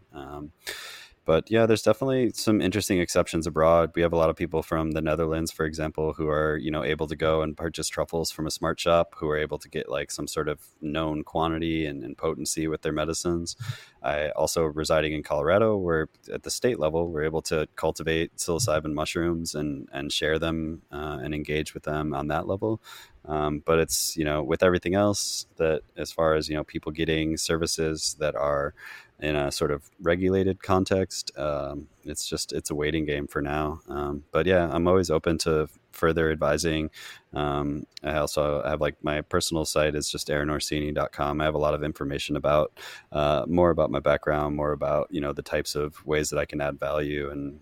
But 1.26 1.50
yeah, 1.50 1.66
there's 1.66 1.82
definitely 1.82 2.30
some 2.30 2.62
interesting 2.62 3.00
exceptions 3.00 3.48
abroad. 3.48 3.92
We 3.96 4.04
have 4.04 4.14
a 4.14 4.16
lot 4.16 4.30
of 4.30 4.36
people 4.36 4.62
from 4.62 4.92
the 4.92 5.02
Netherlands, 5.02 5.52
for 5.52 5.66
example, 5.66 6.14
who 6.14 6.30
are 6.30 6.56
you 6.58 6.70
know 6.70 6.84
able 6.84 7.08
to 7.08 7.16
go 7.16 7.42
and 7.42 7.58
purchase 7.58 7.90
truffles 7.90 8.32
from 8.32 8.46
a 8.46 8.52
smart 8.52 8.80
shop, 8.80 9.16
who 9.18 9.28
are 9.30 9.38
able 9.38 9.58
to 9.58 9.68
get 9.68 9.90
like 9.90 10.12
some 10.12 10.28
sort 10.28 10.48
of 10.48 10.60
known 10.82 11.24
quantity 11.24 11.88
and, 11.88 12.04
and 12.04 12.16
potency 12.16 12.68
with 12.68 12.84
their 12.84 12.94
medicines. 12.94 13.56
I 14.04 14.30
also 14.30 14.66
residing 14.66 15.14
in 15.14 15.24
Colorado, 15.24 15.76
where 15.78 16.10
at 16.32 16.44
the 16.44 16.52
state 16.52 16.80
level, 16.80 17.10
we're 17.10 17.24
able 17.24 17.42
to 17.44 17.68
cultivate 17.76 18.38
psilocybin 18.38 18.94
mushrooms 18.94 19.56
and 19.56 19.90
and 19.92 20.12
share 20.12 20.38
them 20.38 20.84
uh, 20.92 21.20
and 21.24 21.34
engage 21.34 21.74
with 21.74 21.84
them 21.84 22.14
on 22.14 22.28
that 22.28 22.48
level. 22.48 22.82
Um, 23.28 23.64
but 23.66 23.80
it's 23.80 24.16
you 24.16 24.24
know 24.24 24.44
with 24.44 24.62
everything 24.62 24.94
else 24.94 25.48
that 25.58 25.82
as 25.98 26.12
far 26.12 26.36
as 26.36 26.48
you 26.50 26.56
know 26.56 26.64
people 26.64 26.92
getting 26.92 27.38
services 27.38 28.16
that 28.20 28.36
are 28.36 28.76
in 29.20 29.36
a 29.36 29.52
sort 29.52 29.72
of 29.72 29.90
regulated 30.02 30.62
context. 30.62 31.32
Um, 31.38 31.88
it's 32.04 32.28
just 32.28 32.54
it's 32.54 32.70
a 32.70 32.76
waiting 32.76 33.06
game 33.06 33.28
for 33.28 33.42
now. 33.42 33.82
Um, 33.88 34.24
but 34.32 34.46
yeah, 34.46 34.70
I'm 34.72 34.88
always 34.88 35.10
open 35.10 35.38
to 35.40 35.70
further 35.92 36.30
advising. 36.30 36.90
Um, 37.34 37.86
I 38.04 38.18
also 38.18 38.62
have 38.64 38.82
like 38.82 38.96
my 39.02 39.22
personal 39.22 39.66
site 39.66 39.96
is 39.96 40.10
just 40.10 40.28
aaronorsini.com. 40.28 41.42
I 41.42 41.46
have 41.46 41.56
a 41.56 41.60
lot 41.60 41.74
of 41.74 41.84
information 41.84 42.36
about 42.36 42.78
uh, 43.12 43.46
more 43.48 43.70
about 43.70 43.92
my 43.92 44.00
background, 44.00 44.56
more 44.56 44.74
about 44.74 45.08
you 45.10 45.22
know 45.22 45.34
the 45.34 45.42
types 45.42 45.76
of 45.76 46.06
ways 46.06 46.30
that 46.30 46.40
I 46.40 46.46
can 46.46 46.62
add 46.62 46.80
value 46.80 47.30
and 47.30 47.60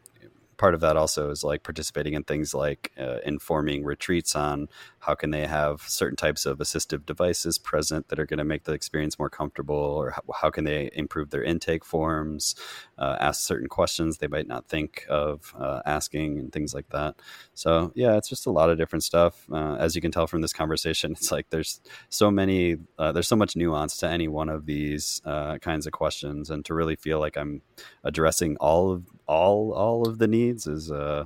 part 0.58 0.74
of 0.74 0.82
that 0.82 0.98
also 0.98 1.30
is 1.30 1.44
like 1.44 1.64
participating 1.64 2.14
in 2.14 2.24
things 2.24 2.54
like 2.54 2.92
uh, 3.00 3.18
informing 3.26 3.84
retreats 3.84 4.36
on 4.36 4.68
how 5.00 5.16
can 5.16 5.32
they 5.32 5.46
have 5.46 5.82
certain 5.82 6.16
types 6.16 6.46
of 6.46 6.60
assistive 6.60 7.06
devices 7.06 7.58
present 7.58 8.08
that 8.10 8.20
are 8.20 8.26
going 8.26 8.38
to 8.38 8.44
make 8.44 8.64
the 8.64 8.74
experience 8.74 9.20
more 9.20 9.30
comfortable 9.30 9.76
or 9.76 10.12
how, 10.12 10.22
how 10.42 10.50
can 10.50 10.64
they 10.64 10.90
improve 10.94 11.30
their 11.30 11.44
intake 11.44 11.84
forms 11.86 12.56
uh, 12.98 13.18
ask 13.20 13.42
certain 13.42 13.68
questions 13.68 14.18
they 14.18 14.28
might 14.28 14.48
not 14.48 14.68
think 14.68 15.06
of 15.10 15.54
uh, 15.60 15.82
asking 15.86 16.40
and 16.40 16.52
things 16.52 16.74
like 16.74 16.90
that. 16.90 17.16
So 17.54 17.92
yeah 17.96 18.18
it's 18.18 18.30
just 18.30 18.46
a 18.46 18.52
lot 18.52 18.70
of 18.70 18.78
different 18.78 19.04
stuff. 19.04 19.46
Uh, 19.52 19.76
as 19.76 19.96
you 19.96 20.02
can 20.02 20.12
tell 20.12 20.28
from 20.28 20.42
this 20.42 20.54
conversation 20.54 21.12
it's 21.14 21.32
like 21.32 21.50
there's 21.50 21.82
so 22.10 22.32
many 22.32 22.78
uh, 22.98 23.12
there's 23.12 23.28
so 23.28 23.36
much 23.36 23.56
nuance 23.56 23.98
to 23.98 24.08
any 24.08 24.28
one 24.28 24.50
of 24.50 24.66
these 24.66 25.22
uh, 25.26 25.58
kinds 25.60 25.88
of 25.88 25.94
questions 25.94 26.50
and 26.50 26.66
to 26.66 26.74
really 26.74 26.96
feel 26.96 27.20
like 27.20 27.38
i'm 27.38 27.62
addressing 28.04 28.58
all 28.58 28.92
of 28.92 29.06
all 29.28 29.74
all 29.74 30.08
of 30.08 30.18
the 30.18 30.28
needs 30.28 30.68
is 30.68 30.92
uh 30.92 31.26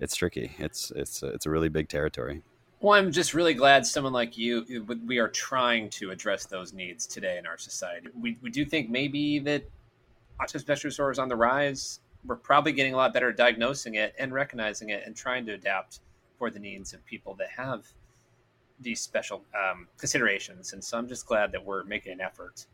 it's 0.00 0.14
tricky 0.14 0.52
it's 0.58 0.90
it's 0.92 1.22
it's 1.22 1.46
a 1.46 1.50
really 1.50 1.68
big 1.68 1.88
territory 1.88 2.42
well, 2.82 2.98
I'm 2.98 3.12
just 3.12 3.32
really 3.32 3.54
glad 3.54 3.86
someone 3.86 4.12
like 4.12 4.36
you, 4.36 4.84
we 5.06 5.18
are 5.18 5.28
trying 5.28 5.88
to 5.90 6.10
address 6.10 6.46
those 6.46 6.72
needs 6.72 7.06
today 7.06 7.38
in 7.38 7.46
our 7.46 7.56
society. 7.56 8.08
We, 8.20 8.36
we 8.42 8.50
do 8.50 8.64
think 8.64 8.90
maybe 8.90 9.38
that 9.38 9.62
autism 10.40 10.62
spectrum 10.62 10.90
disorder 10.90 11.12
is 11.12 11.20
on 11.20 11.28
the 11.28 11.36
rise. 11.36 12.00
We're 12.26 12.34
probably 12.34 12.72
getting 12.72 12.92
a 12.92 12.96
lot 12.96 13.14
better 13.14 13.28
at 13.28 13.36
diagnosing 13.36 13.94
it 13.94 14.16
and 14.18 14.32
recognizing 14.32 14.90
it 14.90 15.04
and 15.06 15.14
trying 15.14 15.46
to 15.46 15.52
adapt 15.52 16.00
for 16.38 16.50
the 16.50 16.58
needs 16.58 16.92
of 16.92 17.06
people 17.06 17.34
that 17.34 17.50
have 17.50 17.86
these 18.80 19.00
special 19.00 19.44
um, 19.54 19.86
considerations. 19.96 20.72
And 20.72 20.82
so 20.82 20.98
I'm 20.98 21.06
just 21.06 21.24
glad 21.24 21.52
that 21.52 21.64
we're 21.64 21.84
making 21.84 22.14
an 22.14 22.20
effort, 22.20 22.66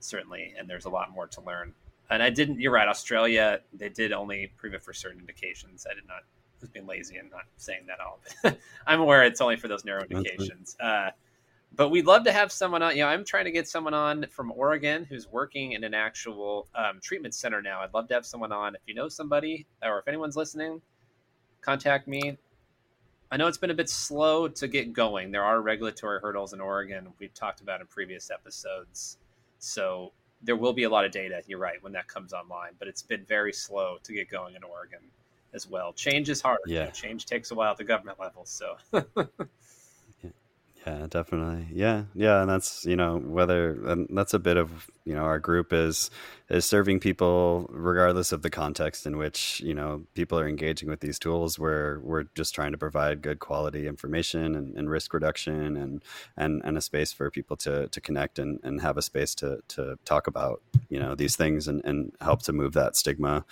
certainly. 0.00 0.54
And 0.58 0.68
there's 0.70 0.86
a 0.86 0.90
lot 0.90 1.12
more 1.12 1.26
to 1.26 1.40
learn. 1.42 1.74
And 2.12 2.22
I 2.22 2.30
didn't, 2.30 2.60
you're 2.60 2.72
right, 2.72 2.88
Australia, 2.88 3.60
they 3.72 3.88
did 3.88 4.12
only 4.12 4.52
prove 4.56 4.74
it 4.74 4.82
for 4.82 4.92
certain 4.92 5.20
indications. 5.20 5.86
I 5.90 5.94
did 5.94 6.06
not, 6.06 6.18
I 6.18 6.60
was 6.60 6.70
being 6.70 6.86
lazy 6.86 7.16
and 7.16 7.30
not 7.30 7.44
saying 7.56 7.86
that 7.86 8.00
all. 8.00 8.20
But 8.42 8.58
I'm 8.86 9.00
aware 9.00 9.24
it's 9.24 9.40
only 9.40 9.56
for 9.56 9.68
those 9.68 9.84
narrow 9.84 10.04
indications. 10.04 10.76
Uh, 10.78 11.10
but 11.74 11.88
we'd 11.88 12.04
love 12.04 12.24
to 12.24 12.32
have 12.32 12.52
someone 12.52 12.82
on. 12.82 12.94
You 12.96 13.02
know, 13.02 13.08
I'm 13.08 13.24
trying 13.24 13.46
to 13.46 13.50
get 13.50 13.66
someone 13.66 13.94
on 13.94 14.26
from 14.30 14.52
Oregon 14.52 15.04
who's 15.04 15.26
working 15.26 15.72
in 15.72 15.84
an 15.84 15.94
actual 15.94 16.68
um, 16.74 17.00
treatment 17.02 17.34
center 17.34 17.62
now. 17.62 17.80
I'd 17.80 17.94
love 17.94 18.08
to 18.08 18.14
have 18.14 18.26
someone 18.26 18.52
on. 18.52 18.74
If 18.74 18.82
you 18.86 18.94
know 18.94 19.08
somebody 19.08 19.66
or 19.82 19.98
if 20.00 20.06
anyone's 20.06 20.36
listening, 20.36 20.82
contact 21.62 22.06
me. 22.06 22.36
I 23.30 23.38
know 23.38 23.46
it's 23.46 23.56
been 23.56 23.70
a 23.70 23.74
bit 23.74 23.88
slow 23.88 24.48
to 24.48 24.68
get 24.68 24.92
going. 24.92 25.30
There 25.30 25.42
are 25.42 25.62
regulatory 25.62 26.20
hurdles 26.20 26.52
in 26.52 26.60
Oregon 26.60 27.08
we've 27.18 27.32
talked 27.32 27.62
about 27.62 27.80
in 27.80 27.86
previous 27.86 28.30
episodes. 28.30 29.16
So 29.58 30.12
there 30.42 30.56
will 30.56 30.72
be 30.72 30.84
a 30.84 30.90
lot 30.90 31.04
of 31.04 31.12
data, 31.12 31.42
you're 31.46 31.58
right, 31.58 31.82
when 31.82 31.92
that 31.92 32.08
comes 32.08 32.32
online, 32.32 32.72
but 32.78 32.88
it's 32.88 33.02
been 33.02 33.24
very 33.24 33.52
slow 33.52 33.98
to 34.04 34.12
get 34.12 34.28
going 34.30 34.54
in 34.54 34.62
Oregon 34.62 35.00
as 35.54 35.68
well. 35.68 35.92
Change 35.92 36.28
is 36.30 36.40
hard. 36.40 36.58
Yeah. 36.66 36.90
change 36.90 37.26
takes 37.26 37.50
a 37.50 37.54
while 37.54 37.72
at 37.72 37.76
the 37.76 37.84
government 37.84 38.18
level. 38.18 38.44
So 38.44 38.76
Yeah, 40.84 41.06
definitely. 41.08 41.68
Yeah, 41.72 42.04
yeah, 42.12 42.40
and 42.40 42.50
that's 42.50 42.84
you 42.84 42.96
know 42.96 43.18
whether 43.18 43.70
and 43.86 44.08
that's 44.10 44.34
a 44.34 44.40
bit 44.40 44.56
of 44.56 44.90
you 45.04 45.14
know 45.14 45.22
our 45.22 45.38
group 45.38 45.72
is 45.72 46.10
is 46.50 46.64
serving 46.64 46.98
people 46.98 47.68
regardless 47.70 48.32
of 48.32 48.42
the 48.42 48.50
context 48.50 49.06
in 49.06 49.16
which 49.16 49.60
you 49.60 49.74
know 49.74 50.02
people 50.14 50.40
are 50.40 50.48
engaging 50.48 50.88
with 50.88 50.98
these 50.98 51.20
tools. 51.20 51.56
Where 51.56 52.00
we're 52.02 52.24
just 52.34 52.52
trying 52.52 52.72
to 52.72 52.78
provide 52.78 53.22
good 53.22 53.38
quality 53.38 53.86
information 53.86 54.56
and, 54.56 54.76
and 54.76 54.90
risk 54.90 55.14
reduction 55.14 55.76
and 55.76 56.02
and 56.36 56.60
and 56.64 56.76
a 56.76 56.80
space 56.80 57.12
for 57.12 57.30
people 57.30 57.56
to 57.58 57.86
to 57.86 58.00
connect 58.00 58.40
and, 58.40 58.58
and 58.64 58.80
have 58.80 58.96
a 58.96 59.02
space 59.02 59.36
to 59.36 59.60
to 59.68 59.98
talk 60.04 60.26
about 60.26 60.62
you 60.88 60.98
know 60.98 61.14
these 61.14 61.36
things 61.36 61.68
and, 61.68 61.80
and 61.84 62.10
help 62.20 62.42
to 62.42 62.52
move 62.52 62.72
that 62.72 62.96
stigma 62.96 63.44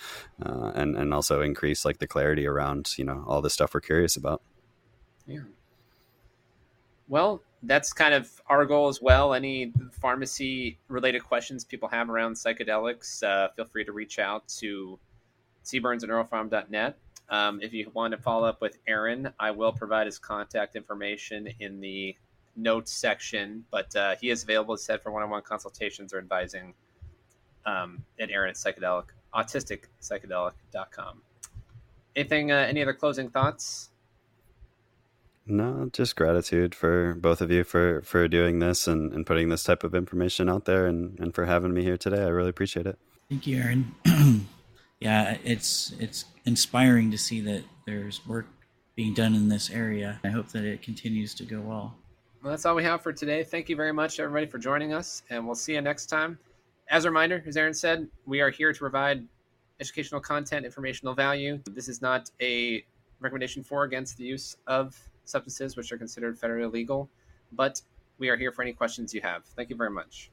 uh, 0.45 0.71
and 0.75 0.97
and 0.97 1.13
also 1.13 1.41
increase 1.41 1.85
like 1.85 1.99
the 1.99 2.07
clarity 2.07 2.45
around 2.45 2.97
you 2.97 3.05
know 3.05 3.23
all 3.25 3.41
the 3.41 3.49
stuff 3.49 3.73
we're 3.73 3.79
curious 3.79 4.17
about. 4.17 4.41
Yeah. 5.25 5.43
Well, 7.11 7.43
that's 7.63 7.91
kind 7.91 8.13
of 8.13 8.31
our 8.47 8.65
goal 8.65 8.87
as 8.87 9.01
well. 9.01 9.33
Any 9.33 9.73
pharmacy 9.91 10.79
related 10.87 11.25
questions 11.25 11.65
people 11.65 11.89
have 11.89 12.09
around 12.09 12.35
psychedelics, 12.35 13.21
uh, 13.21 13.49
feel 13.53 13.65
free 13.65 13.83
to 13.83 13.91
reach 13.91 14.17
out 14.17 14.47
to 14.59 14.97
cburns 15.65 16.03
at 16.03 16.09
neuropharm.net. 16.09 16.97
Um, 17.27 17.59
if 17.61 17.73
you 17.73 17.91
want 17.93 18.13
to 18.13 18.17
follow 18.17 18.47
up 18.47 18.61
with 18.61 18.77
Aaron, 18.87 19.33
I 19.41 19.51
will 19.51 19.73
provide 19.73 20.05
his 20.05 20.19
contact 20.19 20.77
information 20.77 21.49
in 21.59 21.81
the 21.81 22.15
notes 22.55 22.93
section, 22.93 23.65
but 23.71 23.93
uh, 23.93 24.15
he 24.21 24.29
is 24.29 24.43
available, 24.43 24.75
as 24.75 24.83
said, 24.85 25.01
for 25.01 25.11
one 25.11 25.21
on 25.21 25.29
one 25.29 25.41
consultations 25.41 26.13
or 26.13 26.17
advising 26.17 26.73
um, 27.65 28.05
at 28.21 28.29
Aaron 28.29 28.51
at 28.51 28.55
psychedelic, 28.55 29.07
autisticpsychedelic.com. 29.35 31.21
Anything, 32.15 32.53
uh, 32.53 32.55
any 32.55 32.81
other 32.81 32.93
closing 32.93 33.29
thoughts? 33.29 33.90
No, 35.45 35.89
just 35.91 36.15
gratitude 36.15 36.75
for 36.75 37.15
both 37.15 37.41
of 37.41 37.51
you 37.51 37.63
for 37.63 38.01
for 38.03 38.27
doing 38.27 38.59
this 38.59 38.87
and, 38.87 39.11
and 39.11 39.25
putting 39.25 39.49
this 39.49 39.63
type 39.63 39.83
of 39.83 39.95
information 39.95 40.49
out 40.49 40.65
there 40.65 40.85
and, 40.85 41.19
and 41.19 41.33
for 41.33 41.45
having 41.45 41.73
me 41.73 41.83
here 41.83 41.97
today. 41.97 42.23
I 42.23 42.27
really 42.27 42.49
appreciate 42.49 42.85
it. 42.85 42.99
Thank 43.29 43.47
you, 43.47 43.57
Aaron. 43.57 43.95
yeah, 44.99 45.37
it's 45.43 45.93
it's 45.99 46.25
inspiring 46.45 47.11
to 47.11 47.17
see 47.17 47.41
that 47.41 47.63
there's 47.85 48.25
work 48.27 48.45
being 48.95 49.13
done 49.13 49.33
in 49.33 49.49
this 49.49 49.69
area. 49.69 50.19
I 50.23 50.29
hope 50.29 50.49
that 50.49 50.63
it 50.63 50.81
continues 50.81 51.33
to 51.35 51.43
go 51.43 51.59
well. 51.59 51.95
Well, 52.43 52.51
that's 52.51 52.65
all 52.65 52.75
we 52.75 52.83
have 52.83 53.01
for 53.01 53.13
today. 53.13 53.43
Thank 53.43 53.69
you 53.69 53.75
very 53.75 53.93
much, 53.93 54.19
everybody, 54.19 54.45
for 54.45 54.57
joining 54.57 54.93
us, 54.93 55.23
and 55.29 55.45
we'll 55.45 55.55
see 55.55 55.73
you 55.73 55.81
next 55.81 56.07
time. 56.07 56.37
As 56.89 57.05
a 57.05 57.09
reminder, 57.09 57.43
as 57.47 57.55
Aaron 57.55 57.73
said, 57.73 58.07
we 58.25 58.41
are 58.41 58.49
here 58.49 58.73
to 58.73 58.79
provide 58.79 59.25
educational 59.79 60.21
content, 60.21 60.65
informational 60.65 61.13
value. 61.13 61.59
This 61.71 61.87
is 61.87 62.01
not 62.01 62.29
a 62.41 62.83
recommendation 63.19 63.63
for 63.63 63.83
against 63.83 64.17
the 64.17 64.23
use 64.23 64.57
of 64.67 64.99
substances 65.31 65.75
which 65.75 65.91
are 65.91 65.97
considered 65.97 66.39
federally 66.39 66.63
illegal. 66.63 67.09
But 67.51 67.81
we 68.17 68.29
are 68.29 68.37
here 68.37 68.51
for 68.51 68.61
any 68.61 68.73
questions 68.73 69.13
you 69.13 69.21
have. 69.21 69.45
Thank 69.45 69.69
you 69.69 69.75
very 69.75 69.89
much. 69.89 70.31